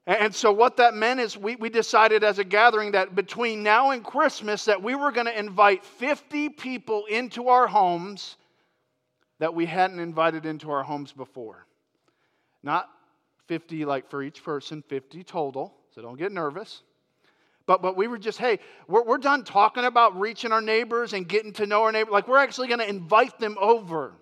And 0.08 0.34
so 0.34 0.54
what 0.54 0.78
that 0.78 0.94
meant 0.94 1.20
is 1.20 1.38
we, 1.38 1.58
we 1.58 1.70
decided 1.70 2.24
as 2.24 2.40
a 2.40 2.46
gathering 2.46 2.94
that 2.94 3.14
between 3.14 3.62
now 3.62 3.92
and 3.92 4.02
Christmas 4.02 4.64
that 4.64 4.82
we 4.82 4.96
were 4.96 5.12
going 5.12 5.26
to 5.26 5.38
invite 5.38 5.84
50 5.84 6.48
people 6.50 7.04
into 7.10 7.50
our 7.50 7.68
homes 7.68 8.38
that 9.40 9.54
we 9.54 9.66
hadn't 9.66 10.00
invited 10.00 10.46
into 10.46 10.72
our 10.72 10.82
homes 10.82 11.12
before. 11.12 11.68
Not 12.64 12.90
50 13.48 13.84
like 13.84 14.10
for 14.10 14.24
each 14.24 14.44
person, 14.44 14.82
50 14.88 15.26
total, 15.26 15.76
so 15.94 16.02
don't 16.02 16.18
get 16.18 16.32
nervous. 16.32 16.84
But, 17.66 17.82
but 17.82 17.98
we 17.98 18.08
were 18.08 18.18
just, 18.18 18.38
hey, 18.38 18.60
we're, 18.88 19.04
we're 19.04 19.18
done 19.18 19.44
talking 19.44 19.84
about 19.84 20.18
reaching 20.18 20.54
our 20.54 20.62
neighbors 20.62 21.12
and 21.12 21.28
getting 21.28 21.52
to 21.54 21.68
know 21.68 21.84
our 21.84 21.92
neighbors. 21.92 22.14
Like, 22.14 22.30
we're 22.30 22.38
actually 22.38 22.70
going 22.70 22.80
to 22.80 22.88
invite 22.88 23.40
them 23.40 23.58
over, 23.60 24.14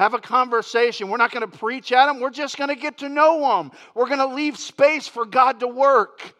have 0.00 0.14
a 0.14 0.18
conversation. 0.18 1.08
We're 1.08 1.18
not 1.18 1.30
going 1.30 1.48
to 1.48 1.58
preach 1.58 1.92
at 1.92 2.06
them, 2.06 2.20
we're 2.20 2.30
just 2.30 2.56
going 2.56 2.68
to 2.68 2.74
get 2.74 2.98
to 2.98 3.08
know 3.08 3.40
them. 3.40 3.70
We're 3.94 4.06
going 4.06 4.18
to 4.18 4.34
leave 4.34 4.56
space 4.56 5.06
for 5.06 5.26
God 5.26 5.60
to 5.60 5.68
work. 5.68 6.34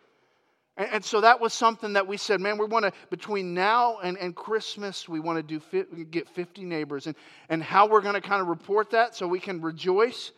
And, 0.79 0.89
and, 0.93 1.05
so 1.05 1.21
that 1.21 1.41
was 1.41 1.53
something 1.53 1.93
that 1.93 2.07
we 2.07 2.17
said, 2.17 2.41
man, 2.41 2.57
we 2.57 2.65
want 2.65 2.87
to, 2.87 2.93
between 3.11 3.53
now 3.53 3.99
and, 4.03 4.17
and 4.17 4.35
Christmas, 4.35 5.07
we 5.07 5.21
want 5.21 5.37
to 5.47 5.61
do 5.61 6.05
get 6.05 6.27
50 6.31 6.65
neighbors. 6.65 7.07
And, 7.07 7.15
and 7.51 7.63
how 7.63 7.87
we're 7.87 8.01
going 8.01 8.15
to 8.15 8.23
kind 8.23 8.41
of 8.41 8.49
report 8.49 8.91
that 8.93 9.15
so 9.15 9.29
we 9.29 9.41
can 9.41 9.61
rejoice 9.61 10.33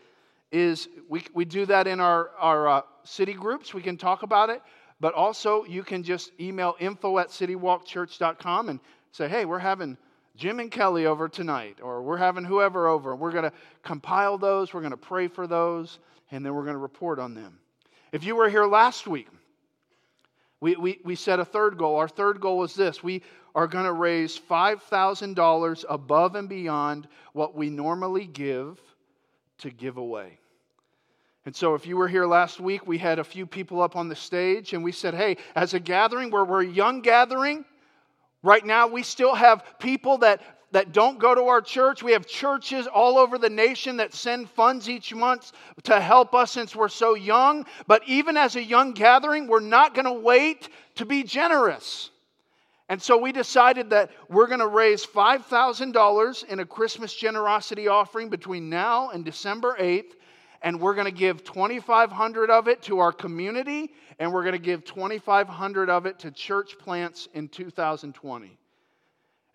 is 0.51 0.89
we, 1.09 1.25
we 1.33 1.45
do 1.45 1.64
that 1.66 1.87
in 1.87 2.01
our, 2.01 2.31
our 2.41 2.68
uh, 2.68 2.81
city 3.05 3.35
groups. 3.35 3.73
We 3.73 3.83
can 3.83 3.97
talk 3.97 4.25
about 4.25 4.51
it. 4.51 4.62
But 4.99 5.14
also, 5.14 5.64
you 5.64 5.85
can 5.85 6.03
just 6.03 6.33
email 6.41 6.75
info 6.81 7.18
at 7.18 7.29
citywalkchurch.com 7.29 8.68
and 8.68 8.81
say, 9.12 9.29
hey, 9.29 9.45
we're 9.45 9.61
having 9.61 9.97
Jim 10.37 10.61
and 10.61 10.70
Kelly 10.70 11.07
over 11.07 11.28
tonight, 11.28 11.78
or 11.83 12.03
we're 12.03 12.16
having 12.16 12.45
whoever 12.45 12.89
over. 12.89 13.14
We're 13.14 13.33
going 13.33 13.45
to 13.45 13.53
compile 13.83 14.39
those, 14.39 14.72
we're 14.72 14.80
going 14.80 14.93
to 14.93 14.97
pray 14.97 15.28
for 15.28 15.47
those, 15.47 15.99
and 16.30 16.45
then 16.45 16.55
we're 16.55 16.62
going 16.62 16.74
to 16.74 16.78
report 16.78 17.18
on 17.18 17.35
them. 17.35 17.59
If 18.12 18.24
you 18.24 18.37
were 18.37 18.49
here 18.49 18.66
last 18.66 19.07
week, 19.07 19.28
we, 20.61 20.76
we, 20.76 21.01
we 21.05 21.14
set 21.16 21.41
a 21.41 21.45
third 21.45 21.76
goal. 21.76 21.97
Our 21.97 22.09
third 22.09 22.41
goal 22.41 22.62
is 22.62 22.74
this 22.74 23.03
we 23.03 23.22
are 23.55 23.66
going 23.66 23.85
to 23.85 23.93
raise 23.93 24.39
$5,000 24.39 25.85
above 25.89 26.35
and 26.37 26.49
beyond 26.49 27.09
what 27.33 27.55
we 27.55 27.68
normally 27.68 28.26
give 28.26 28.80
to 29.59 29.70
give 29.70 29.97
away. 29.97 30.39
And 31.45 31.55
so, 31.55 31.74
if 31.74 31.87
you 31.87 31.97
were 31.97 32.07
here 32.07 32.26
last 32.26 32.61
week, 32.61 32.87
we 32.87 32.99
had 32.99 33.18
a 33.18 33.24
few 33.24 33.47
people 33.47 33.83
up 33.83 33.97
on 33.97 34.09
the 34.09 34.14
stage, 34.14 34.74
and 34.74 34.85
we 34.85 34.93
said, 34.93 35.12
Hey, 35.12 35.37
as 35.57 35.74
a 35.74 35.80
gathering 35.80 36.30
where 36.30 36.45
we're 36.45 36.62
a 36.62 36.66
young 36.66 37.01
gathering, 37.01 37.64
right 38.43 38.64
now 38.64 38.86
we 38.86 39.03
still 39.03 39.34
have 39.34 39.64
people 39.78 40.18
that, 40.18 40.43
that 40.72 40.93
don't 40.93 41.18
go 41.18 41.34
to 41.34 41.43
our 41.43 41.61
church. 41.61 42.03
We 42.03 42.12
have 42.12 42.26
churches 42.26 42.86
all 42.86 43.18
over 43.18 43.38
the 43.38 43.51
nation 43.51 43.97
that 43.99 44.14
send 44.14 44.51
funds 44.51 44.88
each 44.88 45.14
month 45.14 45.53
to 45.84 46.01
help 46.01 46.34
us 46.34 46.53
since 46.53 46.74
we're 46.74 46.88
so 46.88 47.14
young. 47.14 47.66
But 47.86 48.03
even 48.07 48.36
as 48.36 48.57
a 48.57 48.62
young 48.62 48.93
gathering, 48.93 49.47
we're 49.47 49.61
not 49.61 49.95
going 49.95 50.07
to 50.07 50.12
wait 50.12 50.68
to 50.97 51.07
be 51.07 51.22
generous. 51.22 52.11
And 52.88 53.01
so 53.01 53.16
we 53.16 53.32
decided 53.32 53.90
that 53.90 54.11
we're 54.28 54.49
going 54.49 54.61
to 54.61 54.66
raise 54.66 55.07
$5,000 55.07 56.45
in 56.45 56.61
a 56.61 56.66
Christmas 56.66 57.14
generosity 57.14 57.88
offering 57.88 58.28
between 58.28 58.68
now 58.68 59.11
and 59.11 59.24
December 59.24 59.76
8th 59.80 60.12
and 60.63 60.81
we're 60.81 60.95
going 60.95 61.07
to 61.07 61.11
give 61.11 61.45
2500 61.45 62.51
of 62.51 62.69
it 62.69 62.83
to 62.83 63.01
our 63.01 63.13
community 63.13 63.93
and 64.19 64.33
we're 64.33 64.43
going 64.43 64.53
to 64.53 64.59
give 64.59 64.85
2500 64.85 65.91
of 65.91 66.07
it 66.07 66.19
to 66.21 66.31
church 66.31 66.79
plants 66.79 67.29
in 67.35 67.49
2020 67.49 68.59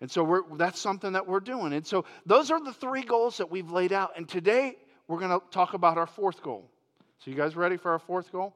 and 0.00 0.10
so 0.10 0.44
that's 0.56 0.78
something 0.78 1.12
that 1.12 1.26
we're 1.26 1.40
doing. 1.40 1.72
And 1.72 1.86
so 1.86 2.04
those 2.24 2.50
are 2.50 2.62
the 2.62 2.72
three 2.72 3.02
goals 3.02 3.38
that 3.38 3.50
we've 3.50 3.70
laid 3.70 3.92
out. 3.92 4.12
And 4.16 4.28
today 4.28 4.76
we're 5.08 5.18
going 5.18 5.38
to 5.38 5.44
talk 5.50 5.74
about 5.74 5.98
our 5.98 6.06
fourth 6.06 6.42
goal. 6.42 6.70
So 7.18 7.30
you 7.30 7.36
guys 7.36 7.56
ready 7.56 7.76
for 7.76 7.90
our 7.90 7.98
fourth 7.98 8.30
goal? 8.30 8.54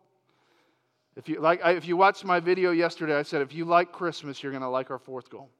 If 1.16 1.28
you 1.28 1.40
like 1.40 1.60
if 1.64 1.86
you 1.86 1.96
watched 1.96 2.24
my 2.24 2.40
video 2.40 2.70
yesterday 2.70 3.14
i 3.14 3.22
said 3.22 3.42
if 3.42 3.52
you 3.52 3.66
like 3.66 3.92
christmas 3.92 4.42
you're 4.42 4.50
going 4.50 4.62
to 4.62 4.68
like 4.68 4.90
our 4.90 4.98
fourth 4.98 5.28
goal. 5.28 5.50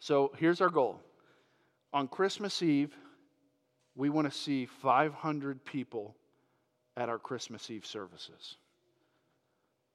So 0.00 0.32
here's 0.38 0.62
our 0.62 0.70
goal. 0.70 0.98
On 1.92 2.08
christmas 2.08 2.62
eve 2.62 2.96
we 3.96 4.10
want 4.10 4.30
to 4.30 4.36
see 4.36 4.66
500 4.66 5.64
people 5.64 6.14
at 6.96 7.08
our 7.08 7.18
Christmas 7.18 7.70
Eve 7.70 7.86
services. 7.86 8.56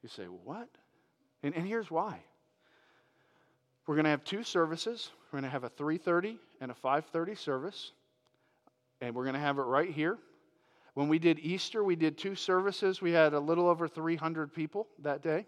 You 0.01 0.09
say, 0.09 0.25
what? 0.25 0.69
And, 1.43 1.55
and 1.55 1.67
here's 1.67 1.91
why. 1.91 2.19
We're 3.85 3.95
going 3.95 4.05
to 4.05 4.11
have 4.11 4.23
two 4.23 4.43
services. 4.43 5.09
We're 5.31 5.39
going 5.39 5.49
to 5.49 5.51
have 5.51 5.63
a 5.63 5.69
3:30 5.69 6.37
and 6.61 6.71
a 6.71 6.75
5:30 6.75 7.37
service. 7.37 7.91
And 9.01 9.15
we're 9.15 9.23
going 9.23 9.33
to 9.33 9.39
have 9.39 9.57
it 9.57 9.63
right 9.63 9.89
here. 9.89 10.17
When 10.93 11.07
we 11.07 11.19
did 11.19 11.39
Easter, 11.39 11.83
we 11.83 11.95
did 11.95 12.17
two 12.17 12.35
services. 12.35 13.01
We 13.01 13.11
had 13.11 13.33
a 13.33 13.39
little 13.39 13.67
over 13.67 13.87
300 13.87 14.53
people 14.53 14.87
that 14.99 15.23
day. 15.23 15.45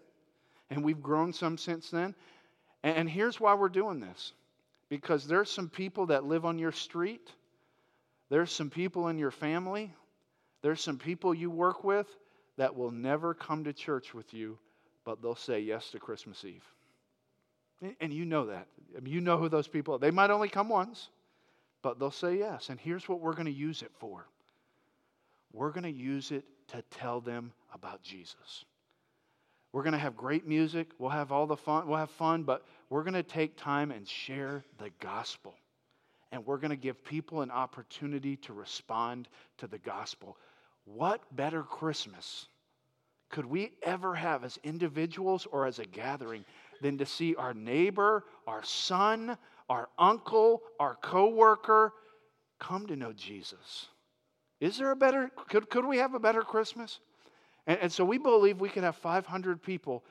And 0.70 0.82
we've 0.82 1.02
grown 1.02 1.32
some 1.32 1.58
since 1.58 1.90
then. 1.90 2.14
And, 2.82 2.96
and 2.96 3.10
here's 3.10 3.38
why 3.38 3.54
we're 3.54 3.68
doing 3.68 4.00
this. 4.00 4.32
Because 4.88 5.26
there's 5.26 5.50
some 5.50 5.68
people 5.68 6.06
that 6.06 6.24
live 6.24 6.44
on 6.44 6.58
your 6.58 6.72
street 6.72 7.30
there's 8.32 8.50
some 8.50 8.70
people 8.70 9.08
in 9.08 9.18
your 9.18 9.30
family, 9.30 9.92
there's 10.62 10.80
some 10.80 10.96
people 10.96 11.34
you 11.34 11.50
work 11.50 11.84
with 11.84 12.06
that 12.56 12.74
will 12.74 12.90
never 12.90 13.34
come 13.34 13.64
to 13.64 13.74
church 13.74 14.14
with 14.14 14.32
you, 14.32 14.58
but 15.04 15.20
they'll 15.20 15.34
say 15.34 15.60
yes 15.60 15.90
to 15.90 15.98
Christmas 15.98 16.42
Eve. 16.42 16.64
And 18.00 18.10
you 18.10 18.24
know 18.24 18.46
that. 18.46 18.68
I 18.96 19.00
mean, 19.00 19.12
you 19.12 19.20
know 19.20 19.36
who 19.36 19.50
those 19.50 19.68
people 19.68 19.96
are. 19.96 19.98
They 19.98 20.10
might 20.10 20.30
only 20.30 20.48
come 20.48 20.70
once, 20.70 21.10
but 21.82 21.98
they'll 21.98 22.10
say 22.10 22.38
yes. 22.38 22.70
And 22.70 22.80
here's 22.80 23.06
what 23.06 23.20
we're 23.20 23.34
going 23.34 23.44
to 23.44 23.52
use 23.52 23.82
it 23.82 23.92
for 23.98 24.26
we're 25.52 25.70
going 25.70 25.82
to 25.82 25.90
use 25.90 26.30
it 26.30 26.44
to 26.68 26.80
tell 26.90 27.20
them 27.20 27.52
about 27.74 28.02
Jesus. 28.02 28.64
We're 29.74 29.82
going 29.82 29.92
to 29.92 29.98
have 29.98 30.16
great 30.16 30.48
music. 30.48 30.88
We'll 30.98 31.10
have 31.10 31.32
all 31.32 31.46
the 31.46 31.58
fun. 31.58 31.86
We'll 31.86 31.98
have 31.98 32.10
fun, 32.12 32.44
but 32.44 32.64
we're 32.88 33.02
going 33.02 33.12
to 33.12 33.22
take 33.22 33.58
time 33.58 33.90
and 33.90 34.08
share 34.08 34.64
the 34.78 34.88
gospel 35.00 35.54
and 36.32 36.44
we're 36.44 36.56
going 36.56 36.70
to 36.70 36.76
give 36.76 37.04
people 37.04 37.42
an 37.42 37.50
opportunity 37.50 38.36
to 38.36 38.52
respond 38.52 39.28
to 39.58 39.66
the 39.66 39.78
gospel. 39.78 40.36
What 40.84 41.20
better 41.36 41.62
Christmas 41.62 42.46
could 43.30 43.46
we 43.46 43.72
ever 43.82 44.14
have 44.14 44.42
as 44.42 44.58
individuals 44.64 45.46
or 45.50 45.66
as 45.66 45.78
a 45.78 45.84
gathering 45.84 46.44
than 46.80 46.98
to 46.98 47.06
see 47.06 47.34
our 47.36 47.54
neighbor, 47.54 48.24
our 48.46 48.62
son, 48.64 49.36
our 49.68 49.88
uncle, 49.98 50.62
our 50.78 50.96
coworker 50.96 51.92
come 52.58 52.86
to 52.86 52.96
know 52.96 53.12
Jesus. 53.12 53.88
Is 54.60 54.78
there 54.78 54.90
a 54.90 54.96
better, 54.96 55.30
could, 55.48 55.70
could 55.70 55.84
we 55.84 55.96
have 55.98 56.14
a 56.14 56.20
better 56.20 56.42
Christmas? 56.42 57.00
And, 57.66 57.78
and 57.80 57.92
so 57.92 58.04
we 58.04 58.18
believe 58.18 58.60
we 58.60 58.68
could 58.68 58.84
have 58.84 58.96
500 58.96 59.62
people 59.62 60.04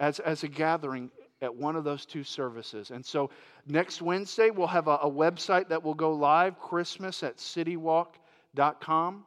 as, 0.00 0.18
as 0.18 0.42
a 0.42 0.48
gathering 0.48 1.10
at 1.42 1.54
one 1.54 1.76
of 1.76 1.84
those 1.84 2.06
two 2.06 2.24
services. 2.24 2.90
And 2.90 3.04
so 3.04 3.30
next 3.66 4.00
Wednesday, 4.00 4.50
we'll 4.50 4.66
have 4.66 4.88
a, 4.88 4.98
a 5.02 5.10
website 5.10 5.68
that 5.68 5.82
will 5.82 5.94
go 5.94 6.12
live, 6.12 6.58
Christmas 6.58 7.22
at 7.22 7.36
citywalk.com. 7.36 9.26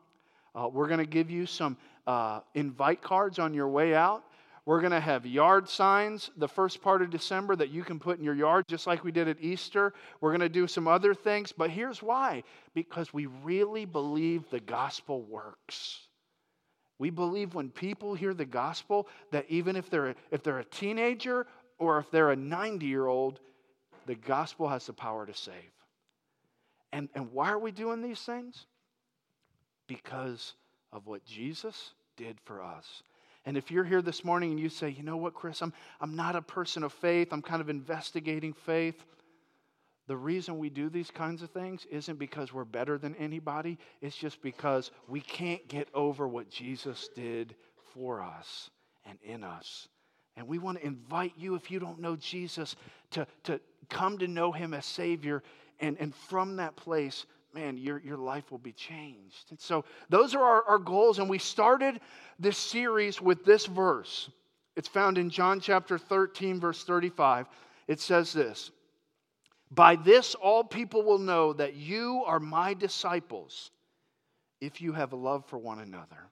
Uh, 0.55 0.68
we're 0.72 0.88
going 0.88 0.99
to 0.99 1.05
give 1.05 1.30
you 1.30 1.45
some 1.45 1.78
uh, 2.07 2.41
invite 2.55 3.01
cards 3.01 3.38
on 3.38 3.53
your 3.53 3.68
way 3.68 3.93
out. 3.93 4.24
We're 4.66 4.82
going 4.82 4.91
to 4.91 4.99
have 4.99 5.26
yard 5.26 5.68
signs 5.68 6.30
the 6.38 6.47
first 6.47 6.82
part 6.82 7.01
of 7.01 7.10
December 7.10 7.55
that 7.55 7.70
you 7.70 7.84
can 7.84 7.99
put 7.99 8.20
in 8.20 8.24
your 8.24 8.36
yard, 8.36 8.66
just 8.68 8.86
like 8.86 9.03
we 9.03 9.12
did 9.12 9.28
at 9.28 9.38
Easter. 9.41 9.93
We're 10.22 10.30
going 10.30 10.41
to 10.41 10.49
do 10.49 10.68
some 10.68 10.88
other 10.88 11.16
things, 11.16 11.51
but 11.51 11.72
here's 11.72 12.03
why 12.03 12.43
because 12.76 13.12
we 13.14 13.26
really 13.26 13.86
believe 13.86 14.49
the 14.49 14.60
gospel 14.60 15.24
works. 15.24 16.01
We 16.99 17.10
believe 17.10 17.55
when 17.55 17.70
people 17.70 18.14
hear 18.14 18.34
the 18.34 18.45
gospel 18.45 19.07
that 19.32 19.45
even 19.47 19.76
if 19.76 19.89
they're, 19.89 20.14
if 20.32 20.43
they're 20.43 20.60
a 20.60 20.66
teenager 20.66 21.47
or 21.80 21.98
if 21.98 22.12
they're 22.12 22.32
a 22.32 22.36
90 22.36 22.86
year 22.86 23.08
old, 23.08 23.40
the 24.06 24.16
gospel 24.16 24.68
has 24.68 24.86
the 24.86 24.94
power 24.94 25.26
to 25.26 25.34
save. 25.34 25.72
And, 26.92 27.10
and 27.16 27.32
why 27.32 27.50
are 27.52 27.60
we 27.60 27.72
doing 27.72 28.02
these 28.02 28.22
things? 28.22 28.66
Because 29.88 30.54
of 30.92 31.08
what 31.08 31.26
Jesus 31.26 31.94
did 32.18 32.38
for 32.46 32.62
us. 32.62 33.04
And 33.46 33.58
if 33.58 33.72
you're 33.72 33.84
here 33.84 34.02
this 34.02 34.24
morning 34.24 34.52
and 34.52 34.60
you 34.60 34.70
say, 34.70 34.90
you 34.90 35.04
know 35.04 35.18
what, 35.18 35.34
Chris, 35.34 35.62
I'm, 35.62 35.74
I'm 36.02 36.16
not 36.16 36.36
a 36.36 36.42
person 36.42 36.84
of 36.84 36.92
faith, 36.94 37.30
I'm 37.32 37.42
kind 37.42 37.62
of 37.62 37.70
investigating 37.70 38.54
faith. 38.54 39.06
The 40.08 40.18
reason 40.18 40.58
we 40.58 40.70
do 40.70 40.90
these 40.90 41.12
kinds 41.12 41.44
of 41.44 41.52
things 41.52 41.86
isn't 41.92 42.18
because 42.18 42.52
we're 42.52 42.66
better 42.66 42.98
than 42.98 43.16
anybody, 43.16 43.78
it's 44.02 44.16
just 44.16 44.42
because 44.42 44.92
we 45.08 45.22
can't 45.22 45.68
get 45.68 45.88
over 45.94 46.28
what 46.28 46.50
Jesus 46.50 47.10
did 47.16 47.56
for 47.94 48.22
us 48.22 48.72
and 49.06 49.20
in 49.24 49.44
us. 49.44 49.88
And 50.40 50.48
we 50.48 50.58
want 50.58 50.80
to 50.80 50.88
invite 50.88 51.34
you, 51.38 51.56
if 51.56 51.70
you 51.70 51.80
don't 51.80 52.00
know 52.00 52.16
Jesus, 52.16 52.78
to, 53.12 53.28
to 53.44 53.60
come 53.90 54.18
to 54.20 54.28
know 54.28 54.54
him 54.54 54.74
as 54.74 54.86
Savior. 54.86 55.44
And, 55.82 55.98
and 56.00 56.16
from 56.16 56.56
that 56.56 56.78
place, 56.78 57.26
man, 57.54 57.78
your, 57.78 58.00
your 58.00 58.18
life 58.18 58.50
will 58.50 58.58
be 58.58 58.72
changed. 58.72 59.48
And 59.50 59.60
so 59.60 59.84
those 60.08 60.34
are 60.36 60.42
our, 60.42 60.64
our 60.64 60.78
goals. 60.78 61.20
And 61.20 61.30
we 61.30 61.40
started 61.40 62.00
this 62.40 62.58
series 62.58 63.22
with 63.22 63.44
this 63.44 63.66
verse. 63.66 64.30
It's 64.78 64.88
found 64.88 65.18
in 65.18 65.30
John 65.30 65.60
chapter 65.60 65.98
13, 65.98 66.58
verse 66.62 66.86
35. 66.86 67.48
It 67.90 68.00
says 68.00 68.32
this 68.32 68.72
by 69.72 69.98
this, 69.98 70.36
all 70.36 70.64
people 70.64 71.04
will 71.04 71.20
know 71.20 71.52
that 71.52 71.76
you 71.76 72.24
are 72.26 72.40
my 72.40 72.74
disciples 72.74 73.72
if 74.62 74.82
you 74.82 74.94
have 74.94 75.12
a 75.12 75.18
love 75.18 75.46
for 75.48 75.58
one 75.58 75.80
another. 75.80 76.30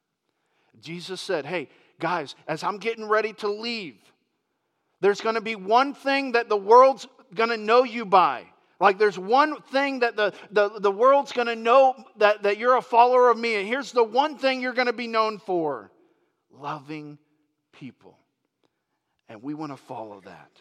Jesus 0.81 1.19
said, 1.19 1.45
Hey, 1.45 1.67
guys, 1.99 2.35
as 2.47 2.63
I'm 2.63 2.77
getting 2.77 3.05
ready 3.05 3.33
to 3.33 3.47
leave, 3.47 3.97
there's 5.01 5.21
going 5.21 5.35
to 5.35 5.41
be 5.41 5.55
one 5.55 5.93
thing 5.93 6.33
that 6.33 6.49
the 6.49 6.57
world's 6.57 7.07
going 7.33 7.49
to 7.49 7.57
know 7.57 7.83
you 7.83 8.05
by. 8.05 8.45
Like 8.79 8.99
there's 8.99 9.17
one 9.17 9.61
thing 9.61 9.99
that 9.99 10.15
the, 10.15 10.33
the, 10.51 10.79
the 10.79 10.91
world's 10.91 11.31
going 11.31 11.47
to 11.47 11.55
know 11.55 11.95
that, 12.17 12.43
that 12.43 12.57
you're 12.57 12.77
a 12.77 12.81
follower 12.81 13.29
of 13.29 13.37
me. 13.37 13.55
And 13.55 13.67
here's 13.67 13.91
the 13.91 14.03
one 14.03 14.37
thing 14.37 14.61
you're 14.61 14.73
going 14.73 14.87
to 14.87 14.93
be 14.93 15.07
known 15.07 15.39
for 15.39 15.91
loving 16.51 17.17
people. 17.71 18.17
And 19.29 19.41
we 19.41 19.53
want 19.53 19.71
to 19.71 19.77
follow 19.77 20.21
that. 20.21 20.51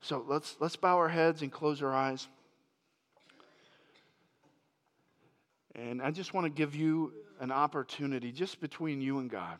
So 0.00 0.24
let's, 0.26 0.56
let's 0.60 0.76
bow 0.76 0.96
our 0.96 1.08
heads 1.08 1.42
and 1.42 1.50
close 1.50 1.82
our 1.82 1.94
eyes. 1.94 2.28
And 5.74 6.00
I 6.02 6.10
just 6.10 6.34
want 6.34 6.44
to 6.46 6.50
give 6.50 6.74
you 6.74 7.12
an 7.40 7.52
opportunity 7.52 8.32
just 8.32 8.60
between 8.60 9.00
you 9.00 9.18
and 9.18 9.30
God. 9.30 9.58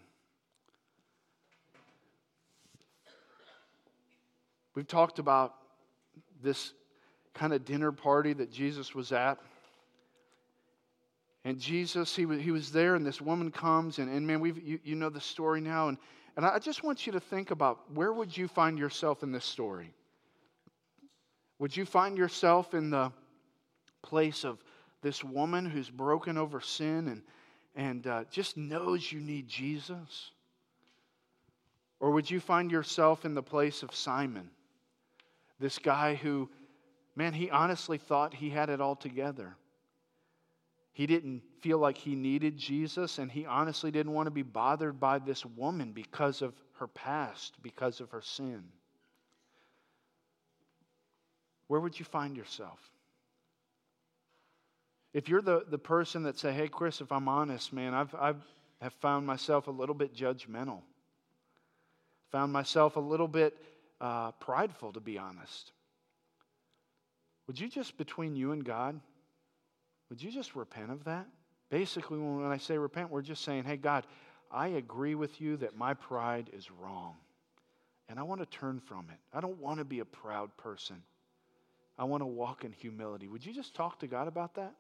We've 4.77 4.87
talked 4.87 5.19
about 5.19 5.55
this 6.43 6.75
kind 7.33 7.55
of 7.55 7.65
dinner 7.65 7.91
party 7.93 8.35
that 8.35 8.53
Jesus 8.53 8.95
was 8.95 9.11
at. 9.11 9.39
And 11.45 11.59
Jesus, 11.59 12.15
he 12.15 12.27
was, 12.27 12.41
he 12.41 12.51
was 12.51 12.71
there, 12.71 12.95
and 12.95 13.07
this 13.07 13.21
woman 13.21 13.51
comes, 13.51 13.99
and, 13.99 14.11
and 14.11 14.27
man, 14.27 14.41
we've, 14.41 14.59
you, 14.63 14.79
you 14.85 14.95
know 14.95 15.09
the 15.09 15.21
story 15.21 15.63
now. 15.63 15.89
And, 15.89 15.97
and 16.37 16.45
I 16.45 16.59
just 16.59 16.85
want 16.85 17.07
you 17.07 17.13
to 17.13 17.21
think 17.21 17.53
about 17.53 17.91
where 17.95 18.13
would 18.13 18.37
you 18.37 18.49
find 18.49 18.79
yourself 18.79 19.23
in 19.23 19.33
this 19.33 19.47
story? 19.47 19.95
Would 21.59 21.75
you 21.75 21.87
find 21.87 22.19
yourself 22.19 22.75
in 22.75 22.91
the 22.91 23.11
place 24.03 24.45
of 24.45 24.63
this 25.01 25.25
woman 25.25 25.65
who's 25.65 25.89
broken 25.89 26.37
over 26.37 26.61
sin 26.61 27.09
and, 27.09 27.23
and 27.77 28.07
uh, 28.07 28.25
just 28.31 28.59
knows 28.59 29.11
you 29.11 29.21
need 29.21 29.49
Jesus? 29.49 30.33
Or 31.99 32.11
would 32.11 32.31
you 32.31 32.41
find 32.41 32.71
yourself 32.71 33.25
in 33.25 33.35
the 33.35 33.43
place 33.43 33.83
of 33.83 33.95
Simon, 33.95 34.51
this 35.59 35.79
guy 35.79 36.15
who, 36.15 36.49
man, 37.15 37.33
he 37.33 37.51
honestly 37.51 37.99
thought 37.99 38.35
he 38.35 38.51
had 38.51 38.71
it 38.71 38.81
all 38.81 38.97
together? 38.97 39.57
He 40.93 41.07
didn't 41.07 41.43
feel 41.61 41.79
like 41.79 41.99
he 41.99 42.15
needed 42.15 42.57
Jesus, 42.57 43.19
and 43.19 43.31
he 43.31 43.45
honestly 43.45 43.91
didn't 43.91 44.13
want 44.13 44.27
to 44.27 44.31
be 44.31 44.43
bothered 44.43 44.99
by 44.99 45.19
this 45.19 45.45
woman 45.45 45.93
because 45.93 46.41
of 46.43 46.55
her 46.79 46.87
past, 46.87 47.55
because 47.63 48.01
of 48.01 48.11
her 48.11 48.23
sin 48.23 48.65
where 51.69 51.81
would 51.81 51.99
you 51.99 52.05
find 52.05 52.37
yourself? 52.37 52.79
If 55.13 55.29
you're 55.29 55.43
the, 55.43 55.65
the 55.69 55.79
person 55.79 56.25
that 56.25 56.39
say, 56.39 56.53
hey, 56.53 56.69
Chris, 56.69 57.01
if 57.01 57.11
I'm 57.11 57.29
honest, 57.29 57.73
man, 57.73 57.95
I've, 57.95 58.15
I've 58.15 58.43
have 58.83 58.93
found 58.95 59.27
myself 59.27 59.69
a 59.69 59.71
little 59.71 59.95
bit 59.95 60.15
judgmental, 60.15 60.83
found 62.31 62.53
myself 62.53 62.97
a 62.97 63.01
little 63.01 63.27
bit 63.27 63.57
uh, 64.01 64.33
prideful, 64.33 64.93
to 64.93 65.01
be 65.01 65.19
honest. 65.19 65.73
Would 67.47 67.61
you 67.61 67.69
just, 67.69 67.97
between 67.97 68.35
you 68.35 68.53
and 68.53 68.65
God, 68.65 69.01
would 70.11 70.23
you 70.23 70.31
just 70.31 70.57
repent 70.57 70.91
of 70.91 71.05
that? 71.05 71.27
Basically, 71.71 72.19
when 72.19 72.51
I 72.51 72.59
say 72.59 72.79
repent, 72.79 73.11
we're 73.11 73.23
just 73.23 73.45
saying, 73.45 73.65
hey, 73.65 73.77
God, 73.77 74.07
I 74.51 74.69
agree 74.69 75.15
with 75.15 75.41
you 75.41 75.57
that 75.59 75.77
my 75.77 75.95
pride 75.95 76.51
is 76.53 76.71
wrong. 76.71 77.15
And 78.09 78.21
I 78.21 78.23
want 78.23 78.41
to 78.41 78.47
turn 78.47 78.81
from 78.81 79.07
it. 79.11 79.19
I 79.33 79.41
don't 79.41 79.61
want 79.61 79.79
to 79.79 79.85
be 79.85 79.99
a 79.99 80.05
proud 80.05 80.57
person. 80.57 81.03
I 81.99 82.05
want 82.05 82.21
to 82.23 82.27
walk 82.27 82.65
in 82.65 82.73
humility. 82.73 83.27
Would 83.27 83.45
you 83.45 83.53
just 83.53 83.75
talk 83.75 83.99
to 84.01 84.07
God 84.07 84.29
about 84.29 84.55
that? 84.55 84.75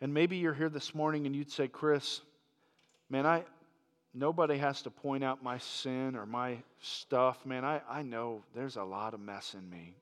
And 0.00 0.14
maybe 0.14 0.36
you're 0.36 0.54
here 0.54 0.68
this 0.68 0.94
morning 0.94 1.26
and 1.26 1.34
you'd 1.34 1.50
say, 1.50 1.68
Chris, 1.68 2.20
man, 3.10 3.26
I 3.26 3.44
nobody 4.14 4.56
has 4.58 4.82
to 4.82 4.90
point 4.90 5.24
out 5.24 5.42
my 5.42 5.58
sin 5.58 6.16
or 6.16 6.24
my 6.24 6.58
stuff. 6.80 7.44
Man, 7.44 7.64
I, 7.64 7.80
I 7.88 8.02
know 8.02 8.42
there's 8.54 8.76
a 8.76 8.84
lot 8.84 9.14
of 9.14 9.20
mess 9.20 9.54
in 9.54 9.68
me. 9.68 9.94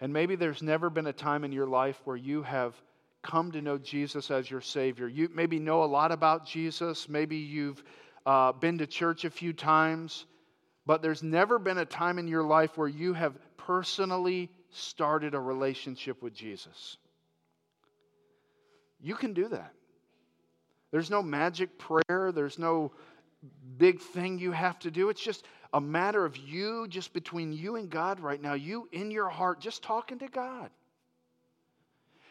And 0.00 0.12
maybe 0.12 0.36
there's 0.36 0.62
never 0.62 0.90
been 0.90 1.06
a 1.06 1.12
time 1.12 1.44
in 1.44 1.52
your 1.52 1.66
life 1.66 2.00
where 2.04 2.16
you 2.16 2.42
have 2.42 2.74
come 3.22 3.52
to 3.52 3.60
know 3.60 3.78
Jesus 3.78 4.30
as 4.30 4.50
your 4.50 4.60
Savior. 4.60 5.08
You 5.08 5.28
maybe 5.34 5.58
know 5.58 5.82
a 5.82 5.86
lot 5.86 6.12
about 6.12 6.46
Jesus. 6.46 7.08
Maybe 7.08 7.36
you've 7.36 7.82
uh, 8.24 8.52
been 8.52 8.78
to 8.78 8.86
church 8.86 9.24
a 9.24 9.30
few 9.30 9.52
times. 9.52 10.24
But 10.86 11.02
there's 11.02 11.22
never 11.22 11.58
been 11.58 11.78
a 11.78 11.84
time 11.84 12.18
in 12.18 12.28
your 12.28 12.44
life 12.44 12.78
where 12.78 12.88
you 12.88 13.12
have 13.12 13.34
personally 13.56 14.50
started 14.70 15.34
a 15.34 15.40
relationship 15.40 16.22
with 16.22 16.32
Jesus. 16.32 16.96
You 19.00 19.14
can 19.14 19.34
do 19.34 19.48
that. 19.48 19.72
There's 20.90 21.10
no 21.10 21.22
magic 21.22 21.78
prayer, 21.78 22.32
there's 22.32 22.58
no 22.58 22.92
big 23.76 24.00
thing 24.00 24.38
you 24.38 24.52
have 24.52 24.78
to 24.80 24.90
do. 24.90 25.10
It's 25.10 25.22
just 25.22 25.44
a 25.72 25.80
matter 25.80 26.24
of 26.24 26.36
you, 26.36 26.86
just 26.88 27.12
between 27.12 27.52
you 27.52 27.76
and 27.76 27.90
God 27.90 28.20
right 28.20 28.40
now, 28.40 28.54
you 28.54 28.88
in 28.92 29.10
your 29.10 29.28
heart, 29.28 29.60
just 29.60 29.82
talking 29.82 30.18
to 30.20 30.28
God. 30.28 30.70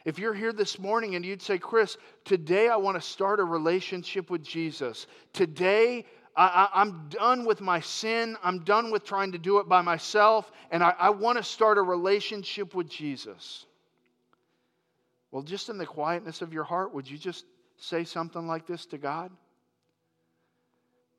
If 0.06 0.20
you're 0.20 0.34
here 0.34 0.54
this 0.54 0.80
morning 0.80 1.16
and 1.16 1.26
you'd 1.26 1.42
say, 1.42 1.58
Chris, 1.58 1.98
today 2.24 2.70
I 2.70 2.78
want 2.78 2.96
to 2.96 3.02
start 3.02 3.40
a 3.40 3.44
relationship 3.44 4.30
with 4.30 4.42
Jesus. 4.42 5.06
Today 5.34 6.06
I, 6.36 6.70
am 6.76 7.08
done 7.10 7.46
with 7.46 7.62
my 7.62 7.80
sin. 7.82 8.38
I'm 8.44 8.60
done 8.64 8.92
with 8.92 9.04
trying 9.04 9.34
to 9.34 9.38
do 9.38 9.60
it 9.60 9.68
by 9.68 9.82
myself. 9.82 10.52
And 10.72 10.84
I, 10.84 10.94
I 10.98 11.10
want 11.10 11.38
to 11.40 11.44
start 11.44 11.78
a 11.78 11.82
relationship 11.82 12.74
with 12.74 12.88
Jesus. 12.88 13.66
Well, 15.32 15.44
just 15.44 15.70
in 15.70 15.78
the 15.78 15.86
quietness 15.86 16.42
of 16.42 16.54
your 16.54 16.64
heart, 16.64 16.94
would 16.94 17.10
you 17.10 17.18
just 17.18 17.46
say 17.78 18.04
something 18.04 18.48
like 18.48 18.66
this 18.66 18.86
to 18.88 18.98
God? 18.98 19.32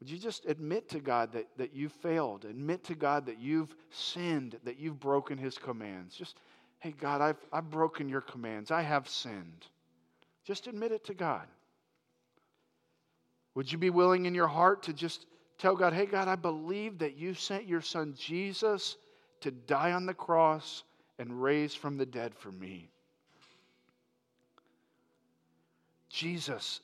Would 0.01 0.11
you 0.11 0.19
just 0.19 0.47
admit 0.47 0.89
to 0.91 1.01
God 1.01 1.33
that, 1.33 1.49
that 1.57 1.75
you've 1.75 1.93
failed? 1.93 2.45
Admit 2.45 2.85
to 2.85 2.95
God 2.95 3.27
that 3.27 3.41
you've 3.41 3.75
sinned, 3.91 4.57
that 4.65 4.79
you've 4.79 5.01
broken 5.01 5.37
his 5.39 5.59
commands. 5.59 6.15
Just, 6.15 6.37
hey, 6.79 6.95
God, 6.99 7.21
I've, 7.21 7.39
I've 7.53 7.71
broken 7.71 8.09
your 8.09 8.21
commands. 8.21 8.71
I 8.71 8.83
have 8.83 9.09
sinned. 9.09 9.67
Just 10.45 10.67
admit 10.67 10.93
it 10.93 11.05
to 11.07 11.15
God. 11.15 11.47
Would 13.55 13.73
you 13.73 13.79
be 13.79 13.91
willing 13.91 14.27
in 14.27 14.35
your 14.35 14.47
heart 14.47 14.85
to 14.85 14.93
just 14.93 15.27
tell 15.59 15.75
God, 15.75 15.93
hey, 15.93 16.07
God, 16.07 16.29
I 16.29 16.37
believe 16.37 16.99
that 16.99 17.17
you 17.17 17.35
sent 17.35 17.67
your 17.67 17.81
son 17.81 18.15
Jesus 18.17 18.97
to 19.41 19.51
die 19.51 19.93
on 19.93 20.07
the 20.07 20.15
cross 20.15 20.85
and 21.19 21.43
raise 21.43 21.75
from 21.75 21.97
the 21.97 22.07
dead 22.07 22.35
for 22.35 22.53
me. 22.53 22.91
Jesus, 26.09 26.81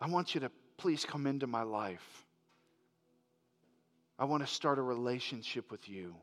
I 0.00 0.08
want 0.08 0.34
you 0.34 0.40
to 0.42 0.50
please 0.76 1.04
come 1.04 1.26
into 1.26 1.46
my 1.46 1.62
life. 1.62 2.24
I 4.18 4.24
want 4.24 4.46
to 4.46 4.52
start 4.52 4.78
a 4.78 4.82
relationship 4.82 5.70
with 5.70 5.88
you. 5.88 6.14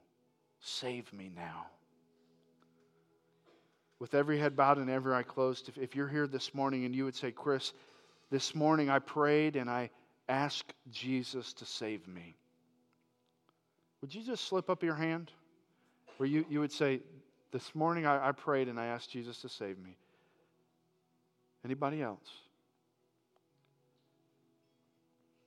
Save 0.60 1.12
me 1.14 1.30
now. 1.36 1.68
With 4.00 4.14
every 4.14 4.40
head 4.40 4.56
bowed 4.56 4.78
and 4.78 4.90
every 4.90 5.14
eye 5.14 5.24
closed, 5.24 5.70
if, 5.70 5.78
if 5.78 5.96
you're 5.96 6.08
here 6.08 6.28
this 6.28 6.54
morning 6.54 6.86
and 6.86 6.96
you 6.96 7.06
would 7.06 7.16
say, 7.16 7.32
Chris, 7.32 7.74
this 8.32 8.56
morning 8.56 8.90
I 8.90 9.00
prayed 9.00 9.56
and 9.56 9.70
I 9.70 9.90
asked 10.30 10.74
Jesus 10.92 11.54
to 11.54 11.66
save 11.66 12.08
me. 12.08 12.36
Would 14.02 14.16
you 14.16 14.24
just 14.24 14.46
slip 14.46 14.70
up 14.70 14.82
your 14.82 14.96
hand? 14.96 15.32
Where 16.18 16.28
you, 16.28 16.46
you 16.50 16.60
would 16.60 16.72
say, 16.72 17.02
This 17.52 17.76
morning 17.76 18.06
I, 18.06 18.30
I 18.30 18.32
prayed 18.32 18.68
and 18.68 18.80
I 18.80 18.86
asked 18.88 19.12
Jesus 19.12 19.42
to 19.42 19.50
save 19.50 19.78
me. 19.78 19.98
Anybody 21.64 22.02
else? 22.02 22.30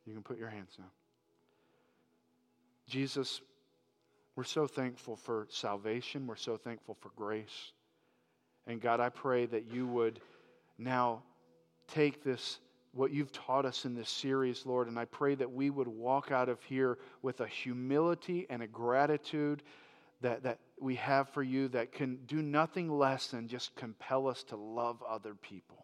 You 0.06 0.12
can 0.12 0.22
put 0.22 0.38
your 0.38 0.48
hands 0.48 0.76
down. 0.76 0.90
Jesus, 2.86 3.40
we're 4.36 4.44
so 4.44 4.66
thankful 4.66 5.16
for 5.16 5.46
salvation. 5.50 6.26
We're 6.26 6.36
so 6.36 6.56
thankful 6.56 6.96
for 7.00 7.10
grace. 7.16 7.72
And 8.66 8.80
God, 8.80 9.00
I 9.00 9.08
pray 9.08 9.46
that 9.46 9.66
you 9.72 9.86
would 9.86 10.20
now 10.78 11.22
take 11.88 12.22
this, 12.22 12.58
what 12.92 13.10
you've 13.10 13.32
taught 13.32 13.64
us 13.64 13.84
in 13.84 13.94
this 13.94 14.08
series, 14.08 14.66
Lord, 14.66 14.88
and 14.88 14.98
I 14.98 15.04
pray 15.06 15.34
that 15.34 15.50
we 15.50 15.70
would 15.70 15.88
walk 15.88 16.30
out 16.30 16.48
of 16.48 16.62
here 16.62 16.98
with 17.22 17.40
a 17.40 17.46
humility 17.46 18.46
and 18.50 18.62
a 18.62 18.66
gratitude 18.66 19.62
that, 20.20 20.42
that 20.42 20.58
we 20.80 20.94
have 20.96 21.28
for 21.28 21.42
you 21.42 21.68
that 21.68 21.92
can 21.92 22.18
do 22.26 22.42
nothing 22.42 22.90
less 22.90 23.28
than 23.28 23.48
just 23.48 23.74
compel 23.76 24.26
us 24.26 24.42
to 24.44 24.56
love 24.56 25.02
other 25.08 25.34
people. 25.34 25.83